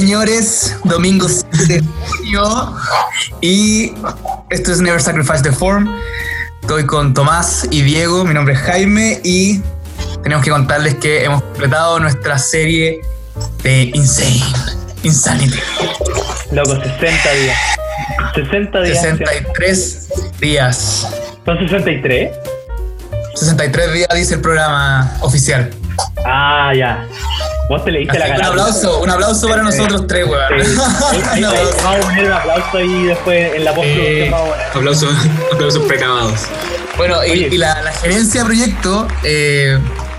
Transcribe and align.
señores, 0.00 0.76
domingo 0.82 1.28
7 1.28 1.72
de 1.72 1.80
junio 1.80 2.76
y 3.40 3.92
esto 4.50 4.72
es 4.72 4.80
Never 4.80 5.00
Sacrifice 5.00 5.40
the 5.44 5.52
Form. 5.52 5.88
Estoy 6.62 6.84
con 6.84 7.14
Tomás 7.14 7.68
y 7.70 7.82
Diego, 7.82 8.24
mi 8.24 8.34
nombre 8.34 8.54
es 8.54 8.60
Jaime 8.62 9.20
y 9.22 9.60
tenemos 10.24 10.44
que 10.44 10.50
contarles 10.50 10.96
que 10.96 11.22
hemos 11.22 11.42
completado 11.42 12.00
nuestra 12.00 12.38
serie 12.38 13.02
de 13.62 13.92
Insane, 13.94 14.42
Insanity. 15.04 15.60
Loco, 16.50 16.74
60 16.74 17.30
días. 17.30 17.58
60 18.34 18.80
días. 18.82 19.00
63 19.00 20.08
días. 20.40 21.08
¿Son 21.44 21.56
63? 21.56 22.32
63 23.36 23.92
días 23.92 24.08
dice 24.12 24.34
el 24.34 24.40
programa 24.40 25.16
oficial. 25.20 25.70
Ah, 26.26 26.72
ya. 26.74 27.06
Vos 27.68 27.82
te 27.84 27.90
leíste 27.92 28.18
la 28.18 28.26
Un 28.26 28.32
cara. 28.32 28.46
aplauso, 28.48 29.00
un 29.02 29.10
aplauso 29.10 29.48
para 29.48 29.62
nosotros 29.62 30.06
tres, 30.06 30.26
weón. 30.26 30.64
Sí. 30.64 30.76
Un. 31.44 31.74
Vamos 31.82 32.04
a 32.04 32.08
poner 32.08 32.26
un 32.26 32.32
aplauso 32.32 32.76
ahí 32.76 33.02
después 33.04 33.54
en 33.54 33.64
la 33.64 33.74
postproducción. 33.74 34.26
Eh, 34.26 34.30
poner. 34.30 34.66
Aplausos, 34.74 35.14
aplausos 35.52 35.82
precabados. 35.84 36.40
Bueno, 36.96 37.24
y, 37.26 37.30
Oye. 37.30 37.48
y 37.52 37.58
la, 37.58 37.80
la 37.82 37.92
gerencia 37.92 38.40
de 38.42 38.46
proyecto 38.46 39.08
eh, 39.24 39.78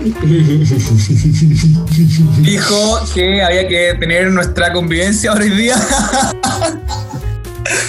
dijo 2.40 3.00
que 3.14 3.42
había 3.42 3.66
que 3.68 3.94
tener 3.98 4.26
nuestra 4.28 4.72
convivencia 4.72 5.32
hoy 5.32 5.50
día. 5.50 5.76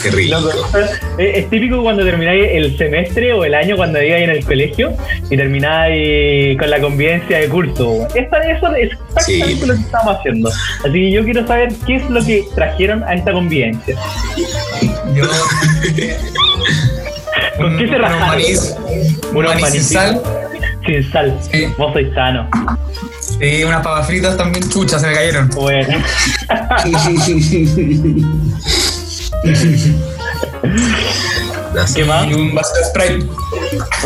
Qué 0.02 0.10
rico. 0.12 0.40
Loco, 0.40 0.78
es, 1.20 1.38
es 1.38 1.50
típico 1.50 1.82
cuando 1.84 2.04
termináis 2.04 2.46
el 2.52 2.78
semestre 2.78 3.34
o 3.34 3.44
el 3.44 3.54
año 3.54 3.76
cuando 3.76 4.02
ibais 4.02 4.24
en 4.24 4.30
el 4.32 4.46
colegio 4.46 4.94
y 5.30 5.38
termináis 5.38 6.58
con 6.58 6.70
la 6.70 6.80
convivencia 6.80 7.40
de 7.40 7.48
curso. 7.50 8.08
Eso 8.16 8.76
es 8.76 8.90
exactamente 9.28 9.62
Sí. 9.62 9.66
lo 9.66 9.74
que 9.76 9.82
estamos 9.82 10.16
haciendo. 10.18 10.50
Así 10.50 10.92
que 10.94 11.12
yo 11.12 11.24
quiero 11.24 11.48
saber 11.48 11.74
qué 11.86 11.96
es 11.96 12.10
lo 12.10 12.24
que 12.26 12.46
trajeron 12.56 13.04
a 13.04 13.14
esta 13.16 13.32
convivencia. 13.34 13.96
Yo, 15.14 15.24
¿Con 17.58 17.78
qué 17.78 17.88
se 17.88 17.98
rajaron? 17.98 18.42
Unos 19.34 19.56
manís 19.62 19.70
sin 19.72 19.84
sal. 19.84 20.22
Sin 20.86 21.12
sal. 21.12 21.40
Sí. 21.52 21.66
Vos 21.78 21.94
sois 21.94 22.14
sano. 22.14 22.50
Y 23.42 23.64
unas 23.64 23.84
papas 23.84 24.08
fritas 24.08 24.38
también 24.38 24.68
chuchas 24.70 25.02
se 25.02 25.08
me 25.08 25.14
cayeron. 25.14 25.50
Bueno. 25.50 26.00
¿Qué 31.96 32.06
más? 32.06 32.28
Y 32.28 32.34
un 32.34 32.54
vaso 32.56 32.74
de 32.76 32.84
Sprite. 32.86 33.26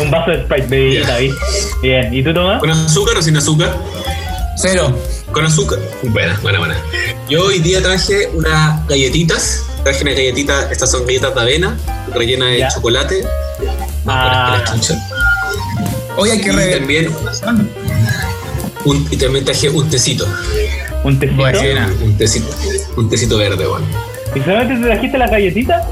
Un 0.02 0.10
vaso 0.10 0.30
de 0.30 0.42
Sprite, 0.44 0.66
bebida, 0.66 1.16
¿viste? 1.18 1.36
Bien. 1.82 2.12
¿Y 2.14 2.22
tú, 2.22 2.34
Tomás? 2.34 2.60
¿Con 2.60 2.70
azúcar 2.70 3.16
o 3.16 3.22
sin 3.22 3.36
azúcar? 3.36 3.74
Cero. 4.56 4.96
Con 5.32 5.44
azúcar. 5.44 5.78
Buena, 6.02 6.38
buena, 6.42 6.58
buena. 6.58 6.76
Yo 7.28 7.46
hoy 7.46 7.58
día 7.60 7.82
traje 7.82 8.28
unas 8.34 8.86
galletitas. 8.86 9.64
Traje 9.82 10.02
unas 10.02 10.14
galletitas, 10.14 10.70
estas 10.70 10.90
son 10.90 11.04
galletas 11.06 11.34
de 11.34 11.40
avena, 11.40 11.76
rellenas 12.14 12.50
de 12.50 12.58
Ya. 12.58 12.68
chocolate. 12.68 13.24
Más 14.04 14.16
Ah. 14.16 14.64
que. 14.86 14.94
Hoy 16.16 16.30
hay 16.30 16.40
que 16.40 16.50
Y 16.50 16.78
también, 16.78 17.10
un, 18.84 19.08
y 19.10 19.16
también 19.16 19.44
traje 19.44 19.70
un 19.70 19.88
tecito. 19.90 20.26
¿Un 21.04 21.18
tecito? 21.18 21.36
Buena. 21.40 21.92
Un 22.02 22.16
tecito, 22.16 22.46
un 22.96 23.08
tecito 23.08 23.38
verde, 23.38 23.66
bueno. 23.66 23.86
¿Y 24.34 24.40
solamente 24.40 24.76
te 24.76 24.82
trajiste 24.82 25.18
las 25.18 25.30
galletitas? 25.30 25.82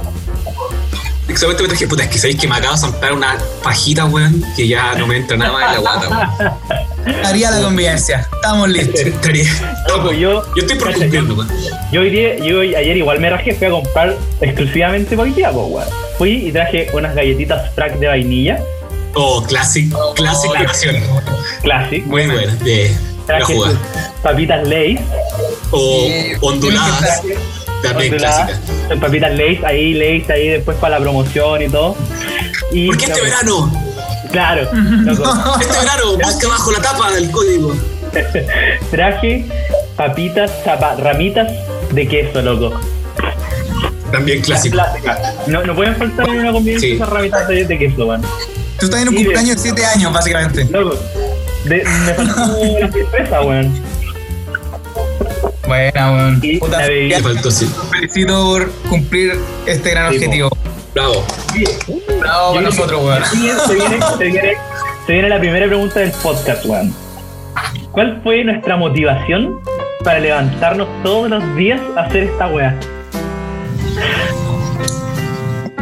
Exactamente 1.31 1.63
me 1.63 1.69
traje, 1.69 1.87
puta, 1.89 2.03
es 2.05 2.09
que 2.11 2.19
sabéis 2.19 2.39
que 2.41 2.49
me 2.49 2.57
acabo 2.57 2.75
de 2.75 2.81
zampar 2.81 3.13
una 3.13 3.37
pajita, 3.63 4.05
weón, 4.07 4.45
que 4.57 4.67
ya 4.69 4.95
no 4.95 5.07
me 5.07 5.17
entra 5.17 5.37
nada 5.37 5.53
más 5.53 5.67
en 5.69 5.73
la 5.75 5.79
guata, 5.81 6.09
weón. 6.09 6.51
Haría 7.25 7.51
la 7.51 7.63
convivencia. 7.63 8.29
Estamos 8.35 8.69
listos. 8.69 9.01
Estaría- 9.07 9.75
Loco, 9.89 10.13
yo. 10.13 10.43
Yo 10.55 10.63
estoy 10.63 10.77
por 10.79 10.93
cumplirlo, 10.93 11.29
yo- 11.29 11.35
weón. 11.35 11.51
Yo 11.93 12.01
hoy 12.03 12.11
día, 12.11 12.37
yo 12.39 12.59
hoy- 12.61 12.75
ayer 12.75 12.97
igual 12.97 13.21
me 13.21 13.31
rajé, 13.31 13.55
fui 13.55 13.67
a 13.67 13.71
comprar 13.71 14.17
exclusivamente 14.41 15.17
por 15.17 15.25
hoy 15.27 15.33
día, 15.33 15.51
pues, 15.51 15.67
weón. 15.69 15.89
Fui 16.19 16.31
y 16.49 16.53
traje 16.53 16.89
unas 16.93 17.15
galletitas 17.15 17.73
frac 17.75 17.99
de 17.99 18.07
vainilla, 18.09 18.59
Oh, 19.15 19.43
classic, 19.43 19.93
classic 20.15 20.51
Oh, 20.51 20.55
creación. 20.55 20.97
classic. 21.63 22.05
Muy 22.07 22.27
buena, 22.27 22.55
de 22.57 22.91
la 23.27 23.39
Traje 23.39 23.55
papitas 24.23 24.69
Lay's, 24.69 25.01
O 25.73 26.07
Sí, 26.07 26.33
onduladas, 26.41 27.23
también 27.83 28.13
onduladas, 28.15 28.59
clásica. 28.61 29.01
papitas 29.01 29.35
Lay's, 29.37 29.65
ahí 29.65 29.95
Lay's, 29.95 30.31
ahí 30.31 30.49
después 30.49 30.77
para 30.79 30.99
la 30.99 31.03
promoción 31.05 31.63
y 31.63 31.69
todo. 31.69 31.97
Y, 32.73 32.87
¿Por 32.89 32.97
qué 32.99 33.05
este 33.07 33.19
loco, 33.21 33.25
verano? 33.31 33.73
Claro, 34.33 34.63
loco, 34.73 35.57
Este 35.61 35.79
verano, 35.79 36.17
busca 36.23 36.49
bajo 36.49 36.73
la 36.73 36.81
tapa 36.83 37.13
del 37.13 37.31
código. 37.31 37.75
traje 38.91 39.47
papitas, 39.97 40.51
zapa- 40.65 40.97
ramitas 40.97 41.51
de 41.93 42.09
queso, 42.09 42.43
loco. 42.43 42.79
También 44.11 44.43
plásticas. 44.43 45.19
No, 45.47 45.63
no 45.63 45.75
pueden 45.75 45.95
faltar 45.97 46.29
en 46.29 46.41
una 46.41 46.53
convivencia 46.53 46.89
Sí. 46.89 46.95
esas 46.97 47.09
ramitas 47.09 47.47
de, 47.47 47.65
de 47.65 47.79
queso, 47.79 48.07
weón. 48.07 48.23
Tú 48.79 48.87
estás 48.87 49.03
en 49.03 49.09
un 49.09 49.15
Sí, 49.17 49.23
cumpleaños 49.25 49.57
de 49.57 49.63
7 49.63 49.85
años, 49.85 50.13
básicamente. 50.13 50.65
Loco, 50.71 50.97
de- 51.65 51.85
me 51.85 52.15
faltó 52.15 52.41
la 52.81 52.91
sorpresa, 52.93 53.43
weón. 53.43 53.81
Buena, 55.71 56.11
weón. 56.13 56.41
Y 56.43 56.59
Puta, 56.59 56.79
la 56.81 56.89
bebida. 56.89 57.17
Me 57.19 57.23
faltó, 57.23 57.49
sí. 57.49 57.73
felicito 57.93 58.45
por 58.45 58.73
cumplir 58.89 59.39
este 59.67 59.91
gran 59.91 60.11
Sí, 60.11 60.17
objetivo. 60.17 60.51
Bravo. 60.95 61.25
Bravo 62.19 62.51
creo 62.55 62.63
nosotros, 62.63 63.05
weón. 63.05 63.23
Viene, 63.41 63.61
se, 63.61 63.75
viene, 64.25 64.57
se 65.07 65.13
viene 65.13 65.29
la 65.29 65.39
primera 65.39 65.67
pregunta 65.69 66.01
del 66.01 66.11
podcast, 66.11 66.67
weón. 66.67 66.93
¿Cuál 67.93 68.21
fue 68.25 68.43
nuestra 68.43 68.77
motivación 68.77 69.61
para 70.03 70.19
levantarnos 70.19 70.89
todos 71.05 71.31
los 71.31 71.57
días 71.57 71.81
a 71.97 72.01
hacer 72.01 72.25
esta 72.25 72.49
weá? 72.49 72.75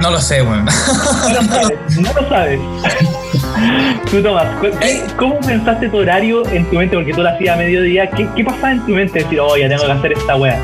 No 0.02 0.10
lo 0.10 0.20
sé, 0.20 0.42
weón. 0.42 0.66
No 0.66 1.32
lo 1.32 1.42
sabes, 1.48 1.78
no 1.98 2.12
lo 2.12 2.28
sabes. 2.28 2.60
Tú, 4.10 4.22
Tomás, 4.22 4.46
Eh. 4.80 5.02
¿cómo 5.16 5.38
pensaste 5.40 5.88
tu 5.88 5.98
horario 5.98 6.46
en 6.48 6.64
tu 6.70 6.76
mente? 6.76 6.96
Porque 6.96 7.12
tú 7.12 7.22
lo 7.22 7.28
hacías 7.28 7.54
a 7.54 7.58
mediodía. 7.58 8.08
¿Qué, 8.10 8.28
¿Qué 8.36 8.44
pasaba 8.44 8.72
en 8.72 8.86
tu 8.86 8.92
mente? 8.92 9.22
Decir, 9.22 9.40
oh, 9.40 9.56
ya 9.56 9.68
tengo 9.68 9.84
que 9.84 9.92
hacer 9.92 10.12
esta 10.12 10.36
weá. 10.36 10.58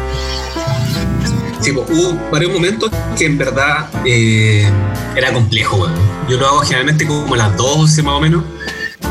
Sí, 1.60 1.72
pues, 1.72 1.88
hubo 1.90 2.30
varios 2.30 2.52
momentos 2.52 2.90
que 3.18 3.24
en 3.26 3.38
verdad 3.38 3.86
eh, 4.04 4.68
era 5.16 5.32
complejo, 5.32 5.76
weón. 5.78 5.92
Yo 6.28 6.38
lo 6.38 6.46
hago 6.46 6.60
generalmente 6.60 7.06
como 7.06 7.34
a 7.34 7.38
las 7.38 7.56
12 7.56 8.02
más 8.02 8.14
o 8.14 8.20
menos. 8.20 8.44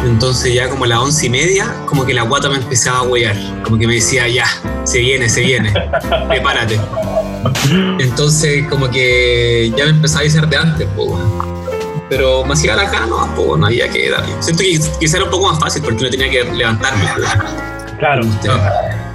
Entonces 0.05 0.53
ya 0.53 0.69
como 0.69 0.83
a 0.83 0.87
las 0.87 0.99
once 0.99 1.27
y 1.27 1.29
media, 1.29 1.73
como 1.85 2.05
que 2.05 2.13
la 2.13 2.23
guata 2.23 2.49
me 2.49 2.57
empezaba 2.57 2.99
a 2.99 3.03
huear. 3.03 3.35
Como 3.63 3.77
que 3.79 3.87
me 3.87 3.95
decía, 3.95 4.27
ya, 4.27 4.45
se 4.83 4.99
viene, 4.99 5.29
se 5.29 5.41
viene, 5.41 5.71
prepárate. 6.27 6.79
Entonces 7.99 8.67
como 8.67 8.89
que 8.89 9.71
ya 9.75 9.85
me 9.85 9.91
empezaba 9.91 10.21
a 10.21 10.23
decir 10.23 10.45
de 10.47 10.57
antes, 10.57 10.87
weón. 10.95 11.52
Pero 12.15 12.45
me 12.45 12.53
hacía 12.53 12.75
la 12.75 12.85
cara, 12.91 13.07
no, 13.07 13.57
no 13.57 13.65
había 13.65 13.89
que 13.89 14.11
darle. 14.11 14.35
Siento 14.39 14.61
que 14.61 14.79
quizá 14.99 15.17
era 15.17 15.25
un 15.25 15.31
poco 15.31 15.51
más 15.51 15.59
fácil 15.59 15.81
porque 15.81 16.03
no 16.03 16.09
tenía 16.11 16.29
que 16.29 16.43
levantarme. 16.43 17.05
Claro. 17.97 18.23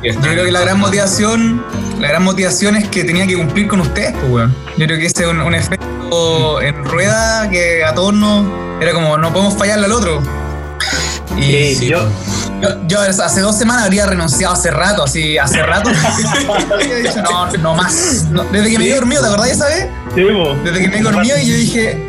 Yo 0.03 0.21
creo 0.21 0.45
que 0.45 0.51
la 0.51 0.61
gran 0.63 0.81
motivación, 0.81 1.63
la 2.01 2.09
gran 2.09 2.25
motivación 2.25 2.75
es 2.75 2.89
que 2.89 3.05
tenía 3.05 3.25
que 3.25 3.37
cumplir 3.37 3.69
con 3.69 3.81
ustedes, 3.83 4.15
pues, 4.15 4.33
weón. 4.33 4.57
Yo 4.77 4.87
creo 4.87 4.99
que 4.99 5.07
ese 5.07 5.23
es 5.23 5.29
un, 5.29 5.41
un 5.41 5.55
efecto 5.55 6.61
en 6.61 6.85
rueda 6.85 7.49
que 7.51 7.85
a 7.85 7.95
todos 7.95 8.15
nos 8.15 8.47
era 8.81 8.93
como 8.93 9.17
no 9.17 9.33
podemos 9.33 9.55
fallarle 9.55 9.85
al 9.87 9.93
otro. 9.93 10.21
Y 11.37 11.43
Sí, 11.43 11.75
sí, 11.77 11.87
yo, 11.87 12.09
yo, 12.61 12.69
yo 12.89 13.01
hace 13.01 13.41
dos 13.41 13.57
semanas 13.57 13.85
habría 13.85 14.07
renunciado 14.07 14.55
hace 14.55 14.73
rato, 14.73 15.05
así, 15.05 15.39
hace 15.39 15.63
rato. 15.63 15.91
habría 16.73 16.97
dicho, 16.97 17.23
no, 17.23 17.47
no 17.59 17.75
más. 17.75 18.27
No, 18.31 18.43
desde 18.45 18.71
que 18.73 18.79
me 18.79 18.85
quedé 18.87 18.97
dormido, 18.97 19.23
¿te 19.23 19.29
acordás 19.29 19.51
esa 19.51 19.67
vez? 19.67 19.87
sí. 20.17 20.23
Desde 20.65 20.81
que 20.81 20.89
me 20.89 20.95
quedé 20.95 21.03
dormido 21.03 21.39
y 21.39 21.47
yo 21.47 21.55
dije, 21.55 22.08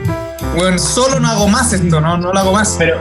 weón, 0.56 0.80
solo 0.80 1.20
no 1.20 1.28
hago 1.28 1.48
más 1.48 1.74
esto, 1.74 2.02
no, 2.02 2.18
no 2.18 2.34
lo 2.34 2.40
hago 2.40 2.52
más. 2.54 2.76
Pero 2.78 3.00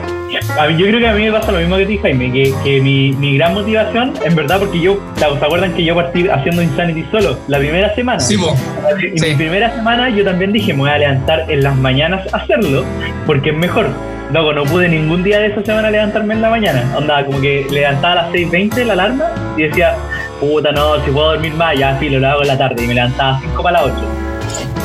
a 0.58 0.66
mí, 0.66 0.76
yo 0.76 0.86
creo 0.86 1.00
que 1.00 1.08
a 1.08 1.12
mí 1.14 1.24
me 1.24 1.32
pasa 1.32 1.52
lo 1.52 1.58
mismo 1.58 1.76
que 1.76 1.86
ti, 1.86 1.98
Jaime, 1.98 2.32
que, 2.32 2.54
que 2.62 2.80
mi, 2.80 3.12
mi 3.12 3.36
gran 3.36 3.54
motivación, 3.54 4.14
en 4.24 4.34
verdad, 4.34 4.58
porque 4.58 4.80
yo, 4.80 4.98
¿se 5.16 5.24
acuerdan 5.24 5.72
que 5.74 5.84
yo 5.84 5.94
partí 5.94 6.28
haciendo 6.28 6.62
Insanity 6.62 7.04
solo 7.10 7.38
la 7.48 7.58
primera 7.58 7.94
semana? 7.94 8.20
Sí. 8.20 8.34
Y 8.34 9.18
sí. 9.18 9.26
mi 9.30 9.34
primera 9.34 9.74
semana 9.74 10.10
yo 10.10 10.24
también 10.24 10.52
dije, 10.52 10.72
me 10.72 10.80
voy 10.80 10.90
a 10.90 10.98
levantar 10.98 11.50
en 11.50 11.62
las 11.62 11.76
mañanas 11.76 12.32
a 12.32 12.38
hacerlo, 12.38 12.84
porque 13.26 13.50
es 13.50 13.56
mejor. 13.56 13.88
Luego 14.32 14.52
no 14.52 14.64
pude 14.64 14.88
ningún 14.88 15.22
día 15.22 15.38
de 15.38 15.46
esa 15.46 15.62
semana 15.62 15.90
levantarme 15.90 16.34
en 16.34 16.42
la 16.42 16.50
mañana. 16.50 16.84
Onda, 16.96 17.24
como 17.24 17.40
que 17.40 17.66
levantaba 17.70 18.12
a 18.12 18.14
las 18.24 18.32
6.20 18.32 18.84
la 18.84 18.92
alarma 18.92 19.24
y 19.56 19.62
decía, 19.62 19.96
puta 20.38 20.70
no, 20.70 21.02
si 21.02 21.10
puedo 21.10 21.32
dormir 21.32 21.54
más, 21.54 21.78
ya 21.78 21.96
filo, 21.96 22.18
lo 22.18 22.28
hago 22.28 22.42
en 22.42 22.48
la 22.48 22.58
tarde. 22.58 22.84
Y 22.84 22.88
me 22.88 22.94
levantaba 22.94 23.38
a 23.38 23.40
5 23.40 23.62
para 23.62 23.80
las 23.80 23.92
8. 23.92 23.94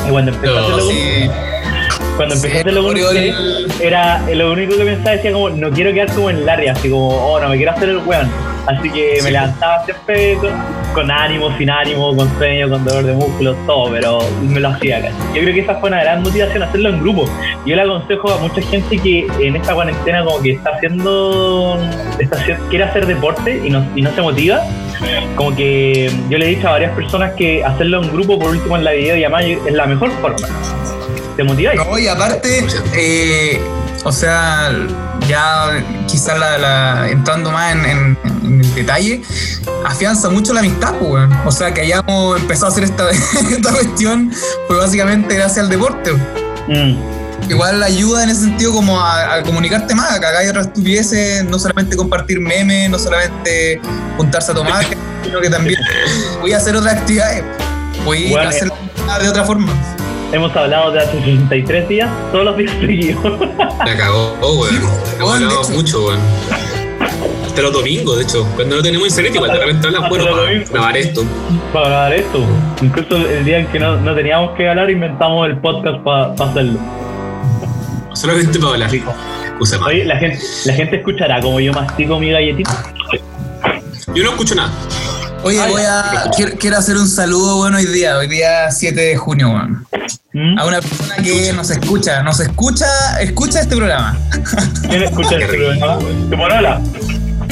Y 0.06 0.10
cuando 0.10 0.32
empecé 0.32 0.56
a 0.56 0.60
hacerlo 0.60 0.80
Sí. 0.80 1.30
Cuando 2.16 2.34
empecé 2.34 2.62
Sí, 2.62 2.68
a 2.68 2.80
murió 2.82 3.06
ustedes, 3.08 3.34
el- 3.36 3.82
era 3.82 4.22
lo 4.32 4.52
único 4.52 4.76
que 4.76 4.84
pensaba 4.84 5.10
decía 5.12 5.32
como 5.32 5.50
no 5.50 5.70
quiero 5.70 5.92
quedar 5.92 6.12
como 6.14 6.30
en 6.30 6.48
área 6.48 6.72
así 6.72 6.88
como 6.90 7.08
oh 7.08 7.40
no 7.40 7.48
me 7.48 7.56
quiero 7.56 7.72
hacer 7.72 7.88
el 7.88 7.98
weón 7.98 8.30
así 8.66 8.88
que 8.90 9.16
Sí. 9.18 9.24
me 9.24 9.30
levantaba 9.32 9.84
siempre 9.84 10.34
con- 10.36 10.84
con 10.94 11.10
ánimo, 11.10 11.50
sin 11.58 11.68
ánimo, 11.68 12.14
con 12.14 12.38
sueño, 12.38 12.70
con 12.70 12.84
dolor 12.84 13.02
de 13.04 13.12
músculos, 13.14 13.56
todo, 13.66 13.90
pero 13.90 14.20
me 14.42 14.60
lo 14.60 14.68
hacía 14.68 14.98
acá. 14.98 15.08
Yo 15.34 15.42
creo 15.42 15.52
que 15.52 15.60
esa 15.62 15.74
fue 15.80 15.88
una 15.88 16.00
gran 16.04 16.22
motivación 16.22 16.62
hacerlo 16.62 16.88
en 16.90 17.00
grupo. 17.00 17.28
Yo 17.66 17.74
le 17.74 17.82
aconsejo 17.82 18.30
a 18.30 18.38
mucha 18.38 18.62
gente 18.62 18.96
que 18.98 19.26
en 19.40 19.56
esta 19.56 19.74
cuarentena 19.74 20.22
como 20.24 20.40
que 20.40 20.52
está 20.52 20.70
haciendo, 20.76 21.80
está 22.20 22.36
quiere 22.70 22.84
hacer 22.84 23.06
deporte 23.06 23.60
y 23.64 23.70
no, 23.70 23.84
y 23.96 24.02
no 24.02 24.14
se 24.14 24.22
motiva. 24.22 24.60
Como 25.34 25.54
que 25.56 26.12
yo 26.30 26.38
le 26.38 26.46
he 26.46 26.48
dicho 26.50 26.68
a 26.68 26.72
varias 26.72 26.92
personas 26.92 27.32
que 27.32 27.64
hacerlo 27.64 28.00
en 28.00 28.12
grupo, 28.12 28.38
por 28.38 28.50
último 28.50 28.76
en 28.76 28.84
la 28.84 28.92
videollamada, 28.92 29.44
es 29.44 29.72
la 29.72 29.86
mejor 29.86 30.12
forma. 30.20 30.46
¿Te 31.36 31.44
motiváis? 31.44 31.78
No, 31.78 31.98
y 31.98 32.06
aparte, 32.08 32.64
eh, 32.94 33.60
o 34.04 34.12
sea, 34.12 34.70
ya 35.28 35.82
quizás 36.06 36.38
la, 36.38 36.58
la- 36.58 37.08
entrando 37.10 37.50
más 37.50 37.72
en, 37.74 37.84
en- 37.86 38.18
en 38.44 38.60
el 38.60 38.74
detalle, 38.74 39.22
afianza 39.84 40.28
mucho 40.30 40.52
la 40.52 40.60
amistad, 40.60 40.94
pues. 40.94 41.28
O 41.44 41.50
sea, 41.50 41.72
que 41.74 41.80
hayamos 41.80 42.40
empezado 42.40 42.66
a 42.66 42.70
hacer 42.70 42.84
esta, 42.84 43.10
esta 43.50 43.70
cuestión 43.72 44.32
fue 44.68 44.76
básicamente 44.76 45.34
gracias 45.34 45.58
al 45.64 45.70
deporte. 45.70 46.12
Mm. 46.68 47.50
Igual 47.50 47.82
ayuda 47.82 48.22
en 48.22 48.30
ese 48.30 48.40
sentido 48.42 48.72
como 48.72 48.98
a, 49.00 49.34
a 49.34 49.42
comunicarte 49.42 49.94
más, 49.94 50.12
a 50.12 50.20
que 50.20 50.26
hagáis 50.26 50.48
otras 50.50 50.66
estupideces, 50.68 51.44
no 51.44 51.58
solamente 51.58 51.94
compartir 51.96 52.40
memes, 52.40 52.88
no 52.88 52.98
solamente 52.98 53.80
juntarse 54.16 54.52
a 54.52 54.54
tomar, 54.54 54.84
sino 55.24 55.40
que 55.40 55.50
también 55.50 55.78
voy 56.40 56.52
a 56.52 56.56
hacer 56.58 56.74
otras 56.76 56.94
actividades. 56.94 57.42
Voy 58.04 58.30
Bueno, 58.30 58.46
a 58.46 58.50
hacerlo 58.50 58.74
de 59.20 59.28
otra 59.28 59.44
forma. 59.44 59.72
Hemos 60.32 60.54
hablado 60.56 60.90
de 60.90 61.00
hace 61.00 61.12
63 61.22 61.88
días, 61.88 62.10
todos 62.32 62.44
los 62.44 62.56
días 62.56 62.72
seguidos. 62.80 63.22
La 63.86 63.96
cagó, 63.96 64.34
weón. 64.40 64.76
Hemos 64.76 65.18
Weón, 65.20 65.38
de 65.40 65.44
hablado 65.46 65.68
mucho, 65.70 66.06
weón. 66.06 66.18
Hasta 67.46 67.62
los 67.62 67.72
domingos, 67.72 68.16
de 68.18 68.24
hecho. 68.24 68.44
Cuando 68.56 68.76
no 68.76 68.82
tenemos 68.82 69.08
internet, 69.08 69.34
igual 69.36 69.52
de 69.52 69.58
repente 69.58 69.86
hablan, 69.86 70.02
Hasta 70.02 70.08
bueno, 70.08 70.24
los 70.24 70.34
para 70.70 70.80
grabar 70.80 70.96
esto. 70.96 71.24
para 71.72 71.88
grabar 71.88 72.12
esto. 72.14 72.40
Incluso 72.82 73.16
el 73.16 73.44
día 73.44 73.58
en 73.58 73.66
que 73.68 73.78
no, 73.78 73.96
no 74.00 74.14
teníamos 74.14 74.56
que 74.56 74.68
hablar, 74.68 74.90
inventamos 74.90 75.46
el 75.48 75.56
podcast 75.58 75.98
para 76.02 76.32
hacerlo. 76.32 76.78
Solamente 78.12 78.58
para 78.58 78.72
hablar. 78.72 78.90
Excusa. 78.94 79.78
Oye, 79.86 80.04
la 80.04 80.16
gente, 80.16 80.38
la 80.64 80.72
gente 80.72 80.96
escuchará 80.96 81.40
como 81.40 81.60
yo 81.60 81.72
mastico 81.72 82.18
mi 82.18 82.30
galletita. 82.30 82.92
Yo 84.14 84.24
no 84.24 84.30
escucho 84.30 84.56
nada. 84.56 84.72
Oye, 85.44 85.58
voy 85.68 85.82
a. 85.82 86.30
Quiero, 86.34 86.52
quiero 86.58 86.78
hacer 86.78 86.96
un 86.96 87.06
saludo, 87.08 87.56
bueno, 87.58 87.76
hoy 87.76 87.86
día, 87.86 88.16
hoy 88.16 88.28
día 88.28 88.70
7 88.70 88.98
de 89.00 89.16
junio, 89.16 89.50
weón. 89.50 89.86
¿Mm? 90.32 90.58
A 90.58 90.64
una 90.66 90.80
persona 90.80 91.16
que 91.16 91.52
nos 91.52 91.70
escucha, 91.70 92.22
nos 92.22 92.40
escucha, 92.40 92.86
escucha 93.20 93.60
este 93.60 93.76
programa. 93.76 94.18
¿Quién 94.88 95.02
escucha 95.02 95.36
rico, 95.36 95.48
programa? 95.50 95.98
¿Tu 95.98 96.36
polola? 96.36 96.80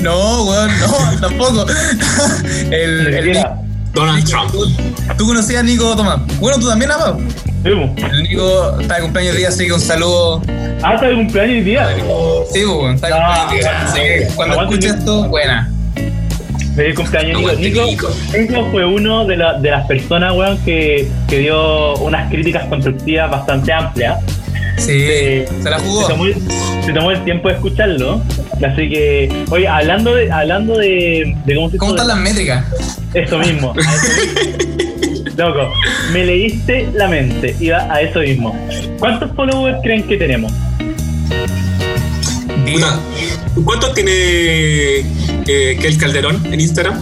No, 0.02 0.44
weón, 0.44 0.70
no, 0.80 1.20
tampoco. 1.20 1.66
El, 2.70 3.06
el-. 3.14 3.44
Donald 3.92 4.24
Trump. 4.24 4.50
¿Tú 5.18 5.26
conocías 5.26 5.60
a 5.60 5.62
Nico 5.62 5.94
Tomás? 5.94 6.20
Bueno, 6.40 6.58
tú 6.58 6.66
también, 6.66 6.90
Amado. 6.90 7.18
Sí. 7.62 7.68
El 7.70 8.22
Nico 8.22 8.80
está 8.80 8.96
de 8.96 9.02
cumpleaños 9.02 9.34
hoy 9.34 9.38
día, 9.38 9.48
así 9.48 9.66
que 9.66 9.72
un 9.74 9.80
saludo. 9.80 10.42
Ah, 10.82 10.94
está 10.94 11.08
de 11.08 11.14
cumpleaños 11.14 11.56
hoy 11.56 11.62
día. 11.62 11.88
Sí, 12.52 12.64
weón, 12.64 12.94
está 12.94 13.08
de 13.08 13.12
Ah, 13.14 13.46
cumpleaños 13.48 13.52
hoy 13.52 13.58
día. 13.60 13.82
Así 13.84 14.00
que 14.00 14.34
cuando 14.34 14.62
escuches 14.62 14.94
esto, 14.94 15.28
buena. 15.28 15.70
Feliz 16.74 16.94
cumpleaños, 16.96 17.58
Nico. 17.58 18.10
Fue 18.70 18.84
uno 18.84 19.24
de, 19.26 19.36
la- 19.36 19.58
de 19.58 19.70
las 19.70 19.86
personas, 19.86 20.32
weón, 20.34 20.56
que, 20.64 21.06
que 21.28 21.38
dio 21.38 21.94
unas 21.96 22.30
críticas 22.30 22.64
constructivas 22.66 23.30
bastante 23.30 23.72
amplias. 23.72 24.19
Sí, 24.78 24.90
Eh, 24.94 25.48
se 25.62 25.69
la 25.70 25.78
Se 25.78 25.84
jugó. 25.86 26.08
tomó, 26.08 26.24
se 26.84 26.92
tomó 26.92 27.10
el 27.10 27.22
tiempo 27.24 27.48
de 27.48 27.54
escucharlo. 27.54 28.22
Así 28.66 28.88
que, 28.88 29.44
oye, 29.50 29.69
hablando 29.69 30.14
de, 30.14 30.30
hablando 30.32 30.78
de, 30.78 31.36
de 31.44 31.54
cómo 31.54 31.70
se 31.70 31.76
¿Cómo 31.76 31.90
están 31.92 32.08
las 32.08 32.16
métricas? 32.19 32.64
Eso 33.12 33.38
mismo. 33.38 33.75
Loco, 35.36 35.72
me 36.12 36.25
leíste 36.25 36.88
la 36.94 37.08
mente. 37.08 37.54
Iba 37.60 37.92
a 37.92 38.00
eso 38.00 38.20
mismo. 38.20 38.56
¿Cuántos 38.98 39.30
followers 39.34 39.78
creen 39.82 40.02
que 40.04 40.16
tenemos? 40.16 40.52
Puta, 42.72 42.98
¿Cuántos 43.64 43.94
tiene 43.94 45.04
eh, 45.46 45.78
Kel 45.80 45.96
Calderón 45.98 46.40
en 46.52 46.60
Instagram? 46.60 46.98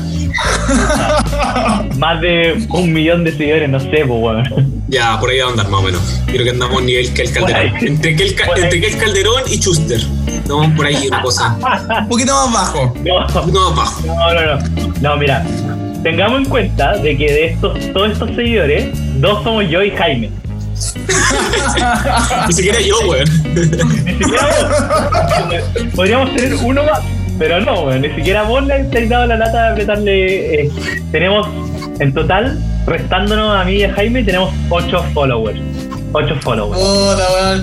Más 1.99 2.21
de 2.21 2.65
un 2.71 2.93
millón 2.93 3.25
de 3.25 3.33
seguidores, 3.37 3.69
no 3.69 3.81
sé, 3.81 3.89
pues, 3.91 4.09
weón. 4.09 4.83
Ya, 4.89 5.19
por 5.21 5.31
ahí 5.31 5.39
va 5.39 5.47
a 5.47 5.51
andar 5.51 5.69
más 5.69 5.81
o 5.81 5.83
menos. 5.85 6.21
Creo 6.27 6.45
que 6.45 6.51
andamos 6.51 6.79
a 6.81 6.85
nivel 6.85 7.13
Kel 7.13 7.31
Calderón. 7.33 7.71
Por 7.71 7.79
ahí. 7.79 7.87
Entre 7.87 8.11
ahí. 8.11 8.63
entre 8.63 8.81
Kel 8.81 8.97
Calderón 8.97 9.43
y 9.49 9.57
Schuster. 9.59 10.01
Estamos 10.27 10.69
por 10.77 10.87
ahí 10.87 11.07
una 11.09 11.23
cosa. 11.23 11.57
Un 12.03 12.09
poquito 12.09 12.33
más 12.33 12.53
bajo. 12.53 12.95
No, 13.05 13.47
No, 13.47 13.75
bajo. 13.75 14.01
no, 14.07 14.35
no, 14.35 14.57
no. 14.57 14.95
No, 15.01 15.17
mira. 15.17 15.45
Tengamos 16.03 16.39
en 16.41 16.45
cuenta 16.47 16.97
de 16.97 17.17
que 17.17 17.31
de 17.31 17.47
estos, 17.49 17.79
todos 17.93 18.13
estos 18.13 18.35
seguidores, 18.35 18.89
dos 19.21 19.45
somos 19.45 19.69
yo 19.69 19.83
y 19.83 19.91
Jaime. 19.91 20.31
Ni 22.49 22.53
siquiera 22.55 22.81
yo, 22.81 22.97
weón. 23.07 23.25
Ni 23.55 24.13
siquiera 24.15 24.47
vos. 24.47 25.63
Podríamos 25.95 26.35
tener 26.35 26.55
uno 26.55 26.83
más, 26.85 27.01
pero 27.41 27.61
no, 27.61 27.83
weón. 27.87 28.03
Ni 28.03 28.11
siquiera 28.15 28.43
vos 28.45 28.65
le 28.67 28.75
habéis 28.75 29.09
dado 29.09 29.27
la 29.27 29.37
lata 29.37 29.63
de 29.65 29.69
apretarle. 29.71 30.55
eh, 30.65 30.71
tenemos, 31.11 31.49
en 31.99 32.13
total, 32.15 32.57
restándonos 32.87 33.57
a 33.57 33.65
mí 33.65 33.73
y 33.77 33.85
a 33.85 33.93
Jaime, 33.95 34.23
tenemos 34.23 34.53
8 34.69 35.05
followers. 35.15 35.59
8 36.13 36.37
followers. 36.43 36.81
Hola, 36.81 37.25
weón. 37.35 37.63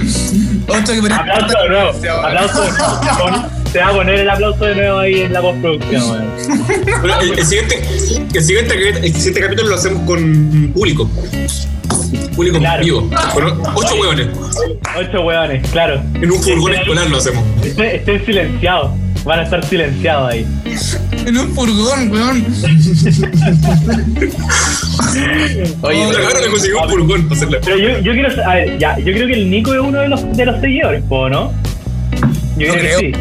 Ocho 0.69 0.91
que 1.01 1.13
Aplauso 1.13 1.57
de 1.63 1.69
nuevo. 1.69 1.89
Aplauso 2.25 2.61
de 2.63 2.71
nuevo. 2.71 3.47
Se 3.71 3.79
va 3.79 3.87
a 3.89 3.91
poner 3.91 4.19
el 4.21 4.29
aplauso 4.29 4.63
de 4.65 4.75
nuevo 4.75 4.99
ahí 4.99 5.21
en 5.21 5.33
la 5.33 5.41
postproducción, 5.41 6.01
weón. 6.09 7.21
El, 7.21 7.39
el 7.39 7.45
siguiente, 7.45 7.81
el, 8.33 8.43
siguiente, 8.43 8.75
capi- 8.75 9.03
el 9.03 9.13
siguiente 9.13 9.41
capítulo 9.41 9.69
lo 9.69 9.75
hacemos 9.75 10.01
con 10.03 10.71
público. 10.73 11.09
Público 12.35 12.59
Claro. 12.59 12.83
vivo. 12.83 13.09
Con 13.33 13.61
ocho 13.75 13.95
hueones. 13.99 14.27
8 14.97 15.21
weones, 15.21 15.69
claro. 15.71 16.01
En 16.15 16.31
un 16.31 16.41
furgón 16.41 16.73
escolar 16.73 17.09
lo 17.09 17.17
hacemos. 17.17 17.43
Estén, 17.63 17.85
estén 17.85 18.25
silenciados. 18.25 18.91
Van 19.27 19.39
a 19.39 19.43
estar 19.43 19.63
silenciados 19.65 20.31
ahí. 20.31 20.47
En 21.25 21.37
un 21.37 21.53
furgón, 21.53 22.09
weón. 22.11 22.45
Oye, 25.81 26.05
Oh, 26.05 26.09
claro, 26.11 26.41
le 26.41 26.47
conseguí 26.49 26.73
un 26.73 26.89
furgón 26.89 27.23
para 27.23 27.35
hacerle. 27.35 27.59
Pero 27.63 27.77
yo, 27.77 27.99
yo 27.99 28.13
quiero 28.13 28.29
a 28.49 28.55
ver, 28.55 28.77
ya, 28.77 28.97
yo 28.99 29.05
creo 29.13 29.27
que 29.27 29.33
el 29.33 29.49
Nico 29.49 29.73
es 29.73 29.79
uno 29.81 29.99
de 29.99 30.07
los, 30.09 30.37
de 30.37 30.45
los 30.45 30.61
seguidores, 30.61 31.03
¿po, 31.09 31.29
no? 31.29 31.51
Yo 32.57 32.67
No 32.67 32.73
creo, 32.73 32.99
que 32.99 33.05
sí. 33.05 33.11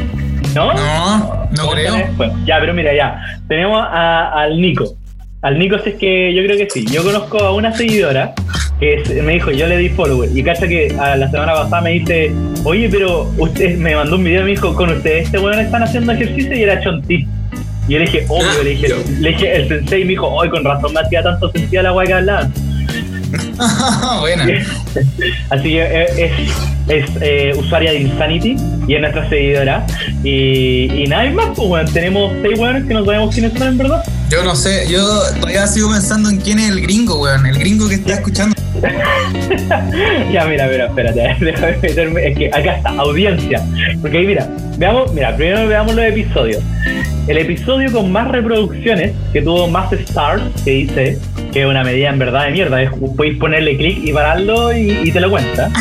¿No? 0.54 0.72
No, 0.74 1.48
no 1.56 1.70
creo. 1.70 1.94
después. 1.96 2.30
Ya, 2.46 2.58
pero 2.60 2.72
mira, 2.72 2.94
ya. 2.94 3.20
Tenemos 3.48 3.82
a- 3.82 4.42
al 4.42 4.60
Nico. 4.60 4.94
Al 5.46 5.58
Nico 5.58 5.78
si 5.78 5.90
es 5.90 5.94
que 5.96 6.34
yo 6.34 6.42
creo 6.44 6.56
que 6.58 6.68
sí. 6.68 6.84
Yo 6.90 7.04
conozco 7.04 7.38
a 7.38 7.52
una 7.54 7.72
seguidora 7.72 8.34
que 8.80 8.94
es- 8.94 9.22
me 9.22 9.34
dijo, 9.34 9.50
yo 9.52 9.66
le 9.68 9.76
di 9.78 9.88
follower. 9.90 10.28
Y 10.34 10.42
cacha 10.42 10.66
que 10.66 10.92
a 10.98 11.16
la 11.16 11.30
semana 11.30 11.52
pasada 11.54 11.82
me 11.82 11.90
dice, 11.90 12.32
oye, 12.64 12.88
pero 12.90 13.30
usted 13.38 13.76
me 13.78 13.94
mandó 13.94 14.16
un 14.16 14.24
video 14.24 14.40
y 14.40 14.44
me 14.44 14.50
dijo, 14.50 14.74
con 14.74 14.90
ustedes 14.90 15.26
este 15.26 15.38
weón 15.38 15.60
están 15.60 15.82
haciendo 15.84 16.12
ejercicio 16.12 16.56
y 16.56 16.62
era 16.64 16.80
chonti. 16.82 17.26
Y 17.88 17.92
yo 17.92 17.98
le 18.00 18.06
dije, 18.06 18.24
obvio, 18.28 18.48
Ah, 18.50 18.62
le 18.64 18.70
dije, 18.70 18.88
yo. 18.88 18.96
le 19.20 19.28
dije, 19.30 19.56
el 19.56 19.68
sensei 19.68 20.02
me 20.04 20.10
dijo, 20.10 20.26
hoy 20.26 20.48
con 20.50 20.64
razón 20.64 20.92
me 20.92 21.00
hacía 21.00 21.22
tanto 21.22 21.48
sentido 21.52 21.82
la 21.84 21.92
weá 21.92 22.06
que 22.08 22.14
hablaban. 22.14 22.52
Buena. 24.20 24.44
Así 25.50 25.62
que 25.70 25.82
eh, 25.82 26.06
es, 26.88 27.04
es 27.04 27.10
eh, 27.20 27.52
usuaria 27.56 27.92
de 27.92 28.00
Insanity 28.00 28.56
y 28.88 28.94
es 28.94 29.00
nuestra 29.00 29.28
seguidora. 29.28 29.86
Y, 30.24 30.90
y 30.92 31.06
nada 31.06 31.30
más, 31.30 31.46
pues, 31.54 31.68
weón. 31.68 31.92
Tenemos 31.92 32.32
seis 32.42 32.58
weones 32.58 32.84
que 32.86 32.94
no 32.94 33.04
sabemos 33.04 33.32
quiénes 33.34 33.52
son 33.56 33.68
en 33.68 33.78
verdad. 33.78 34.02
Yo 34.28 34.42
no 34.42 34.56
sé, 34.56 34.86
yo 34.88 35.00
todavía 35.40 35.66
sigo 35.68 35.90
pensando 35.90 36.28
en 36.28 36.38
quién 36.38 36.58
es 36.58 36.70
el 36.70 36.80
gringo, 36.80 37.20
weón. 37.22 37.46
El 37.46 37.58
gringo 37.58 37.88
que 37.88 37.94
está 37.94 38.14
escuchando. 38.14 38.56
ya, 40.32 40.44
mira, 40.46 40.66
mira, 40.66 40.86
espérate, 40.86 41.36
déjame 41.44 41.76
meterme. 41.80 42.28
Es 42.28 42.36
que 42.38 42.48
acá 42.48 42.76
está, 42.76 42.90
audiencia. 42.90 43.62
Porque 44.00 44.18
ahí, 44.18 44.26
mira, 44.26 44.48
veamos, 44.78 45.12
mira, 45.14 45.36
primero 45.36 45.68
veamos 45.68 45.94
los 45.94 46.04
episodios. 46.04 46.62
El 47.28 47.38
episodio 47.38 47.90
con 47.92 48.10
más 48.10 48.28
reproducciones, 48.28 49.12
que 49.32 49.42
tuvo 49.42 49.68
más 49.68 49.92
stars, 49.92 50.42
que 50.64 50.70
dice, 50.72 51.18
que 51.52 51.60
es 51.62 51.66
una 51.66 51.84
medida 51.84 52.08
en 52.10 52.18
verdad 52.18 52.46
de 52.46 52.50
mierda, 52.52 52.82
es, 52.82 52.90
podéis 53.16 53.38
ponerle 53.38 53.76
clic 53.76 53.98
y 54.04 54.12
pararlo 54.12 54.76
y, 54.76 54.90
y 55.04 55.10
te 55.12 55.20
lo 55.20 55.30
cuenta. 55.30 55.70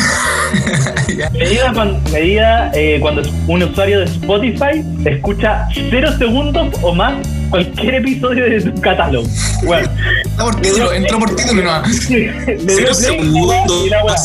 Medida, 1.32 1.72
cuan- 1.72 2.00
medida 2.12 2.70
eh, 2.74 2.98
cuando 3.00 3.22
un 3.48 3.62
usuario 3.62 4.00
de 4.00 4.04
Spotify 4.06 4.84
escucha 5.04 5.66
0 5.90 6.12
segundos 6.18 6.68
o 6.82 6.94
más 6.94 7.14
cualquier 7.50 7.94
episodio 7.96 8.44
de 8.44 8.60
tu 8.60 8.80
catálogo. 8.80 9.26
Bueno, 9.64 9.88
Está 10.24 10.44
por 10.44 10.60
título, 10.60 10.92
entró 10.92 11.18
por 11.18 11.34
título 11.36 11.62
nomás. 11.62 12.10
le 12.10 12.94
segundos. 12.94 13.86
y 13.86 13.88
la 13.90 14.04
weá. 14.04 14.16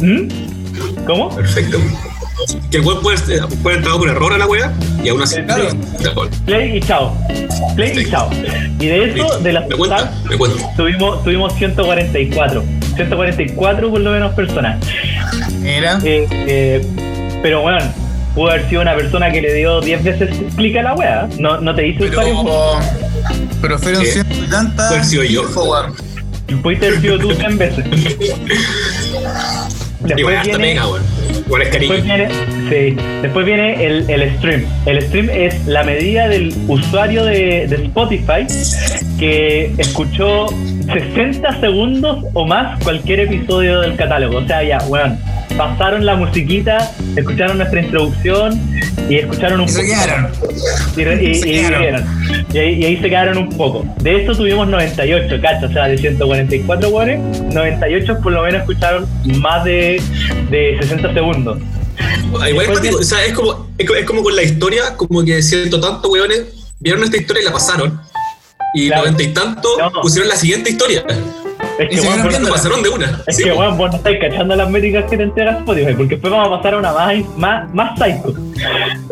¿Mm? 0.00 1.04
¿Cómo? 1.06 1.34
Perfecto. 1.34 1.78
Que 2.70 2.78
el 2.78 2.84
web 2.84 3.00
puede, 3.02 3.18
puede 3.62 3.76
entrar 3.76 3.96
por 3.98 4.08
error 4.08 4.32
a 4.32 4.38
la 4.38 4.46
wea 4.46 4.72
y 5.04 5.08
aún 5.10 5.22
así. 5.22 5.42
Claro. 5.42 5.68
Play 6.46 6.78
y 6.78 6.80
chao. 6.80 7.14
Play 7.76 7.98
y 7.98 8.10
chao. 8.10 8.30
Y 8.78 8.86
de 8.86 9.04
eso, 9.04 9.14
Listo. 9.16 9.38
de 9.40 9.52
las 9.52 9.68
Me 9.68 9.76
cuenta, 9.76 9.96
stars, 9.98 10.24
me 10.24 10.36
cuenta. 10.38 10.74
tuvimos, 10.76 11.22
tuvimos 11.22 11.54
144. 11.56 12.64
144 12.96 13.90
por 13.90 14.00
lo 14.00 14.10
menos 14.10 14.32
personas. 14.34 14.78
Mira. 15.60 15.98
Eh, 16.02 16.26
eh, 16.30 16.86
pero 17.42 17.60
bueno, 17.62 17.78
pudo 18.34 18.50
haber 18.50 18.68
sido 18.68 18.82
una 18.82 18.94
persona 18.94 19.30
que 19.30 19.42
le 19.42 19.54
dio 19.54 19.80
10 19.80 20.04
veces 20.04 20.30
clic 20.56 20.76
a 20.76 20.82
la 20.82 20.94
wea. 20.94 21.28
No, 21.38 21.60
no 21.60 21.74
te 21.74 21.88
usuario. 21.88 22.08
Pero. 22.10 22.78
Pero 23.60 23.78
fueron 23.78 24.02
¿Qué? 24.02 24.12
100 24.12 24.26
y 24.32 24.50
tantas. 24.50 24.88
Puede 24.88 25.00
haber 25.00 25.04
sido 25.04 25.24
yo. 25.24 25.42
Pudiste 26.62 26.86
haber 26.86 27.00
sido 27.00 27.18
tú 27.18 27.30
100 27.34 27.58
veces. 27.58 27.84
Después 30.00 30.42
viene. 30.44 30.78
Igual 31.46 31.62
es 31.62 31.72
después 31.72 32.04
viene, 32.04 32.28
sí, 32.68 32.96
después 33.22 33.44
viene 33.44 33.84
el, 33.84 34.08
el 34.08 34.36
stream. 34.36 34.64
El 34.86 35.02
stream 35.02 35.30
es 35.30 35.66
la 35.66 35.82
medida 35.82 36.28
del 36.28 36.54
usuario 36.68 37.24
de, 37.24 37.66
de 37.66 37.76
Spotify 37.86 38.46
que 39.18 39.72
escuchó 39.78 40.46
60 40.92 41.60
segundos 41.60 42.24
o 42.34 42.46
más 42.46 42.82
cualquier 42.84 43.20
episodio 43.20 43.80
del 43.80 43.96
catálogo. 43.96 44.38
O 44.38 44.46
sea, 44.46 44.62
ya, 44.62 44.78
weón, 44.86 45.18
pasaron 45.56 46.04
la 46.06 46.16
musiquita, 46.16 46.90
escucharon 47.16 47.58
nuestra 47.58 47.80
introducción 47.82 48.60
y 49.08 49.16
escucharon 49.16 49.60
un 49.60 49.66
Y 49.66 49.68
se 49.70 49.82
poco. 49.82 49.88
quedaron. 49.92 50.30
Y, 51.22 51.34
Se 51.34 51.48
y 51.48 51.52
quedaron. 51.52 52.04
Y 52.52 52.58
ahí, 52.58 52.74
y 52.80 52.84
ahí 52.84 52.96
se 52.96 53.08
quedaron 53.08 53.38
un 53.38 53.48
poco. 53.50 53.84
De 54.00 54.16
esto 54.20 54.34
tuvimos 54.36 54.68
98, 54.68 55.40
cacho. 55.42 55.66
O 55.66 55.72
sea, 55.72 55.88
de 55.88 55.98
144 55.98 56.88
weones, 56.88 57.20
98 57.52 58.18
por 58.22 58.32
lo 58.32 58.42
menos 58.42 58.60
escucharon 58.62 59.06
más 59.38 59.64
de, 59.64 60.02
de 60.50 60.76
60 60.80 61.12
segundos. 61.14 61.58
Ah, 62.40 62.48
Igual 62.48 62.70
o 62.70 63.02
sea, 63.02 63.24
es 63.24 63.32
como, 63.34 63.68
es, 63.76 63.86
co- 63.86 63.94
es 63.94 64.06
como 64.06 64.22
con 64.22 64.34
la 64.34 64.42
historia, 64.42 64.96
como 64.96 65.22
que 65.24 65.42
siento 65.42 65.80
tantos 65.80 66.10
weones 66.10 66.44
vieron 66.78 67.02
esta 67.04 67.16
historia 67.18 67.42
y 67.42 67.44
la 67.44 67.52
pasaron. 67.52 68.00
Y 68.74 68.86
Claro. 68.86 69.02
noventa 69.02 69.22
y 69.24 69.28
tanto 69.28 69.68
No. 69.78 70.00
pusieron 70.00 70.28
la 70.28 70.36
siguiente 70.36 70.70
historia. 70.70 71.04
Es 71.80 72.00
que, 72.00 72.06
weón. 72.06 72.44
La 72.44 72.50
pasaron 72.50 72.82
de 72.82 72.88
una. 72.88 73.22
es 73.26 73.36
Sí, 73.36 73.44
que, 73.44 73.50
po. 73.52 73.60
weón, 73.60 73.78
vos 73.78 73.90
no 73.90 73.96
estáis 73.96 74.18
cachando 74.20 74.56
las 74.56 74.70
métricas 74.70 75.04
que 75.10 75.16
te 75.16 75.22
entrega 75.22 75.52
Spotify, 75.52 75.94
porque 75.94 76.14
después 76.14 76.32
vamos 76.32 76.48
a 76.48 76.56
pasar 76.56 76.74
a 76.74 76.78
una 76.78 76.92
más, 76.92 77.36
más, 77.36 77.74
más 77.74 77.98
psycho. 77.98 78.34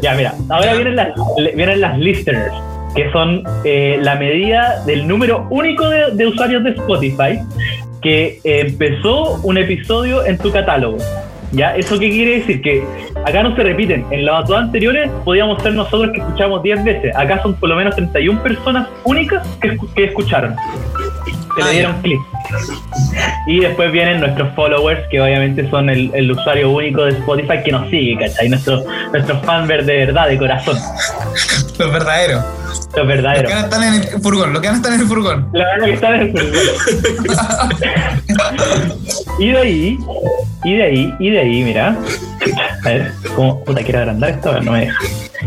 Ya, 0.03 0.15
mira, 0.15 0.35
ahora 0.49 0.75
vienen 0.75 0.97
las, 0.97 1.09
vienen 1.55 1.81
las 1.81 1.99
listeners, 1.99 2.53
que 2.95 3.11
son 3.13 3.43
eh, 3.65 3.99
la 4.03 4.17
medida 4.17 4.83
del 4.85 5.07
número 5.07 5.47
único 5.51 5.89
de, 5.89 6.13
de 6.13 6.27
usuarios 6.27 6.63
de 6.65 6.71
Spotify 6.71 7.39
que 8.03 8.41
eh, 8.45 8.61
empezó 8.67 9.41
un 9.43 9.59
episodio 9.59 10.25
en 10.25 10.39
tu 10.39 10.51
catálogo. 10.53 10.99
¿Ya? 11.53 11.75
¿Eso 11.77 11.99
qué 11.99 12.11
quiere 12.11 12.41
decir? 12.41 12.61
Que 12.61 12.85
acá 13.25 13.43
no 13.43 13.57
se 13.57 13.63
repiten. 13.63 14.05
En 14.11 14.27
los 14.27 14.47
dos 14.47 14.59
anteriores 14.59 15.11
podíamos 15.25 15.63
ser 15.63 15.73
nosotros 15.73 16.11
que 16.13 16.21
escuchamos 16.21 16.63
10 16.63 16.85
veces. 16.85 17.17
Acá 17.17 17.41
son 17.43 17.55
por 17.55 17.71
lo 17.71 17.77
menos 17.77 17.95
31 17.97 18.43
personas 18.43 18.87
únicas 19.05 19.47
que, 19.61 19.79
que 19.95 20.05
escucharon. 20.05 20.55
Que 21.59 21.65
le 21.65 21.71
dieron 21.73 22.01
clic. 22.03 22.21
Y 23.47 23.61
después 23.61 23.93
vienen 23.93 24.21
nuestros 24.21 24.55
followers, 24.55 25.01
que 25.11 25.21
obviamente 25.21 25.69
son 25.71 25.91
el, 25.91 26.11
el 26.15 26.31
usuario 26.31 26.71
único 26.71 27.05
de 27.05 27.13
Spotify 27.13 27.63
que 27.65 27.73
nos 27.73 27.89
sigue, 27.91 28.19
¿cachai? 28.19 28.49
Nuestros 28.49 28.85
nuestros 29.13 29.43
fans 29.45 29.69
de 29.69 29.77
verdad, 30.07 30.29
de 30.29 30.39
corazón. 30.39 30.79
Los 31.79 31.93
verdaderos. 31.93 32.45
Los 32.45 32.97
Los 32.97 33.07
verdaderos. 33.07 33.51
que 33.51 33.55
van 33.55 33.65
a 33.65 33.67
estar 33.67 33.83
en 33.83 33.95
el 33.95 34.23
furgón. 34.23 34.53
Los 34.53 34.63
que 34.63 34.69
van 34.69 34.75
a 34.75 34.79
estar 34.79 34.93
en 34.93 35.01
el 35.01 35.07
furgón. 35.07 35.49
La 35.53 35.65
verdad 35.65 35.87
que 35.87 35.93
están 35.95 36.15
en 36.15 36.21
el 36.21 36.31
fútbol. 36.31 36.53
Y 39.39 39.51
de 39.53 39.59
ahí, 39.59 39.99
y 40.65 40.75
de 40.77 40.83
ahí, 40.83 41.15
y 41.21 41.31
de 41.31 41.39
ahí, 41.41 41.63
mira. 41.63 41.97
A 42.85 42.89
ver, 42.89 43.13
¿cómo? 43.37 43.63
Puta, 43.65 43.83
quiero 43.83 44.01
agrandar 44.01 44.31
esto, 44.31 44.51
a 44.51 44.55
ver, 44.55 44.65
no 44.65 44.73
me 44.73 44.81
deja. 44.81 44.99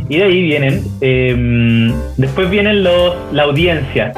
Y 0.08 0.18
de 0.18 0.24
ahí 0.24 0.41
vienen, 0.44 0.88
eh, 1.01 1.94
después 2.15 2.50
vienen 2.50 2.84
los, 2.84 3.15
la 3.34 3.44
audiencia. 3.44 4.13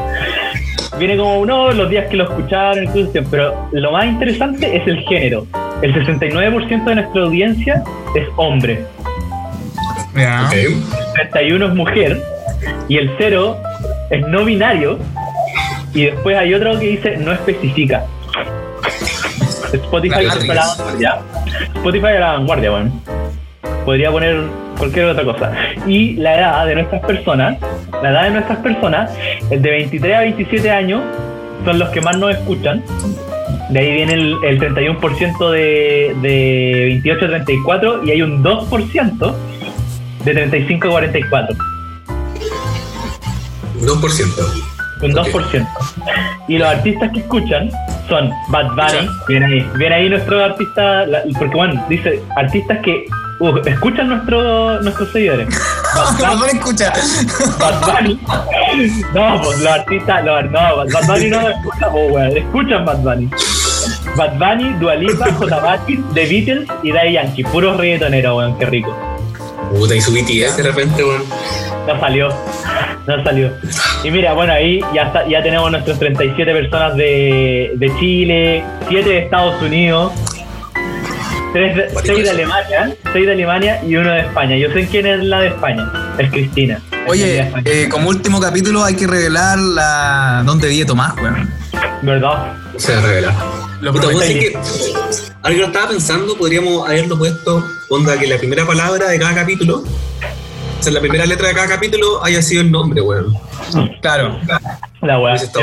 Viene 0.99 1.17
como 1.17 1.39
uno, 1.39 1.71
los 1.71 1.89
días 1.89 2.07
que 2.07 2.17
lo 2.17 2.25
escucharon, 2.25 2.83
incluso, 2.83 3.11
pero 3.29 3.67
lo 3.71 3.91
más 3.91 4.05
interesante 4.05 4.77
es 4.77 4.87
el 4.87 4.99
género. 5.01 5.47
El 5.81 5.93
69% 5.93 6.83
de 6.85 6.95
nuestra 6.95 7.23
audiencia 7.23 7.83
es 8.15 8.27
hombre, 8.37 8.85
Ya. 10.15 10.45
Ok. 10.45 10.53
31 11.15 11.65
es 11.65 11.73
mujer, 11.73 12.21
y 12.87 12.97
el 12.97 13.11
0 13.17 13.57
es 14.11 14.27
no 14.27 14.45
binario, 14.45 14.99
y 15.93 16.05
después 16.05 16.37
hay 16.37 16.53
otro 16.53 16.79
que 16.79 16.87
dice 16.87 17.17
no 17.17 17.31
especifica. 17.33 18.05
Spotify 19.73 20.25
La 20.25 20.33
es 20.33 20.47
la 20.47 20.55
vanguardia. 20.55 21.19
Spotify 21.75 22.05
a 22.07 22.19
la 22.19 22.31
vanguardia, 22.33 22.69
bueno. 22.69 23.01
Podría 23.85 24.11
poner 24.11 24.43
cualquier 24.83 25.05
otra 25.05 25.23
cosa. 25.23 25.51
Y 25.87 26.15
la 26.15 26.37
edad 26.37 26.65
de 26.65 26.75
nuestras 26.75 27.05
personas, 27.05 27.57
la 28.01 28.09
edad 28.09 28.23
de 28.23 28.31
nuestras 28.31 28.59
personas, 28.59 29.11
el 29.49 29.61
de 29.61 29.71
23 29.71 30.15
a 30.15 30.19
27 30.21 30.71
años, 30.71 31.01
son 31.63 31.79
los 31.79 31.89
que 31.89 32.01
más 32.01 32.17
nos 32.17 32.31
escuchan. 32.31 32.83
De 33.69 33.79
ahí 33.79 33.93
viene 33.93 34.13
el, 34.13 34.35
el 34.43 34.59
31% 34.59 35.51
de, 35.51 36.15
de 36.21 36.83
28 37.01 37.25
a 37.25 37.27
34 37.29 38.03
y 38.05 38.11
hay 38.11 38.21
un 38.21 38.43
2% 38.43 39.35
de 40.25 40.33
35 40.33 40.87
a 40.87 40.91
44. 40.91 41.55
2%. 43.79 44.63
Un 45.01 45.17
Ok. 45.17 45.27
2%. 45.27 45.67
Y 46.49 46.57
los 46.57 46.67
artistas 46.67 47.11
que 47.13 47.19
escuchan 47.19 47.69
son 48.09 48.29
Bad 48.49 48.67
Bunny, 48.71 49.07
viene 49.27 49.45
ahí, 49.45 49.67
viene 49.77 49.95
ahí 49.95 50.09
nuestro 50.09 50.43
artista, 50.43 51.05
porque 51.39 51.55
bueno, 51.55 51.85
dice 51.89 52.21
artistas 52.35 52.79
que 52.83 53.05
uh, 53.39 53.57
escuchan 53.65 54.09
nuestro, 54.09 54.81
nuestros 54.81 55.11
seguidores. 55.11 55.47
Bad 56.19 56.37
Bunny, 56.37 56.51
escucha. 56.53 56.93
Bad 57.59 57.81
Bunny. 57.81 58.19
No, 59.13 59.39
pues 59.43 59.59
los 59.59 59.67
artistas, 59.67 60.25
los, 60.25 60.49
no, 60.49 60.77
Bad 60.77 61.07
Bunny 61.07 61.29
no 61.29 61.49
escucha, 61.49 61.91
pues 61.91 62.11
weón, 62.11 62.37
escuchan 62.37 62.85
Bad 62.85 62.97
Bunny. 62.99 63.29
Bad 64.17 64.37
Bunny, 64.37 64.73
Dua 64.79 64.95
Lipa, 64.95 65.31
J 65.37 65.59
Balvin, 65.59 66.03
The 66.13 66.25
Beatles 66.25 66.67
y 66.81 66.91
Daddy 66.91 67.13
Yankee, 67.13 67.43
puros 67.43 67.77
reggaetoneros, 67.77 68.37
weón, 68.37 68.57
qué 68.57 68.65
rico. 68.65 68.95
Puta, 69.71 69.95
y 69.95 70.01
su 70.01 70.11
BTS 70.11 70.57
de 70.57 70.63
repente, 70.63 71.03
weón. 71.03 71.23
No 71.87 71.99
salió, 71.99 72.29
no 73.07 73.23
salió. 73.23 73.51
Y 74.03 74.11
mira, 74.11 74.33
bueno, 74.33 74.53
ahí 74.53 74.79
ya 74.93 75.03
está, 75.03 75.27
ya 75.27 75.43
tenemos 75.43 75.69
nuestras 75.69 75.99
37 75.99 76.51
personas 76.53 76.95
de, 76.95 77.73
de 77.75 77.99
Chile, 77.99 78.63
7 78.87 79.09
de 79.09 79.17
Estados 79.19 79.61
Unidos, 79.61 80.13
6 81.53 81.75
de, 81.75 81.89
seis 82.03 82.23
de 82.23 82.29
Alemania, 82.31 82.95
6 83.13 83.25
de 83.27 83.31
Alemania 83.31 83.83
y 83.83 83.95
uno 83.95 84.11
de 84.11 84.21
España. 84.21 84.57
Yo 84.57 84.71
sé 84.71 84.87
quién 84.87 85.05
es 85.05 85.23
la 85.23 85.39
de 85.41 85.47
España, 85.49 86.15
es 86.17 86.31
Cristina. 86.31 86.81
Es 86.91 87.11
Oye, 87.11 87.51
eh, 87.65 87.87
como 87.89 88.09
último 88.09 88.39
capítulo 88.41 88.83
hay 88.83 88.95
que 88.95 89.05
revelar 89.05 89.59
la 89.59 90.41
dónde 90.45 90.67
vive 90.67 90.85
Tomás, 90.85 91.13
weón. 91.15 91.47
¿verdad? 92.01 92.53
Se 92.77 92.93
va 92.93 92.99
a 92.99 93.05
revelar. 93.05 93.33
Lo 93.81 93.91
Puta, 93.91 94.07
prometí. 94.07 94.33
sé 94.33 94.39
que. 94.39 94.57
Algo 95.43 95.55
que 95.57 95.61
lo 95.61 95.67
estaba 95.67 95.89
pensando, 95.89 96.37
podríamos 96.37 96.87
haberlo 96.87 97.17
puesto, 97.17 97.63
onda, 97.89 98.17
que 98.17 98.25
la 98.25 98.37
primera 98.37 98.65
palabra 98.65 99.09
de 99.09 99.19
cada 99.19 99.35
capítulo, 99.35 99.83
o 100.79 100.83
sea, 100.83 100.91
la 100.91 101.01
primera 101.01 101.25
letra 101.25 101.49
de 101.49 101.53
cada 101.53 101.67
capítulo 101.67 102.23
haya 102.23 102.41
sido 102.41 102.61
el 102.61 102.71
nombre, 102.71 103.01
weón. 103.01 103.35
Claro. 104.01 104.39
La 105.01 105.19
weá, 105.19 105.35
está 105.35 105.59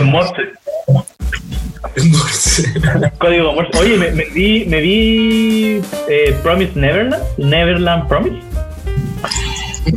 en 1.96 2.10
bueno. 2.10 2.18
Morse, 2.24 2.72
Entonces, 2.74 3.12
código 3.18 3.52
Morse. 3.54 3.78
Oye, 3.78 3.96
me, 3.96 4.10
me 4.12 4.24
vi, 4.26 4.64
me 4.66 4.80
vi 4.80 5.80
eh, 6.08 6.36
Promise 6.42 6.72
Neverland, 6.74 7.22
Neverland 7.38 8.08
Promise. 8.08 8.40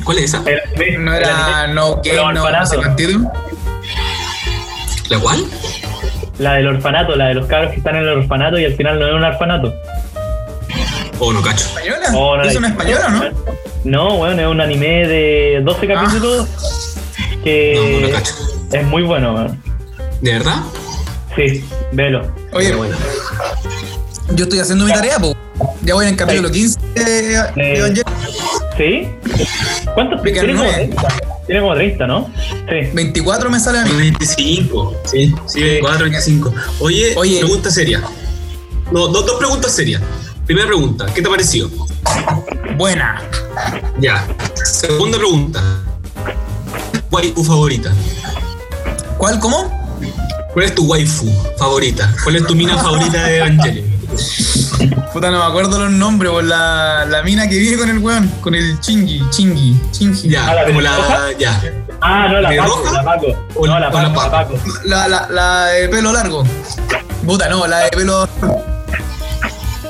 ¿Cuál 0.06 0.18
es 0.20 0.24
esa? 0.26 0.44
El 0.50 1.04
No 1.04 1.14
era 1.14 1.68
no 1.68 2.02
game, 2.04 2.34
no, 2.34 2.50
no 2.50 2.66
sé. 2.66 2.78
¿La 5.10 5.20
cuál? 5.20 5.44
La 6.40 6.54
del 6.56 6.68
orfanato, 6.68 7.16
la 7.16 7.28
de 7.28 7.34
los 7.36 7.46
cabros 7.48 7.72
que 7.72 7.78
están 7.78 7.96
en 7.98 8.04
el 8.04 8.10
orfanato 8.10 8.58
y 8.58 8.66
al 8.66 8.74
final 8.76 9.00
no 9.00 9.08
es 9.08 9.14
un 9.14 9.24
orfanato. 9.24 9.74
Oh, 11.20 11.32
no 11.32 11.42
cacho. 11.42 11.66
¿Española? 11.68 12.06
Oh, 12.16 12.36
no 12.38 12.44
¿Es 12.44 12.56
una 12.56 12.70
española 12.70 13.06
o 13.08 13.12
no? 13.12 13.24
No, 13.84 14.18
bueno, 14.18 14.42
es 14.42 14.48
un 14.48 14.62
anime 14.62 15.08
de 15.08 15.62
12 15.64 15.88
Ah. 15.92 15.94
capítulos 16.02 16.48
No, 17.38 17.44
que 17.44 18.00
no, 18.02 18.08
no 18.08 18.14
cacho. 18.14 18.34
es 18.72 18.84
muy 18.86 19.04
bueno, 19.04 19.34
weón. 19.34 19.62
¿De 20.22 20.32
verdad? 20.34 20.56
Sí, 21.36 21.64
velo. 21.92 22.22
Oye, 22.52 22.68
Pero 22.68 22.78
bueno. 22.78 22.96
yo 24.36 24.44
estoy 24.44 24.60
haciendo 24.60 24.86
mi 24.86 24.94
tarea, 24.94 25.18
pues. 25.20 25.34
Ya 25.84 25.94
voy 25.96 26.06
en 26.06 26.12
el 26.12 26.18
capítulo 26.18 26.50
15 26.52 26.80
de 26.96 27.36
Eh, 27.36 27.78
Evangelion. 27.78 28.06
¿Sí? 28.78 29.08
¿Cuántos? 29.94 30.22
Tiene 30.24 30.40
como, 30.54 30.54
nueve. 30.64 30.74
30, 30.74 31.08
tiene 31.46 31.62
como 31.62 31.74
30, 31.76 32.08
¿no? 32.08 32.30
Sí. 32.70 32.90
24 32.94 33.50
me 33.50 33.60
sale 33.60 33.80
a 33.80 33.86
mí. 33.86 33.92
25. 33.96 34.96
Sí, 35.06 35.34
sí, 35.48 35.62
24, 35.62 36.04
25. 36.06 36.54
Oye, 36.80 37.14
Oye. 37.18 37.40
pregunta 37.40 37.70
seria. 37.72 38.02
No, 38.92 39.08
dos, 39.08 39.26
dos 39.26 39.36
preguntas 39.38 39.72
serias. 39.74 40.02
Primera 40.46 40.68
pregunta, 40.68 41.06
¿qué 41.14 41.22
te 41.22 41.28
ha 41.28 41.32
parecido? 41.32 41.70
Buena. 42.78 43.22
Ya. 44.00 44.28
Segunda 44.64 45.18
pregunta. 45.18 45.62
¿Cuál 47.10 47.26
es 47.26 47.34
tu 47.34 47.44
favorita? 47.44 47.92
¿Cuál? 49.18 49.40
¿Cómo? 49.40 49.83
¿Cuál 50.54 50.66
es 50.66 50.76
tu 50.76 50.86
waifu 50.86 51.32
favorita? 51.58 52.14
¿Cuál 52.24 52.36
es 52.38 52.46
tu 52.46 52.56
mina 52.56 52.78
favorita 52.78 53.24
de 53.24 53.38
Evangelion? 53.38 53.94
Puta, 55.12 55.32
no 55.32 55.40
me 55.40 55.46
acuerdo 55.46 55.80
los 55.80 55.92
nombres, 55.92 56.32
por 56.32 56.44
la, 56.44 57.06
la 57.06 57.24
mina 57.24 57.48
que 57.50 57.58
vive 57.58 57.78
con 57.78 57.90
el 57.90 57.98
weón, 58.00 58.28
con 58.42 58.54
el 58.54 58.80
chingi, 58.80 59.24
chingi, 59.32 59.80
chingi. 59.92 60.30
Ya, 60.30 60.48
¿Ah, 60.50 60.54
la 60.56 60.66
como 60.66 60.82
la. 60.82 61.32
Ya. 61.40 61.62
Ah, 62.02 62.28
no, 62.30 62.42
la 62.42 62.50
¿De 62.50 62.58
Paco, 62.58 62.76
roja? 62.78 62.92
la 62.92 63.04
Paco. 63.04 63.28
O- 63.56 63.68
No, 63.68 63.80
la 63.80 63.90
Paco, 63.92 63.98
la 64.04 64.10
la 64.10 64.14
Paco. 64.32 64.54
Paco. 64.56 64.80
La, 64.86 65.08
la, 65.08 65.28
la 65.30 65.66
de 65.68 65.90
pelo 65.90 66.12
largo. 66.14 66.44
Puta, 67.26 67.50
no, 67.50 67.66
la 67.66 67.80
de 67.80 67.90
pelo. 67.92 68.28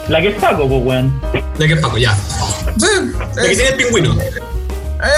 La 0.07 0.21
que 0.21 0.29
es 0.29 0.35
Paco, 0.35 0.67
pues, 0.69 0.81
weón. 0.85 1.21
La 1.57 1.67
que 1.67 1.73
es 1.73 1.79
Paco, 1.79 1.97
ya. 1.97 2.15
Sí, 2.77 2.87
La 3.35 3.41
que 3.43 3.55
tiene 3.55 3.69
el 3.69 3.75
pingüino. 3.75 4.15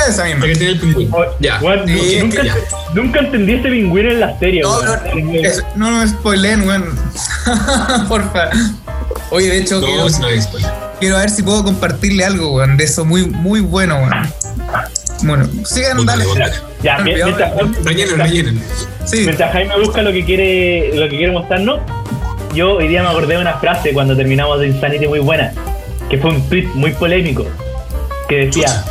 Esa 0.10 0.24
La 0.24 0.30
misma. 0.30 0.46
que 0.48 0.56
tiene 0.56 0.72
el 0.74 0.80
pingüino. 0.80 1.16
Oh, 1.18 1.26
Ya. 1.40 1.60
Sí, 1.86 2.18
nunca, 2.22 2.44
ya. 2.44 2.56
nunca 2.94 3.20
entendí 3.20 3.54
ese 3.54 3.70
pingüino 3.70 4.12
en 4.12 4.20
la 4.20 4.40
serie, 4.40 4.62
No, 4.62 4.72
weón. 4.80 4.86
no, 4.86 5.40
es- 5.40 5.64
no, 5.76 5.92
no 5.92 6.04
weón. 6.64 6.86
Porfa. 8.10 8.50
Oye, 9.32 9.48
de 9.50 9.58
hecho, 9.60 9.82
quiero, 9.82 10.04
No, 10.04 10.10
si 10.10 10.22
no 10.22 10.28
quiero 11.00 11.18
ver 11.18 11.30
si 11.30 11.44
puedo 11.44 11.64
compartirle 11.64 12.26
algo, 12.26 12.54
weón, 12.56 12.78
de 12.78 12.84
eso 12.86 13.06
muy, 13.06 13.26
muy 13.28 13.60
bueno, 13.62 13.98
weón. 13.98 14.12
Bueno, 15.24 15.48
sigan, 15.66 16.06
dale. 16.06 16.26
Ya, 16.84 16.98
olvidaba. 16.98 17.26
mientras, 17.26 17.86
Rellenen, 17.86 18.18
rellenen. 18.20 18.64
Sí. 19.06 19.18
mientras 19.22 19.52
Jaime 19.54 19.80
busca 19.80 20.02
lo 20.02 20.12
que 20.12 20.26
quiere 20.26 20.92
lo 20.96 21.08
que 21.10 21.18
quiere 21.18 21.32
mostrarnos, 21.32 21.80
yo 22.54 22.74
hoy 22.76 22.88
día 22.88 23.02
me 23.04 23.10
acordé 23.10 23.36
de 23.36 23.42
una 23.42 23.58
frase 23.58 23.94
cuando 23.94 24.16
terminamos 24.16 24.60
de 24.60 24.68
Insanity 24.68 25.08
muy 25.08 25.20
buena, 25.20 25.54
que 26.10 26.18
fue 26.18 26.32
un 26.32 26.48
tweet 26.50 26.68
muy 26.74 26.92
polémico, 26.92 27.46
que 28.28 28.46
decía, 28.48 28.84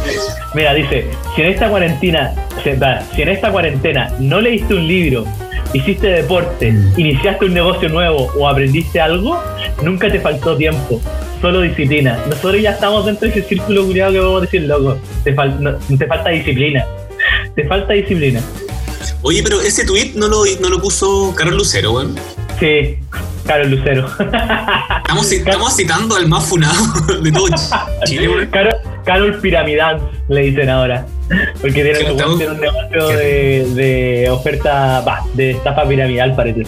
mira, 0.55 0.75
dice, 0.75 1.07
si 1.35 1.43
en 1.43 1.49
esta 1.49 1.69
cuarentena, 1.69 2.33
si 2.63 3.23
en 3.23 3.29
esta 3.29 3.51
cuarentena 3.51 4.13
no 4.21 4.41
leíste 4.41 4.75
un 4.75 4.87
libro, 4.87 5.25
hiciste 5.73 6.07
deporte, 6.09 6.75
iniciaste 6.97 7.45
un 7.47 7.55
negocio 7.55 7.89
nuevo 7.89 8.31
o 8.39 8.49
aprendiste 8.49 9.01
algo, 9.01 9.41
nunca 9.83 10.11
te 10.11 10.21
faltó 10.21 10.57
tiempo. 10.57 11.01
Solo 11.41 11.61
disciplina. 11.61 12.19
Nosotros 12.27 12.63
ya 12.63 12.71
estamos 12.71 13.05
dentro 13.05 13.29
de 13.29 13.39
ese 13.39 13.47
círculo 13.49 13.85
culiado 13.85 14.13
que 14.13 14.19
vamos 14.19 14.39
a 14.39 14.45
decir, 14.47 14.63
loco. 14.63 14.99
Te, 15.25 15.35
fal- 15.37 15.59
no- 15.59 15.75
te 15.99 16.07
falta 16.07 16.31
disciplina. 16.31 16.87
Te 17.55 17.67
falta 17.67 17.93
disciplina. 17.93 18.41
Oye, 19.21 19.43
pero 19.43 19.61
ese 19.61 19.85
tweet 19.85 20.13
no 20.15 20.27
lo, 20.29 20.45
no 20.61 20.71
lo 20.71 20.81
puso 20.81 21.35
Carol 21.37 21.57
Lucero, 21.57 21.93
weón. 21.93 22.15
Sí, 22.59 22.97
Carol 23.47 23.69
Lucero. 23.71 24.09
Estamos 25.37 25.77
citando 25.77 26.17
al 26.17 26.29
más 26.29 26.45
funado 26.47 26.83
de 27.23 27.31
todo 27.31 27.47
Chile, 28.07 28.29
weón. 28.29 28.49
Carol, 29.05 29.39
Piramidal, 29.41 30.01
le 30.29 30.41
dicen 30.43 30.69
ahora. 30.71 31.07
Porque 31.61 31.73
tiene, 31.83 31.93
Que 31.99 32.07
estamos- 32.11 32.39
tiene 32.39 32.53
un 32.53 32.61
negocio 32.61 33.09
de, 33.09 33.67
de 33.75 34.31
oferta, 34.31 35.03
de 35.35 35.53
estafa 35.53 35.87
piramidal, 35.89 36.35
parece. 36.37 36.63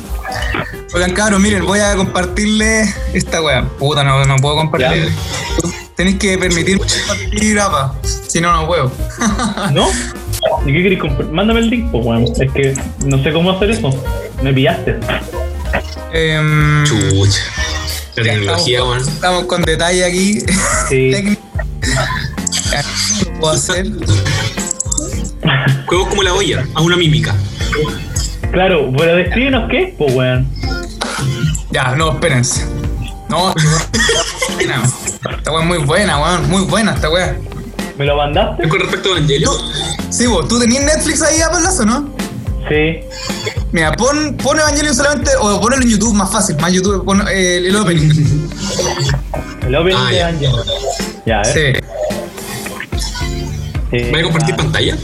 Oigan, 0.94 1.12
cabros, 1.12 1.40
miren, 1.40 1.64
voy 1.66 1.80
a 1.80 1.94
compartirle 1.94 2.82
esta 3.12 3.42
weá. 3.42 3.64
Puta, 3.78 4.02
no, 4.02 4.24
no 4.24 4.36
puedo 4.36 4.56
compartir. 4.56 5.10
Tenéis 5.94 6.18
que 6.18 6.38
permitirme 6.38 6.84
compartir 7.08 7.58
apa. 7.60 7.94
Si 8.02 8.40
no, 8.40 8.52
no 8.52 8.66
puedo. 8.66 8.90
¿No? 9.72 9.88
¿Y 10.66 10.72
qué 10.72 10.82
querés 10.82 10.98
comprar? 11.00 11.28
Mándame 11.30 11.60
el 11.60 11.70
link, 11.70 11.90
pues, 11.90 12.04
weón. 12.04 12.24
Es 12.24 12.52
que 12.52 12.74
no 13.04 13.22
sé 13.22 13.32
cómo 13.32 13.50
hacer 13.50 13.70
eso. 13.70 13.90
Me 14.42 14.52
pillaste. 14.52 14.96
Em, 16.12 16.84
Chucha. 16.84 17.40
La 18.16 18.22
tecnología, 18.22 18.78
estamos, 18.78 18.96
weón. 19.02 19.08
estamos 19.14 19.44
con 19.44 19.62
detalle 19.62 20.04
aquí. 20.04 20.40
Sí. 20.88 21.36
Técnico. 23.36 23.36
Ya, 23.36 23.36
¿qué 23.36 23.40
puedo 23.40 23.52
hacer? 23.52 23.86
Juegos 25.86 26.08
como 26.08 26.22
la 26.22 26.34
olla, 26.34 26.66
a 26.74 26.82
una 26.82 26.96
mímica. 26.96 27.34
Claro, 28.52 28.90
pero 28.96 29.16
descríbenos 29.16 29.68
qué, 29.70 29.94
pues, 29.98 30.14
weón. 30.14 30.48
Ya, 31.70 31.94
no, 31.94 32.12
espérense. 32.12 32.64
No, 33.28 33.52
buena. 34.54 34.82
esta 35.36 35.52
weá 35.52 35.60
es 35.62 35.66
muy 35.66 35.78
buena, 35.78 36.18
weón. 36.20 36.48
Muy 36.50 36.62
buena 36.62 36.92
esta 36.94 37.10
weá. 37.10 37.36
¿Me 37.98 38.04
lo 38.04 38.16
mandaste? 38.16 38.62
¿Es 38.64 38.68
con 38.68 38.80
respecto 38.80 39.08
a 39.08 39.16
Evangelio? 39.16 39.50
Sí, 40.10 40.26
vos, 40.26 40.46
¿tú 40.48 40.58
tenías 40.58 40.84
Netflix 40.84 41.22
ahí, 41.22 41.40
Apple 41.40 41.60
Lazo, 41.62 41.84
no? 41.86 42.14
Sí. 42.68 43.00
Mira, 43.72 43.92
pon, 43.92 44.36
pon 44.42 44.58
Evangelion 44.58 44.94
solamente, 44.94 45.30
o 45.40 45.60
ponelo 45.60 45.82
en 45.82 45.88
YouTube, 45.90 46.14
más 46.14 46.30
fácil, 46.30 46.56
más 46.58 46.72
YouTube, 46.72 47.04
pon 47.04 47.22
eh, 47.28 47.58
el 47.66 47.76
opening. 47.76 48.10
El 49.66 49.74
opening 49.76 49.96
Ah, 49.98 50.08
de 50.10 50.16
ya. 50.16 50.26
Angel. 50.28 50.52
Ya, 51.26 51.40
a 51.40 51.42
ver. 51.42 51.74
Sí. 51.74 51.80
Eh, 53.92 54.08
¿Voy 54.10 54.20
a 54.20 54.24
compartir 54.24 54.54
ah, 54.54 54.56
pantalla? 54.56 54.96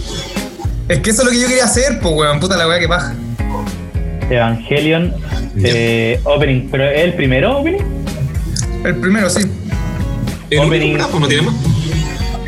Es 0.88 0.98
que 0.98 1.10
eso 1.10 1.22
es 1.22 1.26
lo 1.26 1.32
que 1.32 1.40
yo 1.40 1.48
quería 1.48 1.64
hacer, 1.64 2.00
pues, 2.00 2.14
weón. 2.14 2.40
Puta 2.40 2.56
la 2.56 2.66
weá 2.66 2.78
que 2.78 2.88
paja. 2.88 3.14
Evangelion 4.30 5.12
eh, 5.62 6.20
opening. 6.24 6.68
¿Pero 6.70 6.84
es 6.84 7.04
el 7.04 7.14
primero 7.14 7.58
opening? 7.58 7.82
El 8.84 8.96
primero, 8.96 9.30
sí. 9.30 9.42
¿El 10.50 10.60
Opening. 10.60 10.98
Pues 10.98 11.20
no 11.20 11.28
tiene 11.28 11.42
más. 11.44 11.54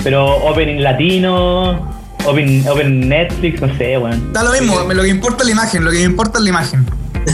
Pero 0.02 0.36
opening 0.44 0.82
latino, 0.82 1.94
open, 2.26 2.66
open 2.68 3.08
Netflix, 3.08 3.60
no 3.60 3.74
sé, 3.78 3.96
weón. 3.96 4.32
Da 4.32 4.42
lo 4.42 4.52
mismo, 4.52 4.80
lo 4.92 5.02
que 5.02 5.08
importa 5.08 5.42
es 5.42 5.46
la 5.46 5.52
imagen, 5.52 5.84
lo 5.84 5.90
que 5.90 5.98
me 5.98 6.04
importa 6.04 6.38
es 6.38 6.44
la 6.44 6.50
imagen. 6.50 6.86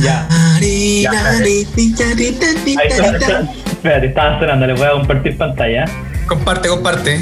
Ya. 0.03 0.29
Ahí 0.57 1.05
está, 1.05 3.17
está- 3.17 3.53
Espérate, 3.71 4.07
estaba 4.09 4.39
sonando, 4.39 4.67
le 4.67 4.75
voy 4.75 4.87
a 4.87 4.93
compartir 4.93 5.37
pantalla. 5.37 5.87
Comparte, 6.27 6.69
comparte. 6.69 7.21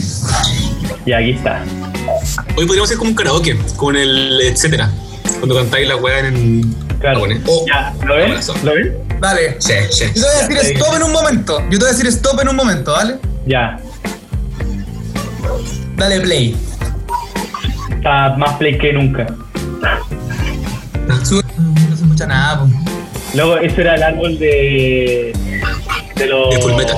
Y 1.07 1.13
aquí 1.13 1.31
está. 1.31 1.63
Hoy 2.57 2.67
podríamos 2.67 2.89
hacer 2.89 2.99
como 2.99 3.11
un 3.11 3.17
karaoke, 3.17 3.57
con 3.77 3.97
el 3.97 4.41
etcétera. 4.43 4.91
Cuando 5.39 5.55
cantáis 5.57 5.89
la 5.89 5.97
weá 5.97 6.21
en 6.21 6.63
Claro. 7.01 7.17
japonés. 7.21 7.41
Oh, 7.47 7.65
Ya, 7.67 7.95
¿lo 8.05 8.17
ven? 8.17 8.35
¿Lo 8.65 8.75
ven? 8.75 8.97
Dale. 9.21 9.57
Sí, 9.61 9.73
sí. 9.91 10.05
Yo 10.15 10.15
te 10.15 10.21
voy 10.21 10.29
a 10.29 10.49
decir 10.49 10.57
Ya, 10.57 10.79
stop 10.81 10.97
en 10.97 11.03
un 11.05 11.13
momento. 11.13 11.61
Yo 11.71 11.71
te 11.71 11.77
voy 11.79 11.87
a 11.89 11.93
decir 11.93 12.07
stop 12.09 12.41
en 12.41 12.49
un 12.49 12.57
momento, 12.57 12.93
¿vale? 12.93 13.17
Ya. 13.47 13.79
Dale 15.97 16.21
play. 16.21 16.57
Está 17.97 18.37
más 18.37 18.55
play 18.57 18.79
que 18.79 18.93
nunca. 18.93 19.27
No 21.07 21.25
se 21.25 21.37
escucha 21.95 22.27
nada, 22.27 22.61
pues. 22.61 22.73
Luego, 23.35 23.59
ese 23.59 23.81
era 23.81 23.95
el 23.95 24.03
árbol 24.03 24.39
de. 24.39 25.33
De 26.17 26.27
los. 26.27 26.51
De 26.55 26.61
Full 26.63 26.75
Metal. 26.75 26.97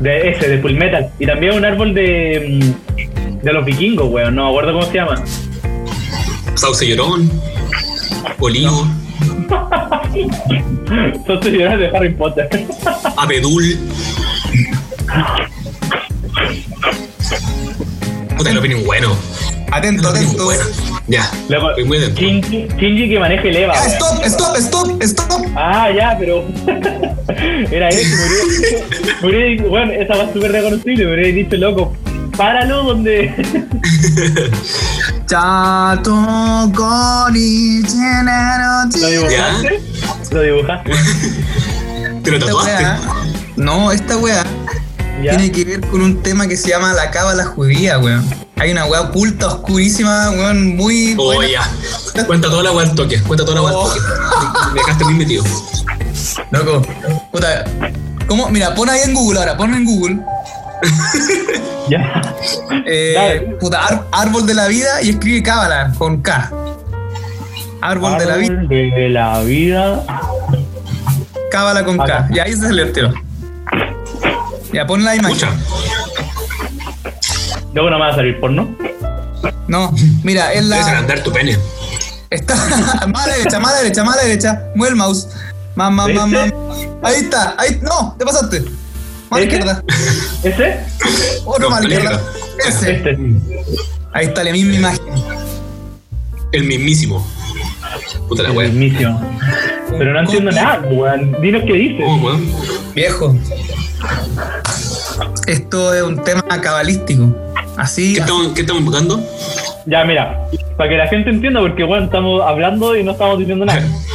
De 0.00 0.30
ese, 0.30 0.48
de 0.48 0.58
Full 0.60 0.74
Metal. 0.74 1.10
Y 1.18 1.26
también 1.26 1.54
un 1.54 1.64
árbol 1.64 1.94
de. 1.94 2.74
De 3.42 3.52
los 3.52 3.64
vikingos, 3.64 4.08
weón. 4.10 4.34
No 4.34 4.44
me 4.44 4.50
acuerdo 4.50 4.72
cómo 4.72 4.86
se 4.86 4.94
llama. 4.94 5.22
Sauce 6.54 6.86
llorón. 6.86 7.30
Olivo. 8.38 8.86
Son 11.26 11.42
señoras 11.42 11.78
de 11.78 11.88
Harry 11.88 12.14
Potter. 12.14 12.48
Abedul. 13.16 13.78
Puta, 18.36 18.50
el 18.50 18.58
opening 18.58 18.84
bueno. 18.84 19.16
Atento, 19.72 20.08
atento. 20.08 20.44
bueno. 20.44 20.62
Ya. 21.08 21.30
Luego, 21.48 21.70
Estoy 21.70 21.84
muy 21.84 21.98
dentro. 21.98 22.22
Shinji, 22.22 22.68
Shinji 22.78 23.08
que 23.08 23.18
maneje 23.18 23.48
el 23.48 23.56
Eva. 23.56 23.74
Ah, 23.76 23.86
stop, 23.86 24.24
stop, 24.24 24.56
stop, 24.56 25.02
stop. 25.02 25.46
Ah, 25.56 25.90
ya, 25.90 26.16
pero. 26.18 26.44
Era 27.70 27.88
ese, 27.88 28.04
murió. 28.16 28.84
murió 29.22 29.68
bueno, 29.70 29.92
esa 29.92 30.16
va 30.16 30.32
súper 30.32 30.52
reconocible, 30.52 31.06
me 31.06 31.14
hubiera 31.14 31.28
dicho, 31.34 31.56
loco, 31.56 31.96
páralo 32.36 32.82
donde. 32.84 33.32
Chato 35.26 36.70
Chenero 37.32 38.84
¿Lo 39.00 39.06
dibujaste? 39.08 39.82
¿Lo 40.30 40.42
dibujaste? 40.42 40.92
Te 42.22 42.30
lo 42.30 42.36
Esta 42.36 42.46
tatuaste. 42.46 42.84
no, 43.56 43.90
esta 43.92 44.16
weá 44.16 44.44
tiene 45.20 45.50
que 45.52 45.64
ver 45.64 45.80
con 45.80 46.02
un 46.02 46.22
tema 46.22 46.46
que 46.46 46.56
se 46.56 46.68
llama 46.70 46.92
la 46.92 47.10
cábala 47.10 47.44
judía, 47.44 47.98
weón. 47.98 48.24
Hay 48.56 48.70
una 48.72 48.84
weá 48.86 49.00
oculta, 49.02 49.48
oscurísima, 49.48 50.30
weón, 50.30 50.76
muy 50.76 51.14
Oh, 51.18 51.34
buena. 51.34 51.50
ya. 52.14 52.24
Cuenta 52.26 52.48
toda 52.48 52.62
la 52.62 52.72
weá 52.72 52.86
al 52.88 52.94
toque. 52.94 53.20
Cuenta 53.22 53.44
toda 53.44 53.56
la 53.56 53.62
weá 53.62 53.70
al 53.70 53.76
Oh. 53.76 53.88
toque. 53.88 54.00
Me 54.74 54.80
dejaste 54.80 55.04
muy 55.04 55.14
metido. 55.14 55.44
Loco, 56.50 56.82
puta. 57.32 57.64
¿Cómo? 58.28 58.48
Mira, 58.50 58.74
pon 58.74 58.88
ahí 58.88 59.00
en 59.04 59.14
Google 59.14 59.40
ahora, 59.40 59.56
pon 59.56 59.74
en 59.74 59.84
Google. 59.84 60.20
Ya. 61.88 62.22
Eh, 62.86 63.56
puta, 63.60 63.84
ar- 63.84 64.04
árbol 64.12 64.46
de 64.46 64.54
la 64.54 64.68
vida 64.68 65.02
y 65.02 65.10
escribe 65.10 65.42
cábala 65.42 65.92
con 65.98 66.22
K. 66.22 66.50
Árbol 67.80 68.18
de 68.18 68.26
la 68.26 68.36
vida, 68.36 68.54
de 68.68 69.08
la 69.10 69.40
vida. 69.42 70.04
cábala 71.50 71.84
con 71.84 71.98
K. 71.98 72.28
Y 72.30 72.38
ahí 72.38 72.52
se 72.52 72.60
salió 72.62 72.84
el 72.84 72.92
tiro. 72.92 73.12
Ya, 74.72 74.86
pon 74.86 75.04
la 75.04 75.16
imagen. 75.16 75.48
Luego 77.74 77.90
no 77.90 77.98
me 77.98 78.04
va 78.04 78.10
a 78.12 78.14
salir 78.14 78.38
porno. 78.40 78.74
No, 79.66 79.92
mira, 80.22 80.52
es 80.52 80.68
Debes 80.68 80.84
la. 80.84 80.86
agrandar 80.90 81.22
tu 81.22 81.32
pene. 81.32 81.58
Está. 82.30 82.54
más 83.08 83.24
a 83.24 83.28
la 83.28 83.36
derecha, 83.36 83.58
más 83.60 83.72
a 83.72 83.74
la 83.76 83.82
derecha, 83.82 84.04
más 84.04 84.14
a 84.14 84.16
la 84.18 84.24
derecha. 84.28 84.62
Mueve 84.76 84.90
el 84.92 84.96
mouse. 84.96 85.28
Más, 85.74 85.90
más, 85.90 86.08
más, 86.12 86.28
más. 86.28 86.52
Ahí 87.02 87.16
está, 87.22 87.54
ahí. 87.58 87.78
No, 87.82 88.14
te 88.18 88.24
pasaste. 88.24 88.64
La 89.32 89.40
¿Este? 89.40 89.56
izquierda. 89.56 89.84
¿Ese? 90.44 90.80
Otro 91.46 91.68
izquierda. 91.80 92.20
Ese. 92.68 92.92
Este. 92.92 93.18
Ahí 94.12 94.26
está 94.26 94.44
la 94.44 94.52
misma 94.52 94.74
imagen. 94.74 95.00
El 96.52 96.64
mismísimo. 96.64 97.26
Puta 98.28 98.42
la 98.42 98.50
El 98.50 98.72
mismísimo. 98.72 99.20
Pero 99.98 100.12
no 100.12 100.20
entiendo 100.20 100.50
nada, 100.50 100.80
weón. 100.90 101.40
Dinos 101.40 101.62
qué 101.66 101.72
dice. 101.72 102.04
Oh, 102.06 102.16
weón. 102.16 102.46
Viejo. 102.94 103.34
Esto 105.46 105.94
es 105.94 106.02
un 106.02 106.22
tema 106.22 106.42
cabalístico. 106.60 107.34
Así. 107.78 108.14
¿Qué 108.14 108.20
estamos, 108.20 108.48
¿Qué 108.48 108.60
estamos 108.60 108.80
invocando? 108.80 109.26
Ya, 109.86 110.04
mira. 110.04 110.46
Para 110.76 110.90
que 110.90 110.96
la 110.98 111.06
gente 111.08 111.30
entienda, 111.30 111.60
porque, 111.60 111.84
weón, 111.84 112.04
estamos 112.04 112.42
hablando 112.42 112.94
y 112.96 113.02
no 113.02 113.12
estamos 113.12 113.38
diciendo 113.38 113.64
nada. 113.64 113.82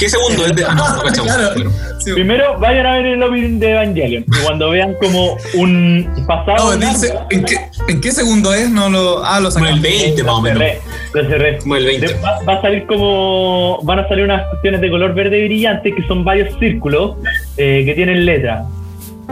¿Qué 0.00 0.08
segundo 0.08 0.46
es 0.46 0.56
de.? 0.56 0.64
Ah, 0.66 0.74
no, 0.74 0.96
no 0.96 1.02
cachamos. 1.02 1.30
Claro. 1.32 1.52
Bueno. 1.54 1.70
Sí. 2.00 2.12
Primero 2.14 2.58
vayan 2.58 2.86
a 2.86 2.94
ver 2.94 3.06
el 3.06 3.22
opening 3.22 3.58
de 3.60 3.70
Evangelion. 3.72 4.24
Y 4.26 4.44
cuando 4.44 4.70
vean 4.70 4.94
como 5.00 5.36
un 5.54 6.24
pasado. 6.26 6.74
No, 6.74 6.86
dice, 6.88 7.12
¿en, 7.30 7.44
qué, 7.44 7.56
¿En 7.88 8.00
qué 8.00 8.10
segundo 8.10 8.54
es? 8.54 8.70
No 8.70 8.88
lo. 8.88 9.22
Ah, 9.22 9.38
lo 9.40 9.50
Como 9.50 9.66
el 9.66 9.76
sacaste. 9.76 9.98
20 10.04 10.24
más 10.24 10.32
o 10.32 10.36
lo 10.38 10.42
menos. 10.42 10.58
cerré, 10.58 10.80
lo 11.12 11.28
cerré. 11.28 11.58
Como 11.58 11.76
el 11.76 11.84
20. 11.84 12.06
De- 12.08 12.14
Va, 12.14 12.38
va 12.48 12.54
a 12.54 12.62
salir 12.62 12.86
como. 12.86 13.78
Van 13.82 13.98
a 13.98 14.08
salir 14.08 14.24
unas 14.24 14.48
cuestiones 14.48 14.80
de 14.80 14.90
color 14.90 15.14
verde 15.14 15.44
brillante 15.44 15.94
que 15.94 16.02
son 16.06 16.24
varios 16.24 16.58
círculos 16.58 17.16
eh, 17.58 17.82
que 17.84 17.92
tienen 17.94 18.24
letra. 18.24 18.64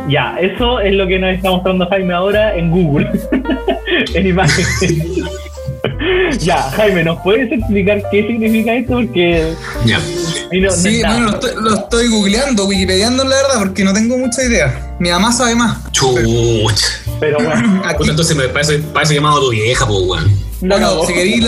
Ya, 0.09 0.37
eso 0.41 0.79
es 0.81 0.93
lo 0.93 1.07
que 1.09 1.19
nos 1.19 1.31
está 1.35 1.51
mostrando 1.51 1.89
Jaime 1.89 2.13
ahora 2.15 2.55
en 2.55 2.71
Google. 2.71 3.11
en 4.15 4.27
imágenes. 4.27 5.25
ya, 6.41 6.57
Jaime, 6.73 7.03
¿nos 7.05 7.19
puedes 7.21 7.51
explicar 7.51 8.03
qué 8.11 8.27
significa 8.27 8.75
esto? 8.75 8.93
Porque. 8.95 9.53
Ya. 9.87 9.99
No- 10.53 10.71
no 10.71 10.73
Sí, 10.77 10.97
está. 10.97 11.11
bueno, 11.13 11.27
lo 11.27 11.35
estoy, 11.35 11.51
lo 11.63 11.75
estoy 11.75 12.09
googleando, 12.09 12.65
wikipediando 12.67 13.25
la 13.25 13.37
verdad, 13.37 13.59
porque 13.59 13.85
no 13.85 13.93
tengo 13.93 14.17
mucha 14.19 14.43
idea. 14.43 14.97
Mi 14.99 15.11
mamá 15.11 15.33
sabe 15.33 15.55
más. 15.55 15.79
Chucha. 15.93 16.87
Pero 17.21 17.39
bueno, 17.39 17.83
Aquí, 17.87 18.09
entonces 18.09 18.37
me 18.37 18.49
parece, 18.49 18.79
parece 18.79 19.15
llamado 19.15 19.39
a 19.39 19.41
tu 19.41 19.51
vieja, 19.51 19.87
pues, 19.87 19.99
weón. 20.01 20.25
no, 20.61 20.69
bueno, 20.79 20.95
no. 20.97 21.05
si 21.07 21.13
queréis, 21.15 21.45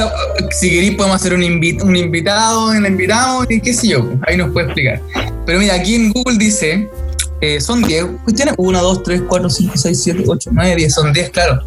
si 0.59 0.91
podemos 0.93 1.17
hacer 1.17 1.35
un, 1.35 1.41
invi- 1.43 1.83
un 1.83 1.97
invitado, 1.97 2.67
un 2.69 2.85
invitado, 2.87 3.45
y 3.49 3.61
qué 3.61 3.73
sé 3.73 3.89
yo, 3.89 4.09
ahí 4.27 4.37
nos 4.37 4.51
puede 4.53 4.67
explicar. 4.67 5.01
Pero 5.47 5.59
mira, 5.59 5.75
aquí 5.75 5.95
en 5.95 6.13
Google 6.13 6.37
dice, 6.39 6.89
eh, 7.41 7.61
son 7.61 7.83
10 7.83 8.05
cuestiones, 8.25 8.55
1, 8.59 8.83
2, 8.83 9.03
3, 9.03 9.23
4, 9.29 9.51
5, 9.51 9.73
6, 9.77 10.03
7, 10.03 10.25
8, 10.27 10.51
9, 10.53 10.77
10, 10.77 10.95
son 10.95 11.13
10, 11.13 11.31
claro. 11.31 11.63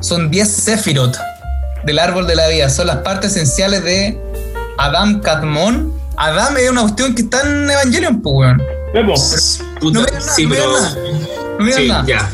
Son 0.00 0.30
10 0.30 0.48
Sephiroth 0.48 1.16
del 1.84 1.98
árbol 1.98 2.26
de 2.26 2.36
la 2.36 2.48
vida, 2.48 2.68
son 2.70 2.86
las 2.88 2.98
partes 2.98 3.32
esenciales 3.32 3.82
de 3.84 4.18
Adam 4.78 5.20
Kadmon. 5.20 5.92
Adam 6.16 6.56
es 6.56 6.70
una 6.70 6.82
cuestión 6.82 7.14
que 7.14 7.22
está 7.22 7.42
en 7.42 7.70
Evangelion, 7.70 8.20
pues, 8.22 8.34
weón. 8.36 8.62
Puta, 9.80 10.00
No 10.00 10.00
me 10.00 10.06
digan 10.06 10.20
nada, 10.20 10.32
sí, 10.34 10.42
no 10.44 10.48
me 10.50 10.56
pero. 10.56 10.72
nada. 10.72 10.96
No 11.58 11.64
me 11.64 11.64
digan 11.66 11.82
Sí, 11.82 11.88
nada. 11.88 12.04
ya. 12.06 12.30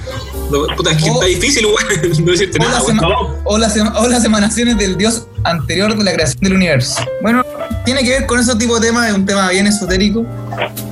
No, 0.51 0.77
Puta, 0.77 0.91
es 0.93 1.03
que 1.03 1.11
O- 1.11 1.15
está 1.15 1.27
difícil, 1.27 1.67
weón. 1.67 1.79
No 2.25 2.31
decirte 2.33 2.59
O, 2.59 2.63
nada, 2.63 2.75
las 2.75 2.83
weón. 2.85 2.99
ema- 2.99 3.09
No. 3.09 3.37
o 3.45 3.59
las 3.59 3.77
ema- 3.77 3.99
o 3.99 4.09
las 4.09 4.25
emanaciones 4.25 4.79
del 4.79 4.97
dios 4.97 5.27
anterior 5.45 5.97
de 5.97 6.05
la 6.05 6.13
creación 6.13 6.41
del 6.43 6.55
universo. 6.55 7.03
Bueno, 7.23 7.45
tiene 7.85 8.05
que 8.05 8.11
ver 8.11 8.27
con 8.27 8.39
ese 8.39 8.55
tipo 8.57 8.79
de 8.79 8.87
temas, 8.89 9.09
es 9.09 9.15
un 9.15 9.27
tema 9.27 9.49
bien 9.51 9.67
esotérico. 9.67 10.25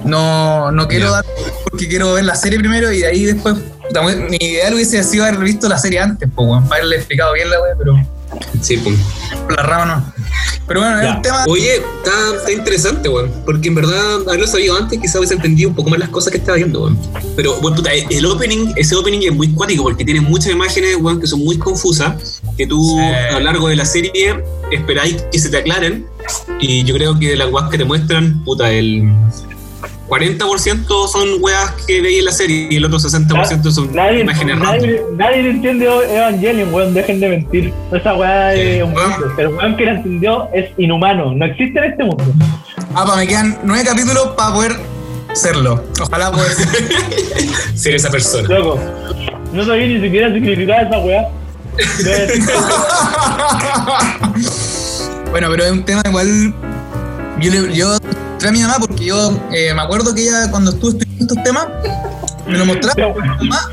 No, 0.04 0.72
no 0.72 0.88
quiero 0.88 1.06
Ya. 1.06 1.12
dar 1.12 1.24
porque 1.70 1.88
quiero 1.88 2.14
ver 2.14 2.24
la 2.24 2.34
serie 2.34 2.58
primero 2.58 2.90
y 2.92 2.98
de 3.00 3.06
ahí 3.06 3.24
después. 3.24 3.54
Mi 4.30 4.36
ideal 4.40 4.74
hubiese 4.74 5.02
sido 5.02 5.24
haber 5.24 5.38
visto 5.40 5.68
la 5.68 5.76
serie 5.78 5.98
antes, 6.00 6.28
pues, 6.34 6.48
weón, 6.48 6.64
para 6.68 6.76
haberle 6.76 6.96
explicado 6.96 7.32
bien 7.34 7.50
la 7.50 7.60
wea, 7.60 7.74
pero 7.76 7.94
Sí, 8.60 8.76
pues. 8.78 8.96
por 9.44 9.56
la 9.56 9.62
rama 9.62 9.84
no. 9.86 10.12
Pero 10.66 10.80
bueno, 10.80 11.02
Ya. 11.02 11.20
tema. 11.22 11.44
Oye, 11.48 11.76
está, 11.76 12.36
está 12.36 12.52
interesante, 12.52 13.08
weón. 13.08 13.30
Porque 13.44 13.68
en 13.68 13.74
verdad, 13.74 14.20
haberlo 14.26 14.46
sabido 14.46 14.76
antes, 14.76 14.98
quizás 15.00 15.16
hubiese 15.16 15.34
entendido 15.34 15.70
un 15.70 15.74
poco 15.74 15.90
más 15.90 15.98
las 15.98 16.08
cosas 16.10 16.30
que 16.30 16.38
estaba 16.38 16.56
viendo, 16.56 16.82
weón. 16.82 16.98
Pero, 17.36 17.60
bueno, 17.60 17.76
puta, 17.76 17.90
el 17.92 18.26
opening, 18.26 18.72
ese 18.76 18.94
opening 18.94 19.20
es 19.28 19.34
muy 19.34 19.52
cuático 19.52 19.82
porque 19.82 20.04
tiene 20.04 20.20
muchas 20.20 20.52
imágenes, 20.52 20.96
weón, 21.00 21.20
que 21.20 21.26
son 21.26 21.40
muy 21.40 21.58
confusas. 21.58 22.40
Que 22.56 22.66
tú, 22.66 22.96
Sí. 22.96 23.00
a 23.02 23.32
lo 23.32 23.40
largo 23.40 23.68
de 23.68 23.76
la 23.76 23.84
serie, 23.84 24.42
esperáis 24.70 25.16
que 25.32 25.38
se 25.38 25.48
te 25.48 25.56
aclaren. 25.58 26.06
Y 26.60 26.84
yo 26.84 26.94
creo 26.94 27.18
que 27.18 27.30
de 27.30 27.36
las 27.36 27.50
weas 27.50 27.68
que 27.70 27.78
te 27.78 27.84
muestran, 27.84 28.44
puta, 28.44 28.70
el 28.70 29.10
40% 30.10 31.08
son 31.08 31.28
weas 31.40 31.70
que 31.86 32.02
veis 32.02 32.18
en 32.18 32.24
la 32.24 32.32
serie 32.32 32.66
y 32.68 32.76
el 32.76 32.84
otro 32.84 32.98
60% 32.98 33.70
son 33.70 33.94
nadie, 33.94 34.20
imágenes 34.22 34.58
random. 34.58 34.76
nadie, 34.80 35.02
nadie 35.16 35.50
entiende 35.50 35.86
Evangelion, 35.86 36.74
weón, 36.74 36.92
dejen 36.94 37.20
de 37.20 37.28
mentir. 37.28 37.72
Esa 37.92 38.14
weá 38.16 38.52
es 38.54 38.82
un 38.82 38.92
Weón. 38.92 39.10
mundo. 39.12 39.26
El 39.38 39.48
weón 39.48 39.76
que 39.76 39.84
la 39.84 39.90
entendió 39.92 40.48
es 40.52 40.70
inhumano, 40.78 41.32
no 41.32 41.44
existe 41.46 41.78
en 41.78 41.84
este 41.92 42.02
mundo. 42.04 42.24
Ah, 42.94 43.04
pa, 43.06 43.16
me 43.16 43.26
quedan 43.26 43.56
nueve 43.62 43.84
capítulos 43.84 44.30
para 44.36 44.52
poder 44.52 44.76
serlo. 45.32 45.84
Ojalá 46.00 46.32
poder 46.32 46.50
ser. 46.52 46.68
Ser 47.76 47.94
esa 47.94 48.10
persona. 48.10 48.48
Loco, 48.48 48.78
no 49.52 49.64
sabía 49.64 49.86
ni 49.86 50.00
siquiera 50.02 50.32
significar 50.32 50.86
esa 50.86 50.98
weá. 50.98 51.28
bueno, 55.30 55.48
pero 55.50 55.64
es 55.64 55.72
un 55.72 55.84
tema 55.84 56.02
igual. 56.04 56.54
Yo, 57.40 57.50
le- 57.50 57.74
yo 57.74 57.96
traje 58.40 58.48
a 58.48 58.52
mi 58.52 58.60
mamá 58.62 58.76
porque 58.80 59.04
yo 59.04 59.38
eh, 59.52 59.72
me 59.74 59.82
acuerdo 59.82 60.14
que 60.14 60.22
ella, 60.22 60.50
cuando 60.50 60.70
estuvo 60.72 60.90
estudiando 60.90 61.22
estos 61.34 61.44
temas, 61.44 61.66
me 62.46 62.58
lo 62.58 62.66
mostraba. 62.66 63.14
Mamá, 63.14 63.70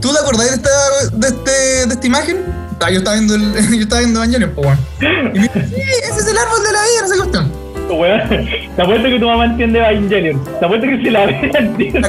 ¿tú 0.00 0.12
te 0.12 0.18
acordás 0.18 0.48
de 0.50 0.54
esta, 0.56 0.70
de 1.12 1.28
este, 1.28 1.86
de 1.86 1.94
esta 1.94 2.06
imagen? 2.06 2.44
Ah, 2.80 2.90
yo 2.90 2.98
estaba 2.98 3.16
viendo, 3.16 3.34
el, 3.36 3.52
yo 3.54 3.80
estaba 3.82 4.00
viendo 4.00 4.20
Evangelion, 4.22 4.50
pues. 4.54 4.78
Y 5.00 5.04
me 5.38 5.48
dice, 5.48 5.66
sí, 5.68 5.80
ese 6.02 6.20
es 6.20 6.26
el 6.26 6.36
árbol 6.36 6.62
de 6.66 6.72
la 6.72 6.82
vida, 6.82 7.00
no 7.02 7.08
sé 7.08 7.16
cuestión. 7.16 7.64
Weón, 7.88 8.28
te 8.76 8.82
apuesto 8.82 9.08
que 9.08 9.18
tu 9.20 9.26
mamá 9.26 9.44
entiende 9.46 9.78
Evangelion. 9.78 10.44
Te 10.58 10.64
apuesto 10.66 10.86
que 10.86 10.96
si 10.98 11.10
la 11.10 11.26
ve, 11.26 11.50
entiende. 11.58 12.08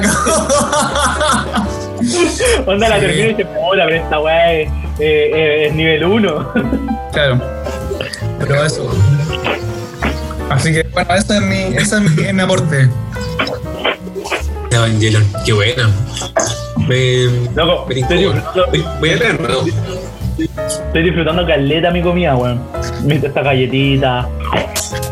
Onda 2.66 2.88
la 2.88 2.96
Sí. 2.96 3.00
termina 3.06 3.24
y 3.26 3.34
dice, 3.34 3.46
hola, 3.62 3.84
pero 3.86 3.96
esta 4.02 4.20
weá 4.20 4.52
es, 4.52 4.68
eh, 4.98 5.30
eh, 5.34 5.66
es 5.68 5.74
nivel 5.74 6.04
1. 6.04 6.52
claro. 7.12 7.40
Pero 8.38 8.64
eso. 8.64 8.90
Así 10.50 10.72
que, 10.72 10.82
bueno, 10.92 11.14
ese 11.14 11.36
es 11.36 11.42
mi, 11.42 11.56
ese 11.76 11.96
es 11.96 12.00
mi, 12.02 12.22
es 12.24 12.34
mi 12.34 12.40
aporte. 12.40 12.88
Evangelion, 14.70 15.24
qué 15.44 15.52
buena. 15.52 15.90
Me, 16.88 17.24
Loco, 17.54 17.86
me 17.88 18.00
estoy 18.00 18.26
weón. 18.26 18.42
Voy- 18.70 18.84
Voy 19.00 19.10
a 19.10 19.18
traer, 19.18 19.40
¿no? 19.40 19.48
estoy 20.38 21.02
disfrutando 21.02 21.46
caleta 21.46 21.90
mi 21.90 22.02
comida, 22.02 22.36
weón. 22.36 22.60
Mira 23.04 23.28
esta 23.28 23.42
galletita. 23.42 24.28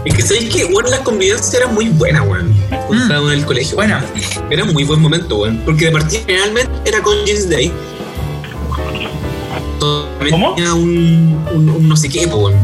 Es 0.04 0.14
que 0.14 0.22
sabéis 0.22 0.54
que, 0.54 0.64
bueno, 0.66 0.90
las 0.90 1.00
convivencias 1.00 1.54
eran 1.54 1.74
muy 1.74 1.88
buenas, 1.88 2.22
weón. 2.26 2.54
Cuando 2.86 3.22
Mm. 3.22 3.26
en 3.28 3.38
el 3.38 3.44
colegio. 3.44 3.74
Buena. 3.76 4.04
Era 4.50 4.64
un 4.64 4.72
muy 4.72 4.84
buen 4.84 5.00
momento, 5.00 5.38
weón. 5.38 5.58
Porque 5.64 5.86
de 5.86 5.92
partida 5.92 6.20
generalmente 6.26 6.70
era 6.84 7.00
con 7.02 7.16
Jeans 7.24 7.48
Day. 7.50 7.72
¿Cómo? 10.30 10.54
Tenía 10.54 10.74
un, 10.74 11.38
un, 11.54 11.68
un 11.70 11.88
no 11.88 11.96
sé 11.96 12.08
qué, 12.08 12.26
po, 12.28 12.36
weón. 12.38 12.54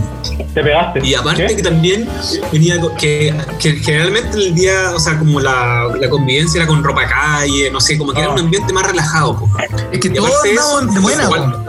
Te 0.54 0.62
pegaste. 0.62 1.00
Y 1.06 1.14
aparte 1.14 1.46
¿Qué? 1.46 1.56
que 1.56 1.62
también 1.62 2.08
venía 2.52 2.80
que, 2.98 3.34
que 3.58 3.72
generalmente 3.76 4.36
el 4.38 4.54
día, 4.54 4.92
o 4.94 4.98
sea, 5.00 5.18
como 5.18 5.40
la, 5.40 5.86
la 6.00 6.08
convivencia 6.10 6.58
era 6.58 6.66
con 6.66 6.82
ropa 6.82 7.06
calle, 7.06 7.70
no 7.70 7.80
sé, 7.80 7.96
como 7.98 8.12
que 8.12 8.20
era 8.20 8.30
Ah. 8.30 8.34
un 8.34 8.40
ambiente 8.40 8.72
más 8.72 8.86
relajado, 8.86 9.38
po. 9.38 9.48
Es 9.92 9.98
que 10.00 10.08
Y 10.08 10.12
todos 10.12 10.30
aparte 10.30 10.48
de 10.48 10.94
de 10.94 11.00
buena, 11.00 11.24
igual-. 11.24 11.64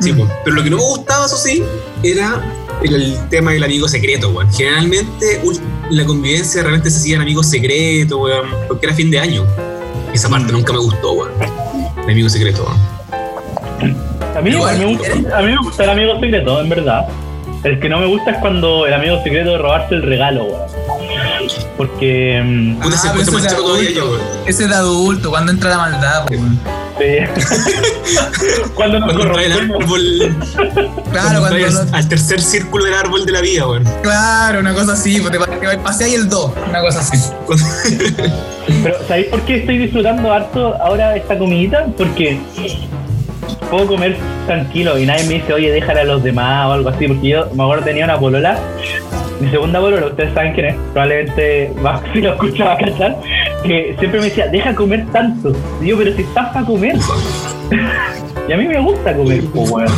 Sí, 0.00 0.12
Mm. 0.12 0.18
po. 0.18 0.28
Pero 0.44 0.56
lo 0.56 0.62
que 0.64 0.70
no 0.70 0.76
me 0.76 0.82
gustaba, 0.82 1.26
eso 1.26 1.36
sí, 1.36 1.62
era 2.02 2.42
el, 2.82 2.94
el 2.94 3.28
tema 3.30 3.52
del 3.52 3.64
amigo 3.64 3.88
secreto, 3.88 4.28
weón. 4.30 4.52
Generalmente 4.52 5.40
la 5.90 6.04
convivencia 6.04 6.62
realmente 6.62 6.90
se 6.90 6.98
hacían 6.98 7.20
amigos 7.22 7.48
secretos, 7.48 8.18
weón, 8.20 8.48
porque 8.68 8.86
era 8.86 8.94
fin 8.94 9.10
de 9.10 9.18
año. 9.20 9.44
Esa 10.12 10.28
parte 10.28 10.52
Mm. 10.52 10.56
nunca 10.56 10.72
me 10.72 10.78
gustó, 10.80 11.12
weón. 11.12 11.30
El 12.04 12.10
amigo 12.10 12.28
secreto, 12.28 12.64
weón. 12.64 12.93
A 14.36 14.40
mí, 14.42 14.50
me 14.50 14.56
gusta, 14.86 15.38
a 15.38 15.42
mí 15.42 15.52
me 15.52 15.58
gusta 15.58 15.84
el 15.84 15.90
amigo 15.90 16.20
secreto, 16.20 16.60
en 16.60 16.68
verdad. 16.68 17.06
El 17.62 17.80
que 17.80 17.88
no 17.88 17.98
me 17.98 18.06
gusta 18.06 18.32
es 18.32 18.38
cuando 18.38 18.86
el 18.86 18.92
amigo 18.92 19.22
secreto 19.22 19.54
es 19.54 19.60
robarse 19.60 19.94
el 19.94 20.02
regalo, 20.02 20.44
weón. 20.44 20.60
Porque. 21.76 22.38
ese 22.38 23.08
Ah, 23.08 23.14
eso 23.20 23.38
es 23.38 23.42
de 23.44 23.48
adulto. 23.48 24.04
weón. 24.10 24.20
Ese 24.46 24.66
de 24.68 24.74
adulto, 24.74 25.30
cuando 25.30 25.52
entra 25.52 25.70
la 25.70 25.78
maldad, 25.78 26.26
weón. 26.30 26.60
sí. 26.98 28.64
cuando 28.74 29.00
nos 29.00 29.12
Cuando 29.14 29.38
el 29.38 29.52
árbol, 29.52 30.36
Claro, 31.10 31.40
cuando 31.40 31.40
cuando 31.40 31.66
al, 31.66 31.74
lo- 31.90 31.96
al 31.96 32.08
tercer 32.08 32.40
círculo 32.42 32.84
del 32.84 32.94
árbol 32.94 33.24
de 33.24 33.32
la 33.32 33.40
vida, 33.40 33.66
weón. 33.66 33.84
Claro, 34.02 34.60
una 34.60 34.74
cosa 34.74 34.92
así, 34.92 35.20
pues 35.20 35.32
te 35.32 35.78
pasé 35.78 36.04
ahí 36.04 36.14
el 36.14 36.28
2, 36.28 36.50
una 36.68 36.80
cosa 36.82 37.00
así. 37.00 37.16
Pero, 38.82 38.96
¿sabéis 39.08 39.26
por 39.28 39.40
qué 39.42 39.56
estoy 39.56 39.78
disfrutando 39.78 40.32
harto 40.32 40.74
ahora 40.82 41.16
esta 41.16 41.38
comidita? 41.38 41.86
Porque 41.96 42.38
puedo 43.74 43.88
comer 43.88 44.16
tranquilo 44.46 44.96
y 44.96 45.04
nadie 45.04 45.24
me 45.24 45.34
dice, 45.34 45.52
oye, 45.52 45.72
déjala 45.72 46.02
a 46.02 46.04
los 46.04 46.22
demás 46.22 46.68
o 46.68 46.72
algo 46.74 46.90
así. 46.90 47.08
Porque 47.08 47.28
yo 47.28 47.46
me 47.54 47.64
acuerdo 47.64 47.84
tenía 47.84 48.04
una 48.04 48.20
polola, 48.20 48.56
mi 49.40 49.50
segunda 49.50 49.80
polola, 49.80 50.06
ustedes 50.06 50.32
saben 50.32 50.54
quién 50.54 50.66
es, 50.66 50.76
probablemente 50.92 51.72
va, 51.84 52.00
si 52.12 52.20
lo 52.20 52.34
escucha 52.34 52.64
va 52.66 52.72
a 52.74 52.78
cachar, 52.78 53.20
que 53.64 53.96
siempre 53.98 54.20
me 54.20 54.26
decía, 54.26 54.46
deja 54.46 54.74
comer 54.76 55.04
tanto. 55.12 55.52
Y 55.82 55.88
yo, 55.88 55.98
pero 55.98 56.14
si 56.14 56.22
estás 56.22 56.52
para 56.52 56.64
comer. 56.64 56.96
y 58.48 58.52
a 58.52 58.56
mí 58.56 58.68
me 58.68 58.80
gusta 58.80 59.12
comer, 59.16 59.42
pues. 59.52 59.90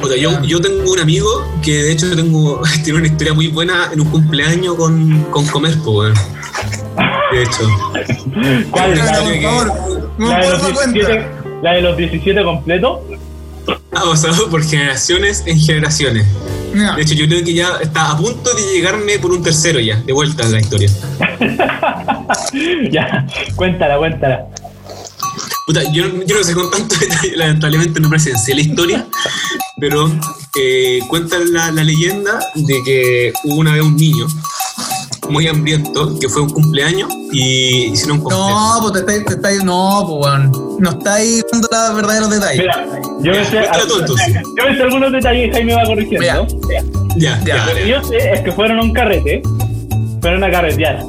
Puta, 0.00 0.16
yo, 0.16 0.42
yo 0.42 0.60
tengo 0.62 0.90
un 0.90 1.00
amigo 1.00 1.28
que 1.62 1.82
de 1.82 1.92
hecho 1.92 2.16
tengo, 2.16 2.62
tiene 2.82 3.00
una 3.00 3.08
historia 3.08 3.34
muy 3.34 3.48
buena 3.48 3.90
en 3.92 4.00
un 4.00 4.08
cumpleaños 4.08 4.74
con, 4.76 5.22
con 5.24 5.46
comer, 5.48 5.74
weón. 5.84 6.14
De 7.30 7.42
hecho. 7.42 7.68
¿Cuál? 8.70 8.96
¿La, 8.96 9.18
por 9.18 9.42
favor, 9.42 9.72
no 10.16 10.74
cuenta. 10.74 11.33
17, 11.54 11.62
la 11.62 11.72
de 11.72 11.80
los 11.82 11.96
17 11.96 12.44
completos? 12.44 13.00
Ha 13.92 14.02
pasado 14.02 14.50
por 14.50 14.62
generaciones 14.62 15.42
en 15.46 15.58
generaciones. 15.58 16.26
De 16.72 17.02
hecho, 17.02 17.14
yo 17.14 17.26
creo 17.26 17.44
que 17.44 17.54
ya 17.54 17.78
está 17.80 18.10
a 18.10 18.16
punto 18.16 18.52
de 18.52 18.62
llegarme 18.74 19.18
por 19.18 19.32
un 19.32 19.42
tercero 19.42 19.78
ya, 19.78 19.96
de 19.96 20.12
vuelta 20.12 20.44
a 20.44 20.48
la 20.48 20.60
historia. 20.60 20.90
ya, 22.90 23.26
cuéntala, 23.54 23.96
cuéntala. 23.96 24.46
Puta, 25.66 25.82
yo, 25.92 26.04
yo 26.26 26.36
no 26.36 26.44
sé 26.44 26.52
con 26.52 26.70
tanto 26.70 26.96
detalle, 27.00 27.36
lamentablemente 27.36 28.00
no 28.00 28.10
presencié 28.10 28.54
la 28.54 28.60
historia, 28.60 29.06
pero 29.78 30.10
eh, 30.60 31.00
cuenta 31.08 31.38
la, 31.38 31.70
la 31.70 31.84
leyenda 31.84 32.38
de 32.54 32.82
que 32.84 33.32
hubo 33.44 33.56
una 33.56 33.72
vez 33.72 33.82
un 33.82 33.96
niño 33.96 34.26
muy 35.30 35.48
hambriento, 35.48 36.18
que 36.18 36.28
fue 36.28 36.42
un 36.42 36.50
cumpleaños 36.50 37.08
y 37.32 37.86
hicieron 37.92 38.18
un 38.18 38.24
completo. 38.24 38.48
No, 38.50 38.78
pues 38.82 38.92
te 38.92 38.98
estáis, 39.00 39.24
te 39.26 39.34
estáis- 39.34 39.64
no, 39.64 40.04
pues 40.08 40.26
weón. 40.26 40.52
No 40.80 40.90
estáis 40.90 41.44
dando 41.52 41.68
los 41.70 41.96
verdaderos 41.96 42.30
detalles. 42.30 42.58
Mira, 42.58 42.84
yo 43.20 43.32
me 43.32 43.44
sé, 43.44 43.62
yo 44.56 44.70
me 44.70 44.82
algunos 44.82 45.12
detalles 45.12 45.48
y 45.48 45.52
Jaime 45.52 45.74
va 45.74 45.84
corrigiendo. 45.84 46.26
Ya, 46.26 46.46
Ya. 47.16 47.40
ya, 47.44 47.56
Lo 47.58 47.64
que 47.66 47.74
dale. 47.74 47.88
yo 47.88 48.02
sé 48.04 48.16
es 48.32 48.40
que 48.40 48.52
fueron 48.52 48.78
a 48.78 48.82
un 48.82 48.92
carrete, 48.92 49.42
fueron 50.20 50.42
a 50.44 50.50
carretear. 50.50 51.00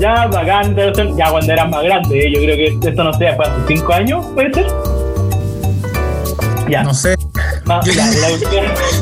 Ya, 0.00 0.26
bacán, 0.26 0.74
ya 1.16 1.30
cuando 1.30 1.52
eran 1.52 1.70
más 1.70 1.82
grandes, 1.82 2.12
¿eh? 2.12 2.30
yo 2.34 2.40
creo 2.40 2.56
que 2.56 2.88
esto 2.88 3.04
no 3.04 3.12
sé, 3.14 3.34
fue 3.36 3.46
hace 3.46 3.60
5 3.68 3.92
años, 3.92 4.24
¿puede 4.34 4.52
ser? 4.52 4.66
Ya, 6.68 6.82
No 6.82 6.92
sé. 6.94 7.14
ma- 7.64 7.80
yo- 7.84 7.92
la 7.94 8.10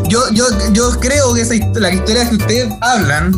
Yo, 0.08 0.20
yo, 0.32 0.44
yo 0.72 0.90
creo 1.00 1.32
que 1.34 1.40
esa 1.40 1.54
la 1.74 1.90
historia 1.92 2.28
que 2.28 2.36
ustedes 2.36 2.68
hablan 2.82 3.32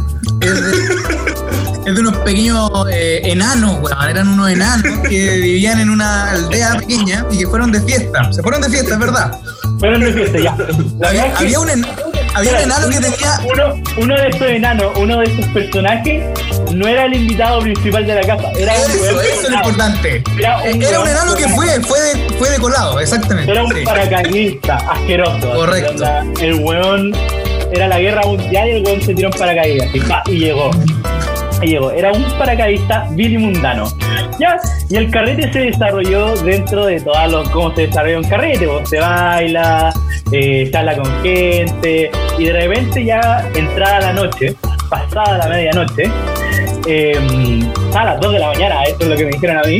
es 0.46 0.64
de, 0.64 1.90
es 1.90 1.94
de 1.94 2.00
unos 2.00 2.16
pequeños 2.18 2.70
eh, 2.90 3.20
enanos, 3.24 3.78
weón. 3.80 4.08
Eran 4.10 4.28
unos 4.28 4.50
enanos 4.50 4.98
que 5.08 5.36
vivían 5.36 5.80
en 5.80 5.90
una 5.90 6.30
aldea 6.32 6.76
pequeña 6.78 7.24
y 7.30 7.38
que 7.38 7.46
fueron 7.46 7.72
de 7.72 7.80
fiesta. 7.82 8.32
Se 8.32 8.42
fueron 8.42 8.60
de 8.62 8.70
fiesta, 8.70 8.94
es 8.94 8.98
verdad. 9.00 9.38
fueron 9.78 10.00
de 10.00 10.12
fiesta, 10.12 10.38
ya. 10.38 10.52
Había, 10.52 10.66
verdad 10.98 11.26
es 11.26 11.32
que- 11.38 11.44
había 11.44 11.60
un, 11.60 11.70
en- 11.70 11.86
había 12.34 12.50
un 12.52 12.56
enano 12.58 12.88
que 12.90 13.00
tenía. 13.00 13.40
uno, 13.52 13.82
uno 13.98 14.14
de 14.20 14.28
estos 14.28 14.48
enanos, 14.48 14.92
uno 14.96 15.18
de 15.20 15.24
estos 15.24 15.46
personajes, 15.48 16.24
no 16.74 16.86
era 16.86 17.04
el 17.06 17.14
invitado 17.14 17.60
principal 17.60 18.04
de 18.06 18.14
la 18.16 18.20
casa, 18.26 18.50
era 18.58 18.74
Eso, 18.76 18.90
eso 18.92 19.20
es 19.20 19.48
lo 19.48 19.56
importante. 19.56 20.22
Era 20.38 20.58
un 20.58 20.82
Era 20.82 21.00
un 21.00 21.06
weón 21.06 21.08
enano 21.08 21.34
que 21.34 21.48
fue, 21.50 21.80
fue 21.80 22.00
de, 22.00 22.28
fue 22.38 22.50
de 22.50 22.58
colado, 22.58 23.00
exactamente. 23.00 23.50
Era 23.50 23.62
un 23.64 23.72
Sí. 23.74 23.84
paracaidista 23.84 24.76
asqueroso. 24.76 25.50
Correcto. 25.54 26.04
El 26.40 26.54
weón 26.56 27.12
era 27.72 27.88
la 27.88 27.98
guerra 27.98 28.22
mundial 28.26 28.68
y 28.68 28.70
el 28.72 28.84
weón 28.84 29.02
se 29.02 29.14
tiró 29.14 29.28
en 29.28 29.38
paracaídas 29.38 29.94
y, 29.94 30.00
pa, 30.00 30.22
y 30.26 30.38
llegó. 30.38 30.70
Y 31.62 31.68
llegó. 31.68 31.90
Era 31.90 32.12
un 32.12 32.24
paracaidista 32.38 33.08
vil 33.12 33.34
y 33.34 33.38
mundano. 33.38 33.86
Ya, 34.38 34.58
y 34.90 34.96
el 34.96 35.10
carrete 35.10 35.50
se 35.52 35.60
desarrolló 35.60 36.36
dentro 36.36 36.86
de 36.86 37.00
todos 37.00 37.30
los. 37.30 37.48
cómo 37.50 37.74
se 37.74 37.86
desarrolla 37.86 38.18
un 38.18 38.28
carrete. 38.28 38.68
se 38.84 39.00
baila, 39.00 39.92
eh, 40.32 40.68
se 40.70 40.76
habla 40.76 40.96
con 40.96 41.22
gente, 41.22 42.10
y 42.38 42.44
de 42.44 42.52
repente 42.52 43.04
ya 43.04 43.48
entrada 43.54 44.00
la 44.00 44.12
noche, 44.12 44.54
pasada 44.90 45.38
la 45.38 45.48
medianoche, 45.48 46.10
eh, 46.86 47.18
a 47.94 48.04
las 48.04 48.20
2 48.20 48.32
de 48.32 48.38
la 48.38 48.48
mañana, 48.48 48.82
esto 48.84 49.04
es 49.04 49.10
lo 49.10 49.16
que 49.16 49.24
me 49.24 49.30
dijeron 49.30 49.58
a 49.58 49.62
mí, 49.62 49.78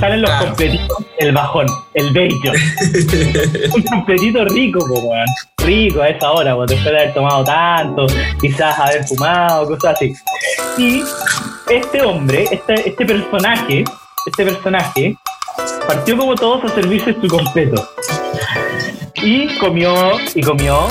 salen 0.00 0.22
los 0.22 0.30
Claro. 0.30 0.46
completitos, 0.46 0.98
el 1.18 1.32
bajón, 1.32 1.66
el 1.94 2.06
bacon. 2.12 2.56
un 3.76 3.82
completito 3.82 4.44
rico, 4.46 4.80
po, 4.86 4.94
weón. 5.00 5.26
Rico 5.58 6.00
a 6.02 6.08
esa 6.08 6.30
hora, 6.32 6.54
después 6.66 6.84
de 6.84 6.90
haber 6.90 7.14
tomado 7.14 7.44
tanto, 7.44 8.06
quizás 8.40 8.78
haber 8.78 9.04
fumado, 9.06 9.66
cosas 9.66 9.94
así. 9.96 10.12
Y 10.78 11.02
este 11.70 12.02
hombre, 12.02 12.46
este, 12.50 12.88
este 12.88 13.04
personaje, 13.04 13.84
este 14.26 14.44
personaje, 14.44 15.16
partió 15.86 16.16
como 16.16 16.34
todos 16.34 16.64
a 16.64 16.74
servirse 16.74 17.14
su 17.20 17.28
completo. 17.28 17.86
Y 19.22 19.54
comió 19.58 19.94
y 20.34 20.40
comió. 20.40 20.86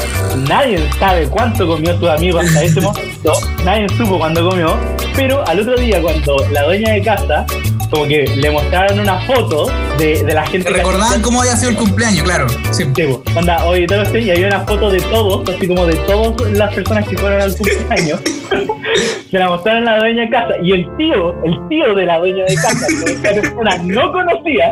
Nadie 0.47 0.87
sabe 0.99 1.27
cuánto 1.29 1.65
comió 1.65 1.95
tu 1.95 2.07
amigo 2.07 2.37
hasta 2.39 2.61
ese 2.63 2.79
momento. 2.79 3.33
Nadie 3.65 3.89
supo 3.97 4.19
cuándo 4.19 4.47
comió. 4.47 4.77
Pero 5.15 5.43
al 5.47 5.59
otro 5.61 5.75
día, 5.77 5.99
cuando 5.99 6.37
la 6.51 6.63
dueña 6.63 6.93
de 6.93 7.01
casa, 7.01 7.45
como 7.89 8.06
que 8.06 8.28
le 8.28 8.52
mostraron 8.52 8.99
una 8.99 9.19
foto 9.21 9.67
de, 9.97 10.23
de 10.23 10.34
la 10.34 10.45
gente 10.45 10.67
que 10.69 10.78
Recordaban 10.78 11.21
cómo 11.21 11.41
había 11.41 11.56
sido 11.56 11.71
el 11.71 11.78
cumpleaños, 11.78 12.23
claro. 12.23 12.47
Sí. 12.71 12.86
Sí. 12.95 13.04
Onda, 13.36 13.65
oye, 13.65 13.88
todo 13.88 14.02
esto, 14.04 14.17
y 14.17 14.32
había 14.32 14.47
una 14.47 14.62
foto 14.62 14.91
de 14.91 14.99
todos, 15.02 15.49
así 15.49 15.67
como 15.67 15.86
de 15.86 15.95
todas 15.95 16.52
las 16.52 16.73
personas 16.73 17.08
que 17.08 17.17
fueron 17.17 17.41
al 17.41 17.56
cumpleaños. 17.56 18.21
Se 19.32 19.38
la 19.38 19.49
mostraron 19.49 19.88
a 19.88 19.93
la 19.93 19.99
dueña 19.99 20.21
de 20.23 20.30
casa. 20.30 20.54
Y 20.63 20.71
el 20.71 20.97
tío, 20.97 21.36
el 21.43 21.67
tío 21.69 21.93
de 21.93 22.06
la 22.06 22.19
dueña 22.19 22.45
de 22.45 22.56
casa, 22.56 22.88
que 23.21 23.41
persona 23.41 23.78
no 23.84 24.12
conocía, 24.12 24.69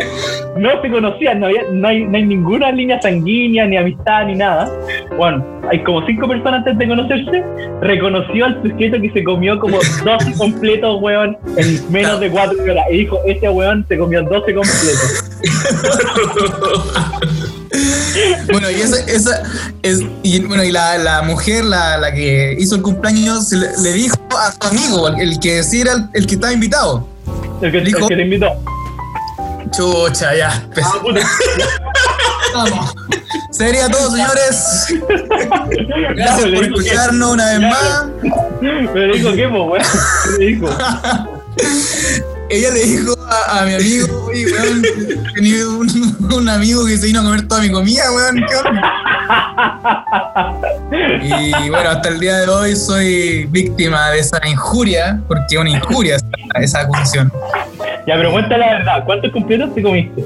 no 0.58 0.82
se 0.82 0.90
conocían, 0.90 1.40
no, 1.40 1.48
había, 1.48 1.64
no, 1.72 1.88
hay, 1.88 2.06
no 2.06 2.18
hay 2.18 2.26
ninguna 2.26 2.72
línea 2.72 3.00
sanguínea, 3.02 3.66
ni 3.66 3.78
amistad, 3.78 4.26
ni 4.26 4.36
nada. 4.36 4.70
Bueno, 5.18 5.46
hay 5.70 5.84
como 5.84 6.06
cinco 6.06 6.28
personas 6.28 6.60
antes 6.60 6.78
de 6.78 6.88
conocerse, 6.88 7.44
reconoció 7.82 8.46
al 8.46 8.62
sujeto 8.64 9.02
que 9.02 9.12
se 9.14 9.24
comió 9.24 9.60
como 9.60 9.78
12 10.06 10.34
completos, 10.38 11.02
weón, 11.02 11.38
en 11.58 11.92
menos 11.92 12.20
de 12.20 12.30
cuatro 12.30 12.58
horas. 12.64 12.86
Y 12.92 12.98
dijo, 13.00 13.20
este 13.26 13.50
weón 13.50 13.86
se 13.88 13.98
comió 13.98 14.24
12 14.24 14.54
completos. 14.54 15.24
Bueno, 18.52 18.72
y 18.72 18.76
esa, 18.76 19.00
esa 19.12 19.44
es, 19.84 20.02
y 20.24 20.40
bueno, 20.42 20.64
y 20.64 20.72
la, 20.72 20.98
la 20.98 21.22
mujer, 21.22 21.64
la, 21.66 21.98
la 21.98 22.12
que 22.12 22.56
hizo 22.58 22.76
el 22.76 22.82
cumpleaños, 22.82 23.52
le, 23.52 23.68
le 23.84 23.94
dijo 23.94 24.16
a 24.32 24.52
su 24.54 24.68
amigo, 24.68 25.08
el, 25.10 25.20
el 25.22 25.40
que 25.40 25.62
sí 25.64 25.82
era 25.82 25.94
el, 25.94 26.06
el 26.14 26.26
que 26.26 26.36
estaba 26.36 26.54
invitado. 26.54 27.08
El 27.62 27.72
que, 27.72 27.78
el 27.80 27.86
Dijo- 27.86 28.08
que 28.08 28.16
te 28.16 28.22
invitó. 28.24 28.48
Chucha, 29.72 30.34
ya. 30.36 30.66
Ah, 30.82 31.00
puta. 31.02 31.20
Vamos. 32.56 32.96
Sería 33.58 33.90
todo, 33.90 34.12
señores. 34.12 34.88
Gracias 36.16 36.42
por 36.42 36.60
que- 36.60 36.66
escucharnos 36.66 37.32
una 37.34 37.46
vez 37.46 37.60
más. 37.62 38.06
Pero 38.94 39.14
dijo 39.14 39.34
qué, 39.34 39.48
po, 39.48 39.64
weón. 39.66 39.84
¿Qué 39.84 40.38
le 40.40 40.46
dijo? 40.46 40.70
Ella 42.50 42.70
le 42.72 42.80
dijo 42.86 43.14
a, 43.30 43.60
a 43.60 43.66
mi 43.66 43.74
amigo, 43.74 44.26
oye, 44.28 44.46
weón, 44.54 44.82
tenía 45.36 45.68
un, 45.68 46.32
un 46.34 46.48
amigo 46.50 46.86
que 46.86 46.98
se 46.98 47.08
vino 47.08 47.20
a 47.20 47.24
comer 47.24 47.46
toda 47.48 47.62
mi 47.62 47.70
comida, 47.72 48.04
weón. 48.14 48.38
Y 51.22 51.70
bueno, 51.70 51.90
hasta 51.90 52.10
el 52.10 52.20
día 52.20 52.38
de 52.38 52.48
hoy 52.48 52.76
soy 52.76 53.46
víctima 53.50 54.12
de 54.12 54.20
esa 54.20 54.40
injuria, 54.48 55.20
porque 55.28 55.56
es 55.56 55.58
una 55.60 55.72
injuria 55.72 56.16
esa, 56.16 56.28
esa 56.62 56.80
acusación. 56.82 57.32
Ya, 58.06 58.16
pero 58.16 58.32
cuenta 58.32 58.58
la 58.58 58.68
verdad. 58.78 59.04
¿Cuántos 59.06 59.32
completos 59.34 59.74
te 59.76 59.82
comiste? 59.82 60.24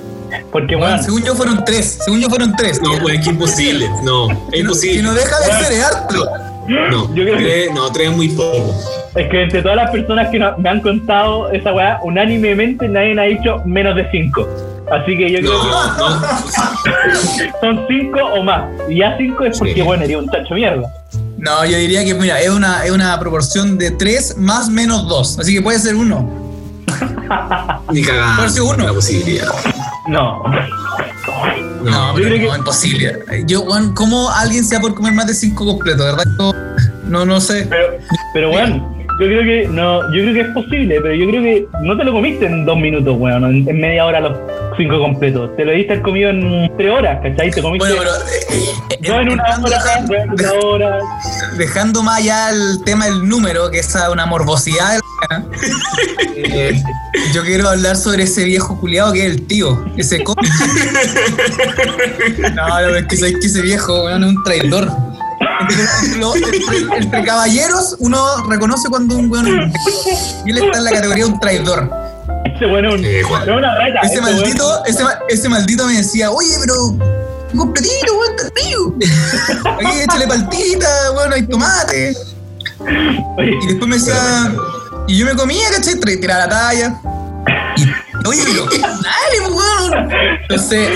Porque, 0.52 0.76
Bueno, 0.76 1.02
según 1.02 1.24
yo 1.24 1.36
fueron 1.36 1.64
tres, 1.66 2.00
según 2.04 2.20
yo 2.22 2.30
fueron 2.30 2.56
tres. 2.56 2.82
No, 2.82 2.92
pues 3.02 3.16
es 3.20 3.24
que 3.26 3.30
imposible. 3.32 3.90
No, 4.04 4.30
es 4.30 4.38
que, 4.38 4.44
no, 4.44 4.50
que 4.52 4.60
imposible. 4.60 5.02
no 5.04 5.14
deja 5.14 5.40
de 5.40 5.66
ser, 5.66 5.84
harto. 5.84 6.26
No, 6.68 7.08
Yo 7.16 7.24
creo 7.24 7.38
que- 7.38 7.44
tres, 7.44 7.70
no, 7.74 7.92
tres 7.92 8.10
es 8.12 8.16
muy 8.16 8.30
poco. 8.30 8.74
es 9.16 9.30
que 9.30 9.44
entre 9.44 9.62
todas 9.62 9.76
las 9.78 9.92
personas 9.92 10.30
que 10.30 10.40
no- 10.40 10.58
me 10.58 10.70
han 10.70 10.80
contado 10.82 11.52
esa 11.52 11.74
weá, 11.74 12.00
unánimemente 12.04 12.88
nadie 12.88 13.14
me 13.16 13.22
ha 13.22 13.26
dicho 13.26 13.58
menos 13.66 13.96
de 13.96 14.10
cinco. 14.12 14.48
Así 14.92 15.18
que 15.18 15.32
yo 15.32 15.40
creo 15.40 15.54
No, 15.64 16.20
no. 16.20 16.22
que 17.38 17.52
son 17.62 17.86
cinco 17.88 18.20
o 18.36 18.44
más. 18.44 18.64
Y 18.90 18.98
ya 19.00 19.16
cinco 19.18 19.46
es 19.46 19.58
porque, 19.58 19.74
Sí. 19.76 19.82
bueno, 19.82 20.04
eres 20.04 20.18
un 20.18 20.28
tacho 20.30 20.54
mierda. 20.54 20.88
No, 21.38 21.66
yo 21.66 21.78
diría 21.78 22.04
que, 22.06 22.14
mira, 22.14 22.40
es 22.40 22.50
una, 22.50 22.86
es 22.86 22.92
una 22.92 23.20
proporción 23.20 23.78
de 23.78 23.92
tres 23.92 24.38
más 24.38 24.70
menos 24.70 25.08
dos, 25.08 25.40
así 25.40 25.56
que 25.56 25.62
puede 25.62 25.80
ser 25.80 25.96
uno. 25.96 26.30
Ni 27.92 28.02
cagada. 28.04 28.38
Por 28.38 28.50
si 28.50 28.60
uno. 28.60 28.86
La 28.86 28.94
posibilidad. 28.94 29.48
No. 30.08 30.44
No, 31.84 31.92
No, 31.92 32.08
yo 32.10 32.24
pero 32.24 32.36
creo 32.36 32.48
no, 32.48 32.52
que- 32.54 32.60
imposible. 32.60 33.20
Yo, 33.46 33.66
¿cómo 33.96 34.30
alguien 34.32 34.64
se 34.66 34.76
va 34.76 34.82
por 34.82 34.94
comer 34.96 35.14
más 35.14 35.28
de 35.28 35.34
cinco 35.34 35.66
completos? 35.66 36.06
¿Verdad? 36.06 36.54
No, 37.06 37.26
no 37.26 37.42
sé. 37.42 37.66
Pero, 37.70 37.88
pero 38.34 38.52
weón, 38.52 38.91
yo 39.22 39.28
creo 39.28 39.44
que 39.44 39.68
no, 39.68 40.02
yo 40.14 40.22
creo 40.24 40.34
que 40.34 40.42
es 40.42 40.48
posible, 40.50 41.00
pero 41.02 41.14
yo 41.16 41.28
creo 41.30 41.44
que 41.44 41.68
no 41.84 41.98
te 41.98 42.04
lo 42.04 42.12
comiste 42.12 42.46
en 42.46 42.66
dos 42.66 42.78
minutos, 42.78 43.16
weón, 43.18 43.44
en, 43.46 43.70
en 43.70 43.80
media 43.80 44.06
hora 44.06 44.20
los 44.20 44.38
cinco 44.78 45.00
completos. 45.00 45.56
Te 45.58 45.66
lo 45.66 45.72
diste 45.74 45.94
al 45.94 46.02
comido 46.02 46.30
en 46.30 46.72
tres 46.78 46.92
horas, 46.92 47.20
¿cachai? 47.22 47.52
Te 47.52 47.62
comiste 47.62 47.88
Bueno, 47.88 48.02
pero. 48.02 48.12
eh, 48.92 48.98
yo 49.02 49.16
en 49.20 49.30
una 49.30 49.44
hora, 49.44 49.60
dejando- 49.84 50.16
en 50.16 50.32
una 50.32 50.52
hora. 50.66 51.00
Dejando 51.58 52.04
más 52.04 52.20
allá 52.20 52.50
el 52.52 52.84
tema 52.86 53.06
del 53.06 53.28
número, 53.28 53.70
que 53.70 53.80
es 53.80 53.96
una 54.12 54.26
morbosidad 54.26 54.96
de 54.96 55.00
la 55.30 55.46
eh, 56.36 56.82
yo 57.34 57.44
quiero 57.44 57.70
hablar 57.70 57.96
sobre 57.96 58.24
ese 58.24 58.44
viejo 58.46 58.80
culiado 58.80 59.14
que 59.14 59.26
es 59.26 59.32
el 59.32 59.46
tío, 59.48 59.86
ese 59.98 60.24
co- 60.24 60.36
No, 62.56 62.82
no, 62.82 62.96
es 62.96 63.06
que 63.08 63.18
sabes 63.18 63.36
que 63.40 63.48
ese 63.48 63.62
viejo 63.62 64.06
weón, 64.06 64.24
es 64.24 64.30
un 64.30 64.44
traidor. 64.44 64.90
Entre, 65.62 65.84
entre 66.06 66.20
lo- 66.20 66.36
entre- 66.36 66.98
entre 66.98 67.24
caballeros, 67.24 67.96
uno 68.00 68.48
reconoce 68.50 68.90
cuando 68.90 69.16
un 69.18 69.32
weón. 69.32 69.72
Y 70.46 70.52
él 70.52 70.58
está 70.58 70.78
en 70.78 70.84
la 70.84 70.92
categoría 70.92 71.26
de 71.26 71.32
un 71.32 71.40
traidor. 71.40 71.90
Ese 72.46 72.66
weón 72.66 72.86
es 72.86 72.94
un- 72.94 73.06
Eh, 73.06 73.24
una 73.26 73.76
rata. 73.78 74.00
Ese 74.04 74.20
weón- 74.22 74.36
maldito, 74.36 74.86
ese, 74.86 75.04
ese 75.30 75.50
maldito 75.50 75.86
me 75.86 75.94
decía, 75.98 76.32
oye, 76.32 76.56
pero 76.60 76.74
un 76.86 77.58
completito, 77.58 78.14
weón, 78.20 78.36
está 78.38 78.50
frío. 78.54 78.96
Aquí 79.90 80.00
échale 80.02 80.28
paltita, 80.28 80.88
weón, 81.16 81.34
hay 81.34 81.44
tomate. 81.48 82.16
Oye, 83.38 83.52
Y 83.64 83.68
después 83.68 83.88
me 83.88 83.96
decía, 83.98 84.52
y 85.08 85.18
yo 85.18 85.26
me 85.26 85.34
comía, 85.36 85.70
¿cachai? 85.76 86.00
Tiraba 86.00 86.46
la 86.48 86.50
talla. 86.50 87.02
Y, 87.78 88.28
oye, 88.28 88.42
pero, 88.46 88.66
dale, 88.66 89.38
pues, 89.40 89.52
weón. 89.52 90.10
Entonces, 90.42 90.90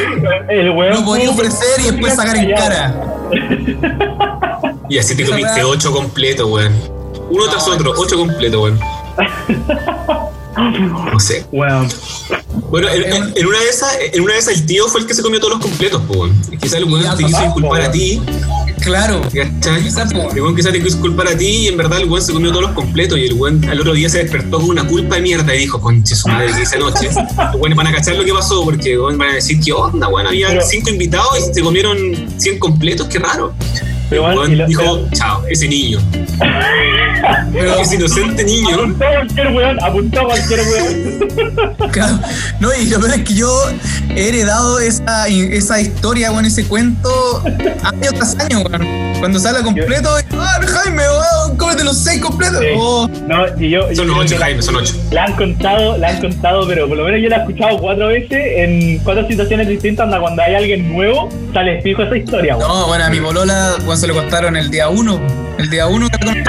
el 0.49 0.69
weón. 0.71 0.93
lo 0.93 1.06
podía 1.06 1.30
ofrecer 1.30 1.80
y 1.82 1.91
después 1.91 2.15
sacar 2.15 2.36
en 2.38 2.51
cara. 2.56 2.93
Y 4.89 4.98
así 4.98 5.15
te 5.15 5.24
Esa 5.24 5.32
comiste 5.32 5.62
weá- 5.63 5.67
ocho 5.67 5.91
completos, 5.91 6.48
weón. 6.50 6.74
Uno 7.30 7.48
tras 7.50 7.65
No, 7.67 7.74
otro, 7.74 7.93
ocho 7.98 8.17
completos, 8.17 8.62
weón. 8.62 8.80
No 10.58 11.19
sé. 11.19 11.45
Weón. 11.52 11.88
Bueno, 12.69 12.88
en, 12.89 13.04
en- 13.13 13.34
en 13.36 13.45
una 13.45 13.60
de 13.60 13.69
esas, 13.69 13.98
en 14.13 14.21
una 14.21 14.34
de 14.34 14.39
esas 14.39 14.54
el 14.56 14.65
tío 14.65 14.88
fue 14.88 15.02
el 15.02 15.08
que 15.08 15.13
se 15.13 15.21
comió 15.21 15.39
todos 15.39 15.54
los 15.54 15.62
completos, 15.62 16.02
po, 16.08 16.13
weón. 16.19 16.41
Quizás 16.62 16.76
el 16.76 16.86
weón 16.86 17.17
te 17.17 17.24
quiso 17.26 17.54
po. 17.60 17.74
a 17.76 17.91
ti. 17.91 18.21
Claro. 18.82 19.21
Esa. 19.34 20.04
El 20.04 20.41
weón 20.41 20.56
quizás 20.56 20.71
te 20.71 20.82
quiso 20.82 21.00
culpar 21.02 21.28
a 21.28 21.38
ti 21.38 21.45
y 21.45 21.67
en 21.67 21.78
verdad 21.78 22.00
el 22.02 22.10
weón 22.10 22.21
se 22.24 22.32
comió 22.34 22.52
todos 22.52 22.63
los 22.63 22.71
completos 22.71 23.17
y 23.17 23.26
el 23.26 23.34
weón 23.34 23.67
al 23.67 23.80
otro 23.82 23.93
día 23.93 24.08
se 24.10 24.19
despertó 24.19 24.60
con 24.60 24.69
una 24.69 24.88
culpa 24.88 25.15
de 25.15 25.21
mierda 25.21 25.54
y 25.56 25.60
dijo, 25.60 25.82
conche 25.82 26.15
su 26.15 26.28
madre 26.30 26.54
que 26.54 26.62
hice 26.62 26.76
anoche. 26.78 27.10
Los 27.12 27.56
weones 27.56 27.76
van 27.76 27.88
a 27.88 27.91
cachar 27.91 28.15
lo 28.15 28.24
que 28.24 28.34
pasó 28.34 28.63
porque 28.63 28.98
weón, 28.98 29.17
van 29.17 29.30
a 29.32 29.34
decir, 29.36 29.60
¿qué 29.60 29.74
onda, 29.74 30.08
weón? 30.08 30.28
Había 30.28 30.50
Pero- 30.50 30.62
cinco 30.65 30.89
invitados 30.89 31.39
y 31.39 31.54
se 31.54 31.62
comieron 31.62 31.98
100 32.38 32.60
completos, 32.60 33.08
qué 33.08 33.19
raro. 33.19 33.54
Pero, 34.10 34.32
el 34.32 34.38
weón, 34.38 34.68
dijo, 34.68 34.82
pero- 34.82 35.10
chao, 35.13 35.44
ese 35.48 35.68
niño. 35.68 36.00
Pero, 37.54 37.80
Ese 37.80 37.96
inocente 37.96 38.44
niño. 38.44 38.76
Apuntó 38.76 39.06
a 39.06 39.13
cualquier 39.15 39.48
weón, 39.48 39.84
apuntó 39.84 40.20
a 40.22 40.26
cualquier 40.26 40.60
weón. 40.62 41.89
claro, 41.91 42.20
no, 42.60 42.70
y 42.76 42.86
lo 42.88 43.00
peor 43.00 43.13
es 43.15 43.24
que 43.24 43.34
yo 43.34 43.63
he 44.10 44.28
heredado 44.30 44.80
esa, 44.80 45.28
esa 45.28 45.82
historia, 45.82 46.32
weón, 46.32 46.46
ese 46.46 46.65
cuento 46.65 47.41
año 47.84 48.12
tras 48.13 48.38
año, 48.39 48.60
weón. 48.62 49.15
Cuando 49.20 49.39
sale 49.39 49.63
completo, 49.63 50.10
ah, 50.34 50.60
Jaime, 50.62 51.04
weón, 51.04 51.55
los 51.96 52.04
seis 52.04 52.22
completos. 52.22 52.60
Sí. 52.60 52.68
Oh, 52.78 53.08
No, 53.28 53.46
y 53.60 53.70
yo. 53.70 53.90
yo 53.90 53.96
Son 53.96 54.06
creo 54.08 54.18
ocho, 54.20 54.38
Jaime, 54.38 54.62
son 54.62 54.76
ocho. 54.76 54.94
La 55.12 55.26
han 55.26 55.34
contado, 55.36 55.98
la 55.98 56.10
han 56.10 56.20
contado, 56.22 56.68
pero 56.68 56.88
por 56.88 56.98
lo 56.98 57.06
menos 57.06 57.22
yo 57.22 57.30
la 57.30 57.38
he 57.38 57.40
escuchado 57.40 57.78
cuatro 57.78 58.08
veces 58.08 58.40
en 58.58 59.00
cuatro 59.00 59.28
situaciones 59.28 59.68
distintas. 59.68 60.06
Anda, 60.06 60.20
cuando 60.20 60.42
hay 60.44 60.56
alguien 60.56 60.92
nuevo, 60.94 61.30
sale 61.54 61.82
fijo 61.82 62.04
esa 62.04 62.18
historia, 62.18 62.58
weón. 62.58 62.68
No, 62.70 62.88
bueno, 62.88 63.06
a 63.06 63.10
mi 63.10 63.20
bolola, 63.20 63.76
weón, 63.86 63.98
se 63.98 64.08
lo 64.08 64.14
contaron 64.16 64.56
el 64.58 64.70
día 64.70 64.90
uno. 64.90 65.20
El 65.58 65.70
día 65.70 65.88
uno 65.88 66.10
que 66.10 66.26
la 66.26 66.34
con- 66.34 66.44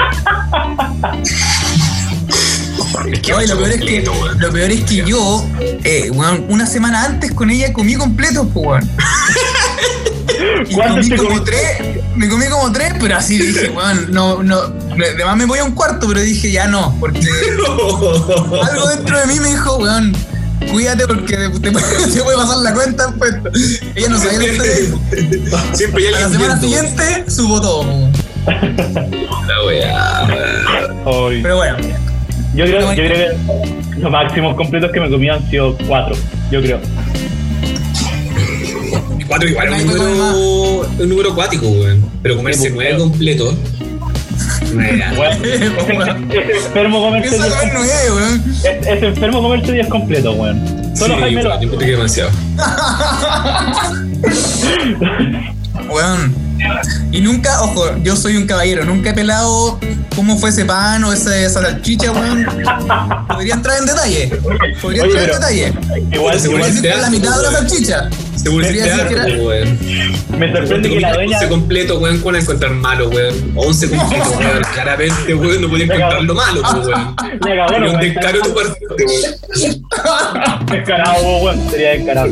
Es 3.13 3.19
que 3.21 3.31
No, 3.31 3.41
y 3.41 3.47
lo 3.47 3.57
peor 3.57 3.71
es 3.71 3.81
que, 3.81 4.03
lo 4.39 4.51
peor 4.51 4.71
es 4.71 4.83
que 4.83 4.95
yo, 5.05 5.45
eh, 5.83 6.09
una 6.11 6.65
semana 6.65 7.05
antes 7.05 7.31
con 7.31 7.49
ella 7.49 7.71
comí 7.71 7.95
completo, 7.95 8.47
pues, 8.49 8.65
weón. 8.65 8.89
¿Cuántos 10.73 11.09
comí 11.09 11.39
te 11.39 11.45
tres, 11.45 12.03
me 12.15 12.29
comí 12.29 12.45
como 12.47 12.71
tres, 12.71 12.93
pero 12.99 13.15
así 13.15 13.37
dije, 13.37 13.69
weón, 13.75 14.11
no, 14.11 14.43
no, 14.43 14.57
además 14.91 15.37
me 15.37 15.45
voy 15.45 15.59
a 15.59 15.63
un 15.63 15.71
cuarto, 15.71 16.07
pero 16.07 16.21
dije, 16.21 16.51
ya 16.51 16.67
no, 16.67 16.95
porque 16.99 17.19
algo 18.69 18.89
dentro 18.89 19.19
de 19.19 19.25
mí 19.27 19.39
me 19.39 19.49
dijo, 19.49 19.77
weón, 19.77 20.15
cuídate 20.71 21.07
porque 21.07 21.37
te, 21.37 21.49
te 21.59 21.71
puede, 21.71 22.37
pasar 22.37 22.57
la 22.57 22.73
cuenta, 22.73 23.13
pues. 23.17 23.35
Ella 23.95 24.09
no 24.09 24.19
sabía 24.19 24.39
la 24.39 24.47
historia. 24.47 24.73
Siempre 25.73 26.07
hay 26.07 26.13
A 26.13 26.19
la 26.19 26.29
semana 26.29 26.55
viendo, 26.55 26.61
siguiente 26.61 27.31
subo 27.31 27.61
todo. 27.61 28.11
La 28.45 29.65
weá. 29.65 30.27
Pero 31.41 31.57
bueno, 31.57 31.77
Yo 32.55 32.65
creo, 32.65 32.93
yo 32.93 33.03
creo 33.03 33.37
que 33.95 33.99
los 33.99 34.11
máximos 34.11 34.55
completos 34.55 34.91
que 34.91 34.99
me 34.99 35.09
comí 35.09 35.29
han 35.29 35.47
sido 35.49 35.77
cuatro, 35.87 36.15
yo 36.51 36.61
creo. 36.61 36.79
Cuatro 39.27 39.49
igual 39.49 39.73
es 39.73 39.81
un 39.81 39.87
número, 39.87 40.87
un 40.99 41.09
número 41.09 41.31
acuático, 41.31 41.67
weón. 41.67 42.05
Pero 42.21 42.37
comerse 42.37 42.69
nueve 42.69 42.97
completos. 42.97 43.55
Era. 44.73 45.13
Weón, 45.13 45.45
es, 45.45 45.61
enfermo 46.65 47.01
comerse 47.01 47.29
piensa 47.29 47.47
10 47.47 47.59
comer 47.59 47.73
nueve, 47.73 48.11
weón. 48.11 48.43
es, 48.63 49.03
enfermo 49.03 49.41
comerse 49.41 49.71
10 49.71 49.87
completos, 49.87 50.35
weón. 50.37 50.95
Solo 50.95 51.15
Sí, 51.15 51.21
Jaime 51.21 51.43
lo 51.43 51.59
que 51.59 51.67
demasiado. 51.85 52.29
Weón. 55.89 56.35
Y 57.11 57.21
nunca, 57.21 57.61
ojo, 57.61 57.85
yo 58.03 58.15
soy 58.15 58.35
un 58.35 58.47
caballero, 58.47 58.83
nunca 58.83 59.11
he 59.11 59.13
pelado 59.13 59.79
cómo 60.15 60.37
fue 60.37 60.49
ese 60.49 60.65
pan 60.65 61.03
o 61.03 61.13
esa, 61.13 61.37
esa 61.37 61.61
salchicha, 61.61 62.11
weón. 62.11 62.45
Podría 63.27 63.53
entrar 63.53 63.77
en 63.79 63.85
detalle. 63.85 64.27
Podría 64.81 65.03
Oye, 65.03 65.11
entrar 65.11 65.23
en 65.23 65.31
detalle. 65.31 65.73
Igual, 66.11 66.39
igual 66.43 66.81
que 66.81 66.89
es 66.89 66.99
la 66.99 67.09
mitad 67.09 67.37
de 67.37 67.43
la 67.43 67.51
salchicha. 67.51 68.09
Seguro 68.37 68.63
que 68.65 68.73
Podría 68.73 68.83
te 68.83 68.89
decir 68.91 69.07
que 69.07 69.15
harto, 69.19 69.27
era- 69.33 69.43
weón. 69.43 69.79
me 70.39 70.51
sorprende 70.53 70.89
que 70.89 70.99
la 71.01 71.13
dueña. 71.13 71.37
11 71.37 71.49
completo, 71.49 71.99
weón, 71.99 72.19
¿cuál 72.19 72.35
encontrar 72.37 72.71
malo, 72.71 73.09
weón? 73.09 73.35
11 73.55 73.89
completos, 73.97 74.27
weón. 74.37 74.63
Claramente, 74.73 75.33
weón, 75.35 75.61
no 75.61 75.69
podía 75.69 75.85
encontrar 75.85 76.23
lo 76.23 76.35
malo, 76.35 76.61
pues, 76.61 76.87
weón. 76.87 77.15
No, 77.41 77.75
un 77.77 77.83
weón. 77.83 77.99
descaro 78.01 78.37
de 78.39 78.43
tu 78.49 78.53
parte, 78.55 78.79
weón. 78.89 79.85
Descarado, 80.71 81.37
weón, 81.43 81.69
sería 81.69 81.89
descarado. 81.91 82.27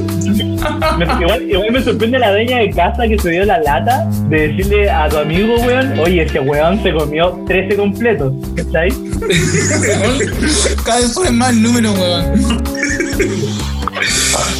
Igual, 1.21 1.49
igual 1.49 1.71
me 1.71 1.83
sorprende 1.83 2.19
la 2.19 2.31
dueña 2.31 2.57
de 2.59 2.69
casa 2.71 3.07
que 3.07 3.17
se 3.19 3.29
dio 3.29 3.45
la 3.45 3.59
lata 3.59 4.07
de 4.29 4.47
decirle 4.49 4.89
a 4.89 5.07
tu 5.09 5.17
amigo, 5.17 5.55
weón, 5.61 5.99
oye, 5.99 6.23
ese 6.23 6.39
weón 6.39 6.81
se 6.83 6.93
comió 6.93 7.39
13 7.47 7.75
completos, 7.77 8.33
¿cachai? 8.55 8.89
Cada 10.85 10.99
vez 10.99 11.13
sube 11.13 11.31
más 11.31 11.49
el 11.51 11.61
número, 11.63 11.91
weón. 11.93 12.63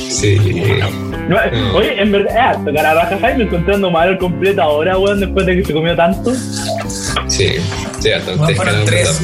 Sí. 0.10 0.38
No, 1.28 1.38
Oye, 1.76 2.02
en 2.02 2.12
verdad, 2.12 2.58
tocar 2.64 2.86
a 2.86 2.94
baja 2.94 3.18
Jaime 3.20 3.44
encontrando 3.46 3.90
mal 3.90 4.10
el 4.10 4.18
completo 4.18 4.62
ahora, 4.62 4.98
weón, 4.98 5.20
después 5.20 5.46
de 5.46 5.56
que 5.58 5.66
se 5.66 5.74
comió 5.74 5.96
tanto. 5.96 6.34
Sí, 7.28 7.56
sí, 8.00 8.10
bastante. 8.12 8.42
Weón, 8.42 8.56
fueron 8.56 8.86
tres. 8.86 9.22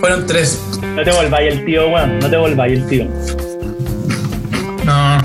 Fueron 0.00 0.26
tres. 0.26 0.60
No 0.94 1.02
te 1.02 1.10
volváis 1.10 1.52
el 1.54 1.64
tío, 1.64 1.88
weón, 1.88 2.18
no 2.18 2.28
te 2.30 2.36
volváis 2.36 2.78
el 2.78 2.86
tío. 2.86 3.06
No. 4.84 5.18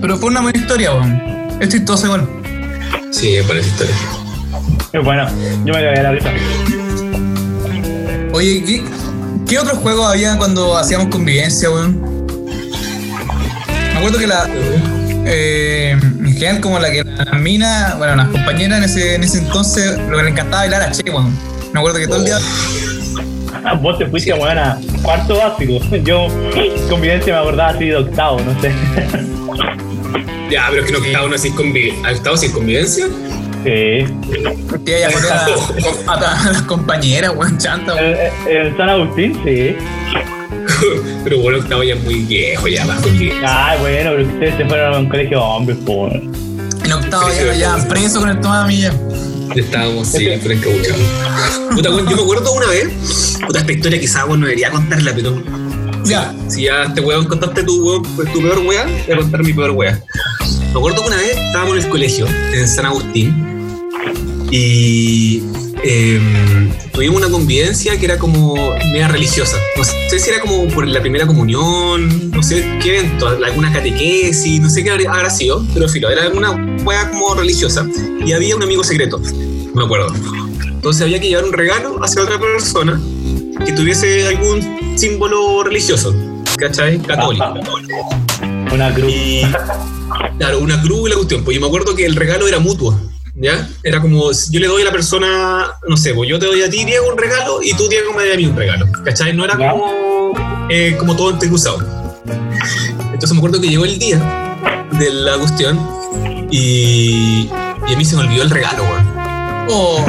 Pero 0.00 0.16
fue 0.16 0.30
una 0.30 0.40
buena 0.40 0.58
historia, 0.58 0.92
weón. 0.94 1.22
Es 1.60 1.68
chistoso 1.68 2.06
igual. 2.06 2.28
Sí, 3.10 3.36
es 3.36 3.46
buena 3.46 3.60
esa 3.60 3.70
historia. 3.70 3.94
Es 4.92 5.04
bueno, 5.04 5.26
yo 5.64 5.74
me 5.74 5.82
cagué 5.82 6.02
la 6.02 6.12
risa. 6.12 6.30
Oye, 8.32 8.64
¿qué, 8.64 8.84
qué 9.46 9.58
otros 9.58 9.78
juegos 9.78 10.10
había 10.10 10.36
cuando 10.36 10.76
hacíamos 10.76 11.08
convivencia, 11.08 11.70
weón? 11.70 12.15
Me 13.96 14.00
acuerdo 14.00 14.18
que 14.18 14.26
la. 14.26 14.46
Eh, 15.28 15.90
en 15.92 16.32
general, 16.34 16.60
como 16.60 16.78
la 16.78 16.90
que 16.90 17.02
las 17.02 17.40
minas, 17.40 17.96
bueno, 17.98 18.14
las 18.16 18.28
compañeras 18.28 18.78
en 18.78 18.84
ese, 18.84 19.14
en 19.14 19.24
ese 19.24 19.38
entonces, 19.38 19.98
lo 20.08 20.16
que 20.18 20.22
le 20.24 20.30
encantaba 20.30 20.62
bailar 20.62 20.82
a 20.82 20.90
Che, 20.92 21.02
weón. 21.10 21.36
Me 21.72 21.80
acuerdo 21.80 21.98
que 21.98 22.06
todo 22.06 22.18
el 22.18 22.24
día. 22.26 22.38
Ah, 23.64 23.74
Vos 23.74 23.98
te 23.98 24.06
fuiste, 24.06 24.32
weón, 24.34 24.58
a 24.58 24.78
cuarto 25.02 25.38
básico. 25.38 25.80
Yo, 26.04 26.28
convivencia 26.88 27.32
me 27.34 27.40
acordaba 27.40 27.70
así 27.70 27.86
de 27.86 27.96
octavo, 27.96 28.40
no 28.40 28.60
sé. 28.60 28.72
Ya, 30.48 30.66
pero 30.70 30.82
es 30.82 30.86
que 30.86 30.92
no 30.92 30.98
octavo 31.04 31.28
no 31.28 31.34
es 31.34 31.40
sin 31.42 31.54
convivencia. 31.56 32.08
¿Octavo 32.12 32.36
sin 32.36 32.52
convivencia? 32.52 33.06
Sí. 33.64 34.06
Tía, 34.84 35.00
ya 35.00 35.08
a, 36.08 36.12
a- 36.12 36.40
a 36.46 36.52
las 36.52 36.62
compañeras, 36.62 37.32
weón, 37.34 37.58
chanta, 37.58 37.94
weón. 37.96 38.14
En, 38.48 38.56
en 38.68 38.76
San 38.76 38.88
Agustín, 38.88 39.40
sí. 39.44 39.74
Pero 41.24 41.38
bueno, 41.40 41.58
octavo 41.58 41.82
ya 41.82 41.94
es 41.94 42.02
muy 42.02 42.20
viejo, 42.20 42.68
ya 42.68 42.84
más 42.84 43.00
convivencia. 43.02 43.68
Ay, 43.68 43.80
bueno, 43.80 44.10
pero 44.16 44.26
ustedes 44.28 44.56
se 44.56 44.64
fueron 44.66 44.94
a 44.94 44.98
un 44.98 45.08
colegio 45.08 45.38
de 45.38 45.44
hombres, 45.44 45.78
po. 45.84 46.08
En 46.08 46.92
octavo 46.92 47.28
ya 47.30 47.52
llevan 47.54 47.88
preso 47.88 48.20
con 48.20 48.28
el 48.30 48.40
tomate. 48.40 48.76
Ya 48.76 48.92
estábamos, 49.54 50.08
sí, 50.08 50.28
pero 50.42 50.54
encabuchados. 50.54 51.00
Puta, 51.74 51.88
yo 51.88 52.02
me 52.04 52.12
acuerdo 52.22 52.52
una 52.52 52.66
vez, 52.66 53.38
puta, 53.46 53.60
esta 53.60 53.72
historia 53.72 54.00
quizás 54.00 54.26
no 54.28 54.36
debería 54.36 54.70
contarla, 54.70 55.12
pero 55.14 55.42
Ya. 56.04 56.34
si 56.48 56.64
ya 56.64 56.84
este 56.84 57.00
weón 57.00 57.24
contaste 57.26 57.62
tu 57.64 58.02
pues 58.16 58.32
tu 58.32 58.40
peor 58.42 58.58
weá, 58.60 58.84
voy 58.84 59.14
a 59.14 59.16
contar 59.16 59.42
mi 59.42 59.52
peor 59.52 59.70
weá. 59.70 59.98
Me 60.72 60.78
acuerdo 60.78 61.00
que 61.02 61.06
una 61.08 61.16
vez 61.16 61.36
estábamos 61.36 61.76
en 61.78 61.82
el 61.84 61.88
colegio, 61.88 62.26
en 62.52 62.68
San 62.68 62.86
Agustín, 62.86 63.34
y 64.50 65.42
em, 65.82 66.70
tuvimos 66.92 67.18
una 67.18 67.30
convivencia 67.30 67.98
que 67.98 68.06
era 68.06 68.18
como 68.18 68.54
media 68.92 69.08
religiosa. 69.08 69.56
No 69.76 69.84
sé 69.84 70.18
si 70.18 70.30
era 70.30 70.40
como 70.40 70.66
por 70.68 70.86
la 70.86 71.00
primera 71.00 71.26
comunión, 71.26 72.30
no 72.30 72.42
sé 72.42 72.78
qué 72.82 72.98
evento, 72.98 73.28
alguna 73.28 73.72
catequesis, 73.72 74.60
no 74.60 74.70
sé 74.70 74.82
qué 74.84 74.90
habrá 74.90 75.30
sido, 75.30 75.64
pero 75.74 75.88
filo, 75.88 76.10
era 76.10 76.28
una 76.28 76.52
weá 76.84 77.10
como 77.10 77.34
religiosa 77.34 77.86
y 78.24 78.32
había 78.32 78.56
un 78.56 78.62
amigo 78.62 78.82
secreto, 78.82 79.20
me 79.74 79.84
acuerdo. 79.84 80.14
Entonces 80.62 81.02
había 81.02 81.20
que 81.20 81.28
llevar 81.28 81.44
un 81.44 81.52
regalo 81.52 81.98
hacia 82.02 82.22
otra 82.22 82.38
persona 82.38 83.00
que 83.64 83.72
tuviese 83.72 84.26
algún 84.28 84.96
símbolo 84.96 85.64
religioso, 85.64 86.14
¿cachai? 86.56 86.98
Católico. 86.98 87.54
Una 88.72 88.92
cruz. 88.94 89.12
Y 89.12 89.42
claro, 90.38 90.60
una 90.60 90.80
cruz 90.82 91.06
y 91.06 91.10
la 91.10 91.16
cuestión. 91.16 91.44
Pues 91.44 91.54
yo 91.54 91.60
me 91.60 91.66
acuerdo 91.66 91.94
que 91.94 92.04
el 92.04 92.14
regalo 92.14 92.46
era 92.46 92.58
mutuo. 92.58 92.98
¿Ya? 93.38 93.68
Era 93.82 94.00
como, 94.00 94.30
yo 94.50 94.60
le 94.60 94.66
doy 94.66 94.82
a 94.82 94.86
la 94.86 94.92
persona, 94.92 95.66
no 95.86 95.96
sé, 95.96 96.14
pues 96.14 96.28
yo 96.28 96.38
te 96.38 96.46
doy 96.46 96.62
a 96.62 96.70
ti, 96.70 96.84
Diego, 96.84 97.06
un 97.12 97.18
regalo 97.18 97.60
y 97.62 97.74
tú, 97.74 97.86
Diego, 97.88 98.12
me 98.14 98.24
das 98.24 98.34
a 98.34 98.36
mí 98.38 98.46
un 98.46 98.56
regalo. 98.56 98.86
¿Cachai? 99.04 99.34
No 99.34 99.44
era 99.44 99.56
como, 99.56 100.32
eh, 100.70 100.96
como 100.98 101.14
todo 101.14 101.30
entrecruzado. 101.30 101.78
Entonces 103.12 103.32
me 103.32 103.38
acuerdo 103.38 103.60
que 103.60 103.68
llegó 103.68 103.84
el 103.84 103.98
día 103.98 104.18
de 104.98 105.10
la 105.10 105.36
cuestión 105.36 105.78
y, 106.50 107.50
y 107.88 107.92
a 107.92 107.96
mí 107.96 108.04
se 108.04 108.16
me 108.16 108.22
olvidó 108.22 108.42
el 108.42 108.50
regalo, 108.50 108.82
weón. 108.84 109.16
Oh, 109.68 110.04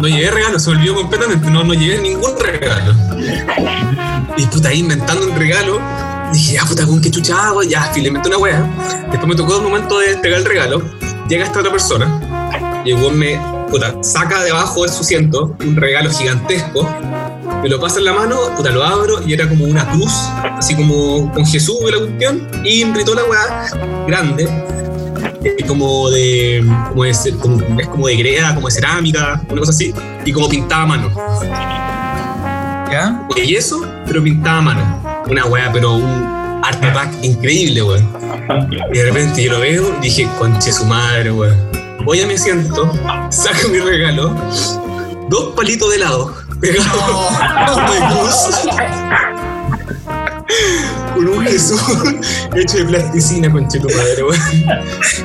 No 0.00 0.08
llevé 0.08 0.30
regalo, 0.30 0.58
se 0.58 0.70
me 0.70 0.76
olvidó 0.76 0.96
completamente, 0.96 1.50
no, 1.50 1.62
no 1.64 1.72
llevé 1.72 1.98
ningún 2.00 2.38
regalo. 2.38 2.94
Y 4.36 4.46
puta, 4.46 4.68
ahí 4.68 4.80
inventando 4.80 5.26
un 5.26 5.36
regalo, 5.36 5.80
dije, 6.32 6.54
ya 6.54 6.64
puta, 6.64 6.86
con 6.86 7.00
qué 7.00 7.10
chucha 7.10 7.48
hago, 7.48 7.62
ya, 7.62 7.90
le 7.94 8.08
inventé 8.08 8.28
una 8.28 8.38
wea. 8.38 8.68
Después 9.10 9.26
me 9.26 9.36
tocó 9.36 9.56
el 9.56 9.62
momento 9.62 9.98
de 10.00 10.12
entregar 10.12 10.40
el 10.40 10.46
regalo, 10.46 10.82
llega 11.30 11.44
esta 11.44 11.60
otra 11.60 11.70
persona, 11.72 12.20
y 12.84 12.90
el 12.90 13.12
me, 13.12 13.40
puta, 13.70 13.94
saca 14.02 14.42
debajo 14.42 14.82
de 14.82 14.88
su 14.90 15.00
asiento 15.00 15.56
un 15.60 15.76
regalo 15.76 16.10
gigantesco, 16.10 16.88
me 17.62 17.68
lo 17.68 17.78
pasa 17.80 17.98
en 18.00 18.06
la 18.06 18.12
mano, 18.12 18.36
puta, 18.56 18.70
lo 18.70 18.82
abro 18.82 19.22
y 19.26 19.32
era 19.34 19.48
como 19.48 19.64
una 19.64 19.86
cruz, 19.92 20.12
así 20.58 20.74
como 20.74 21.30
con 21.32 21.46
Jesús 21.46 21.76
y 21.88 21.90
la 21.92 21.98
cuestión, 21.98 22.48
y 22.64 22.84
gritó 22.92 23.14
la 23.14 23.22
weá 23.24 23.66
grande. 24.06 24.48
es 25.42 25.64
como 25.66 26.10
de, 26.10 26.62
como 26.88 27.04
de 27.04 27.14
ce- 27.14 27.34
como- 27.36 27.62
es 27.80 27.88
como 27.88 28.06
de 28.08 28.16
greda, 28.16 28.54
como 28.54 28.66
de 28.68 28.74
cerámica, 28.74 29.40
una 29.48 29.60
cosa 29.60 29.70
así, 29.70 29.94
y 30.24 30.32
como 30.32 30.48
pintada 30.48 30.82
a 30.82 30.86
mano. 30.86 31.10
¿Ya? 32.90 33.26
De 33.34 33.46
yeso, 33.46 33.80
pero 34.06 34.22
pintada 34.22 34.58
a 34.58 34.62
mano. 34.62 35.02
Una 35.30 35.44
weá, 35.46 35.70
pero 35.72 35.94
un 35.94 36.60
art 36.62 36.82
attack 36.84 37.12
increíble, 37.22 37.82
weón. 37.82 38.08
Y 38.92 38.98
de 38.98 39.04
repente 39.04 39.42
yo 39.42 39.52
lo 39.52 39.60
veo 39.60 39.96
y 39.98 40.02
dije, 40.02 40.28
conche 40.38 40.72
su 40.72 40.84
madre, 40.84 41.32
weón. 41.32 41.56
Voy 42.04 42.20
a 42.20 42.26
me 42.26 42.38
siento, 42.38 42.90
saco 43.30 43.68
mi 43.68 43.78
regalo, 43.78 44.34
dos 45.28 45.54
palitos 45.54 45.90
de 45.90 45.96
helado, 45.96 46.34
pegados 46.60 47.76
de 47.76 47.98
cruz, 48.08 48.36
con 51.26 51.38
un 51.38 51.44
Jesús 51.44 51.80
hecho 52.56 52.78
de 52.78 52.84
plasticina, 52.84 53.50
conche 53.50 53.78
tu 53.78 53.88
madre, 53.88 54.22
weón. 54.22 54.40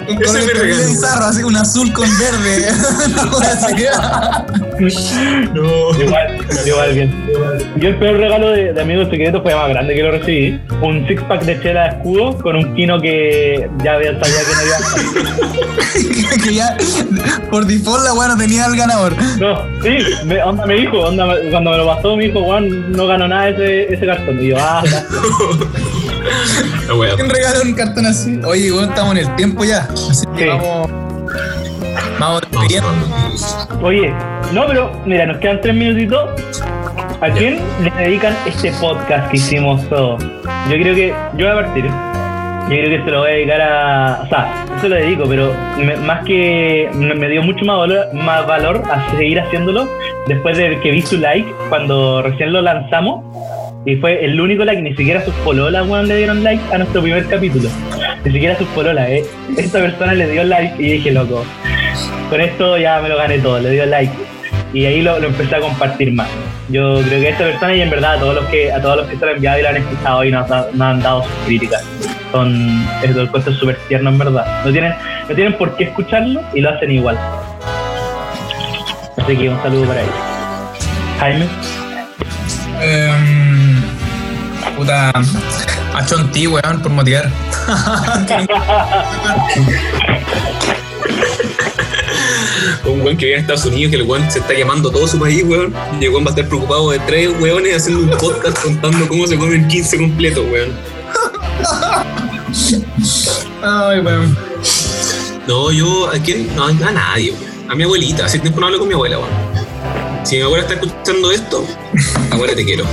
Un 0.16 0.24
Ese 0.24 0.40
es 0.40 0.46
mi 0.46 0.52
regalo. 0.54 0.88
bizarro, 0.88 1.26
así 1.26 1.44
un 1.44 1.56
azul 1.56 1.92
con 1.94 2.08
verde. 2.20 2.68
Una 3.08 3.32
cosa 3.32 3.52
así. 3.54 3.86
No. 5.54 5.98
Igual, 5.98 6.38
igual 6.66 6.94
bien. 6.94 7.26
Yo 7.78 7.88
el 7.90 7.96
peor 7.98 8.18
regalo 8.18 8.50
de, 8.50 8.74
de 8.74 8.82
Amigos 8.82 9.08
Secretos 9.10 9.42
fue 9.42 9.56
más 9.56 9.70
grande 9.70 9.96
que 9.96 10.04
lo 10.04 10.12
recibí. 10.12 10.60
Un 10.82 11.08
six 11.08 11.22
pack 11.24 11.44
de 11.46 11.62
chela 11.62 11.84
de 11.84 11.90
escudo 11.90 12.38
con 12.40 12.58
un 12.58 12.76
kino 12.76 13.00
que 13.00 13.70
ya 13.84 13.94
sabía 13.94 14.12
que 14.12 14.54
no 14.54 14.66
iba 14.66 14.78
a 14.78 16.44
que 16.44 16.54
ya 16.54 16.78
por 17.50 17.66
default 17.66 18.04
la 18.04 18.14
weá 18.14 18.28
no 18.28 18.38
tenía 18.38 18.66
el 18.66 18.76
ganador. 18.76 19.16
No, 19.40 19.64
sí, 19.82 19.98
me, 20.26 20.44
onda 20.44 20.66
me 20.66 20.76
dijo, 20.76 21.00
onda, 21.00 21.26
cuando 21.50 21.72
me 21.72 21.78
lo 21.78 21.86
pasó 21.88 22.18
me 22.18 22.26
dijo, 22.26 22.44
Juan, 22.44 22.92
no 22.92 23.08
ganó 23.08 23.28
nada 23.28 23.50
ese, 23.50 23.94
ese 23.94 24.06
cartón. 24.06 24.44
Y 24.44 24.50
yo, 24.50 24.58
ah, 24.60 24.84
¿Quién 27.16 27.30
regaló 27.30 27.62
un 27.64 27.74
cartón 27.74 28.06
así? 28.06 28.40
Oye, 28.46 28.72
bueno, 28.72 28.90
estamos 28.90 29.12
en 29.18 29.28
el 29.28 29.36
tiempo 29.36 29.64
ya. 29.64 29.88
Así 30.10 30.26
que 30.38 30.44
Sí. 30.44 30.50
vamos. 30.50 30.90
Vamos 30.92 32.20
Vamos 32.20 32.42
despidiendo. 32.50 32.90
Oye, 33.82 34.14
no, 34.54 34.66
pero 34.68 34.92
mira, 35.06 35.26
nos 35.26 35.38
quedan 35.38 35.60
tres 35.62 35.76
minutitos. 35.76 36.30
¿A 37.22 37.30
quién 37.30 37.60
le 37.82 37.92
dedican 37.92 38.36
este 38.46 38.72
podcast 38.74 39.30
que 39.32 39.38
hicimos 39.38 39.88
todos? 39.90 40.24
Yo 40.24 40.76
creo 40.78 40.96
que, 40.96 41.14
yo 41.38 41.48
voy 41.48 41.58
a 41.58 41.62
partir. 41.66 41.86
Yo 41.86 42.70
creo 42.70 42.90
que 42.90 43.04
se 43.06 43.12
lo 43.12 43.20
voy 43.20 43.30
a 43.30 43.34
dedicar 43.34 43.62
a. 43.62 44.22
O 44.24 44.28
sea, 44.30 44.66
se 44.82 44.90
lo 44.90 44.96
dedico, 44.96 45.24
pero 45.28 45.52
me- 45.78 45.98
más 45.98 46.26
que. 46.26 46.90
Me, 46.94 47.14
me 47.16 47.30
dio 47.30 47.44
mucho 47.44 47.64
más 47.66 47.78
valor, 47.78 48.14
más 48.14 48.48
valor 48.48 48.82
a 48.92 49.12
seguir 49.18 49.40
haciéndolo 49.40 49.88
después 50.28 50.58
de 50.58 50.80
que 50.80 50.92
vi 50.92 51.02
su 51.02 51.18
like 51.18 51.52
cuando 51.70 52.22
recién 52.22 52.52
lo 52.54 52.62
lanzamos. 52.62 53.24
Y 53.86 53.96
fue 53.98 54.26
el 54.26 54.40
único 54.42 54.66
like, 54.66 54.82
ni 54.82 54.96
siquiera 54.96 55.24
sus 55.24 55.34
pololas, 55.36 55.88
weón, 55.88 56.08
le 56.08 56.18
dieron 56.18 56.44
like 56.44 56.62
a 56.74 56.78
nuestro 56.80 57.02
primer 57.04 57.26
capítulo. 57.28 57.70
Ni 58.24 58.32
siquiera 58.32 58.58
sus 58.58 58.68
pololas, 58.70 59.08
eh. 59.10 59.24
Esta 59.58 59.80
persona 59.80 60.14
le 60.14 60.28
dio 60.28 60.44
like 60.44 60.74
y 60.82 60.94
dije, 60.94 61.12
loco, 61.12 61.46
con 62.30 62.42
esto 62.42 62.78
ya 62.78 63.00
me 63.00 63.10
lo 63.10 63.18
gané 63.18 63.38
todo, 63.40 63.60
le 63.60 63.70
dio 63.70 63.86
like. 63.86 64.12
Y 64.74 64.86
ahí 64.86 65.02
lo, 65.02 65.20
lo 65.20 65.28
empecé 65.28 65.56
a 65.56 65.60
compartir 65.60 66.12
más. 66.12 66.28
Yo 66.70 67.00
creo 67.08 67.22
que 67.22 67.30
esta 67.30 67.44
persona 67.46 67.76
y 67.76 67.82
en 67.82 67.90
verdad 67.92 68.16
a 68.16 68.20
todos 68.20 68.36
los 68.36 68.46
que 68.46 68.72
a 68.74 68.82
todos 68.82 68.98
los 68.98 69.08
que 69.08 69.16
se 69.18 69.24
lo 69.24 69.28
han 69.32 69.36
enviado 69.36 69.60
y 69.60 69.62
lo 69.62 69.70
han 69.70 69.78
escuchado 69.78 70.24
y 70.26 70.32
nos, 70.32 70.52
ha- 70.52 70.68
nos 70.74 70.82
han 70.88 71.00
dado 71.02 71.24
sus 71.24 71.32
críticas. 71.46 71.84
Son 72.32 72.84
es 73.04 73.16
el 73.16 73.30
cuento 73.30 73.54
súper 73.54 73.78
tierno 73.88 74.10
en 74.10 74.18
verdad. 74.18 74.46
No 74.66 74.72
tienen, 74.72 74.94
no 75.30 75.36
tienen 75.36 75.54
por 75.54 75.78
qué 75.78 75.86
escucharlo 75.86 76.42
y 76.56 76.62
lo 76.62 76.72
hacen 76.72 76.92
igual. 76.92 77.18
Así 79.18 79.38
que 79.38 79.48
un 79.50 79.62
saludo 79.62 79.86
para 79.86 80.02
ellos. 80.02 80.14
Jaime. 81.20 81.46
Em, 82.82 83.55
puta. 84.72 85.12
A 85.94 86.06
Chonti, 86.06 86.48
weón, 86.48 86.82
por 86.82 86.92
motivar. 86.92 87.32
Un 92.86 93.02
weón 93.02 93.18
que 93.18 93.26
vive 93.26 93.38
en 93.38 93.42
Estados 93.42 93.66
Unidos, 93.66 93.92
que 93.92 93.98
el 93.98 94.04
weón 94.04 94.30
se 94.30 94.40
está 94.40 94.54
llamando 94.54 94.92
todo 94.92 95.08
su 95.08 95.20
país, 95.20 95.44
weón. 95.46 95.74
Y 96.00 96.06
el 96.06 96.12
weón 96.12 96.24
va 96.26 96.28
a 96.28 96.32
estar 96.32 96.48
preocupado 96.48 96.92
de 96.92 97.00
tres 97.00 97.30
weones 97.40 97.78
haciendo 97.78 98.04
un 98.04 98.10
podcast 98.18 98.62
contando 98.62 99.08
cómo 99.08 99.26
se 99.28 99.38
comen 99.38 99.68
15 99.68 99.98
completos, 99.98 100.46
weón. 100.52 100.74
Ay, 103.64 104.00
weón. 104.00 104.38
No, 105.48 105.72
yo, 105.72 106.10
¿a 106.10 106.20
quién? 106.20 106.54
No, 106.56 106.66
a 106.66 106.74
nadie, 106.74 107.32
weón. 107.32 107.72
A 107.72 107.76
mi 107.76 107.84
abuelita. 107.84 108.26
Hace 108.26 108.40
tiempo 108.40 108.60
no 108.60 108.68
hablo 108.68 108.80
con 108.80 108.88
mi 108.88 108.94
abuela, 108.94 109.20
weón. 109.20 109.32
Si 110.24 110.38
mi 110.38 110.42
abuela 110.42 110.64
está 110.64 110.74
escuchando 110.76 111.32
esto, 111.32 111.66
abuela 112.32 112.56
te 112.56 112.66
quiero. 112.66 112.86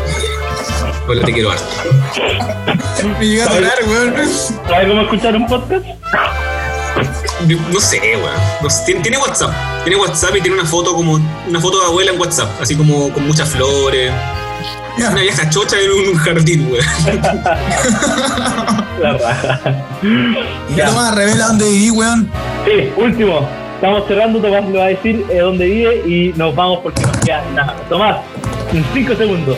Abuela 1.03 1.22
te 1.24 1.32
quiero 1.32 1.50
harto. 1.50 1.64
Me 3.18 3.26
llega 3.26 3.46
a 3.46 3.55
llorar, 3.55 3.72
weón. 3.86 4.14
¿Sabes 4.68 4.88
cómo 4.88 5.00
escuchar 5.03 5.36
un 5.36 5.46
podcast? 5.46 5.84
No 7.72 7.80
sé, 7.80 7.98
weón. 8.16 8.30
No 8.62 8.70
sé, 8.70 8.84
tiene, 8.86 9.00
tiene 9.00 9.18
WhatsApp. 9.18 9.53
Tiene 9.84 9.98
WhatsApp 10.00 10.36
y 10.36 10.40
tiene 10.40 10.59
una 10.59 10.66
foto 10.68 10.94
como 10.94 11.18
una 11.48 11.61
foto 11.61 11.80
de 11.80 11.86
abuela 11.86 12.12
en 12.12 12.20
WhatsApp, 12.20 12.48
así 12.61 12.76
como 12.76 13.12
con 13.12 13.26
muchas 13.26 13.48
flores. 13.48 14.12
Una 14.98 15.20
vieja 15.22 15.48
chocha 15.50 15.76
en 15.80 15.90
un 16.11 16.14
jardín, 16.18 16.68
weón. 16.70 16.84
La 19.00 19.12
raja. 19.14 19.61
Y 20.03 20.76
Ya. 20.76 20.86
Tomás, 20.86 21.14
revela 21.16 21.46
dónde 21.48 21.64
viví, 21.68 21.90
weón. 21.90 22.30
Sí, 22.64 22.92
último. 22.96 23.48
Estamos 23.74 24.07
cerrando, 24.07 24.38
Tomás 24.40 24.64
le 24.68 24.78
va 24.78 24.84
a 24.84 24.88
decir 24.88 25.24
eh, 25.28 25.38
dónde 25.40 25.64
vive 25.64 25.96
y 26.07 26.32
nos 26.36 26.55
vamos 26.55 26.78
porque 26.84 27.03
nos 27.03 27.16
queda 27.16 27.42
nada. 27.53 27.74
Tomás, 27.88 28.18
en 28.72 28.84
5 28.94 29.16
segundos. 29.16 29.57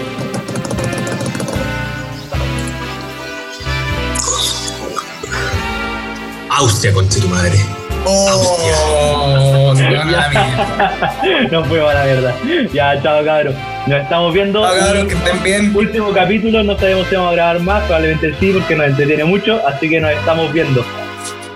Austria, 6.57 6.93
conche 6.93 7.21
tu 7.21 7.29
madre. 7.29 7.59
Oh, 8.07 9.73
se 9.77 9.83
van 9.83 9.95
a 9.95 10.11
la 10.11 10.29
mierda. 10.29 11.49
no 11.51 11.65
fue 11.65 11.81
mala 11.81 12.05
verdad. 12.05 12.35
Ya, 12.73 13.01
chao 13.03 13.25
cabros. 13.25 13.55
Nos 13.87 14.03
estamos 14.03 14.35
viendo. 14.35 14.61
Chao, 14.63 14.79
cabros, 14.79 15.05
que 15.07 15.15
estén 15.15 15.43
bien. 15.43 15.73
Último 15.77 16.13
capítulo, 16.13 16.63
no 16.63 16.79
sabemos 16.79 17.07
si 17.09 17.15
vamos 17.17 17.31
a 17.33 17.35
grabar 17.35 17.61
más, 17.61 17.83
probablemente 17.85 18.35
sí, 18.39 18.51
porque 18.53 18.77
nos 18.77 18.87
entretiene 18.89 19.25
mucho, 19.25 19.61
así 19.67 19.89
que 19.89 20.01
nos 20.01 20.11
estamos 20.13 20.53
viendo. 20.53 20.85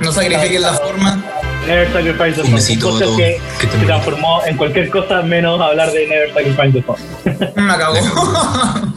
No 0.01 0.11
sacrifiquen 0.13 0.63
la 0.63 0.73
forma. 0.75 1.23
Never 1.67 1.93
Sacrifice 1.93 2.33
the 2.41 2.43
Un 2.49 2.55
besito 2.55 2.87
a 2.89 2.91
podcast 2.93 3.05
todos. 3.05 3.17
que 3.19 3.41
Que 3.61 3.67
se 3.79 3.85
transformó 3.85 4.41
en 4.47 4.57
cualquier 4.57 4.89
cosa 4.89 5.21
menos 5.23 5.61
hablar 5.61 5.91
de 5.93 6.07
Never 6.07 6.33
Sacrifice 6.33 6.73
the 6.73 6.83
Phone. 6.83 7.67
Me 7.67 7.73
acabó. 7.73 7.97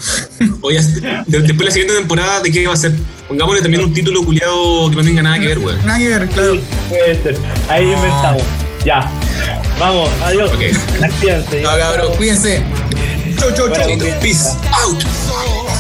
Oye, 0.62 0.80
de- 0.80 1.40
después 1.42 1.58
de 1.58 1.66
la 1.66 1.72
siguiente 1.72 1.96
temporada, 1.96 2.40
¿de 2.40 2.52
qué 2.52 2.66
va 2.68 2.74
a 2.74 2.78
ser? 2.78 2.94
Pongámosle 3.32 3.62
también 3.62 3.86
un 3.86 3.94
título 3.94 4.26
culiado 4.26 4.90
que 4.90 4.96
no 4.98 5.04
tenga 5.04 5.22
nada 5.22 5.40
que 5.40 5.48
ver, 5.48 5.60
weón. 5.60 5.86
Nada 5.86 6.00
que 6.00 6.10
ver, 6.10 6.28
claro. 6.28 6.60
Puede 6.90 7.24
ser. 7.24 7.38
Ahí 7.70 7.86
inventamos. 7.86 8.44
Ya. 8.84 9.10
Vamos, 9.80 10.10
adiós. 10.22 10.52
Ok. 10.52 10.62
Actívense. 11.02 11.62
Chao, 11.62 11.78
cabros, 11.78 12.18
cuídense. 12.18 12.62
Chau, 13.40 13.50
chau, 13.54 13.70
chau. 13.70 13.88
Peace 14.22 14.50
out. 14.74 15.71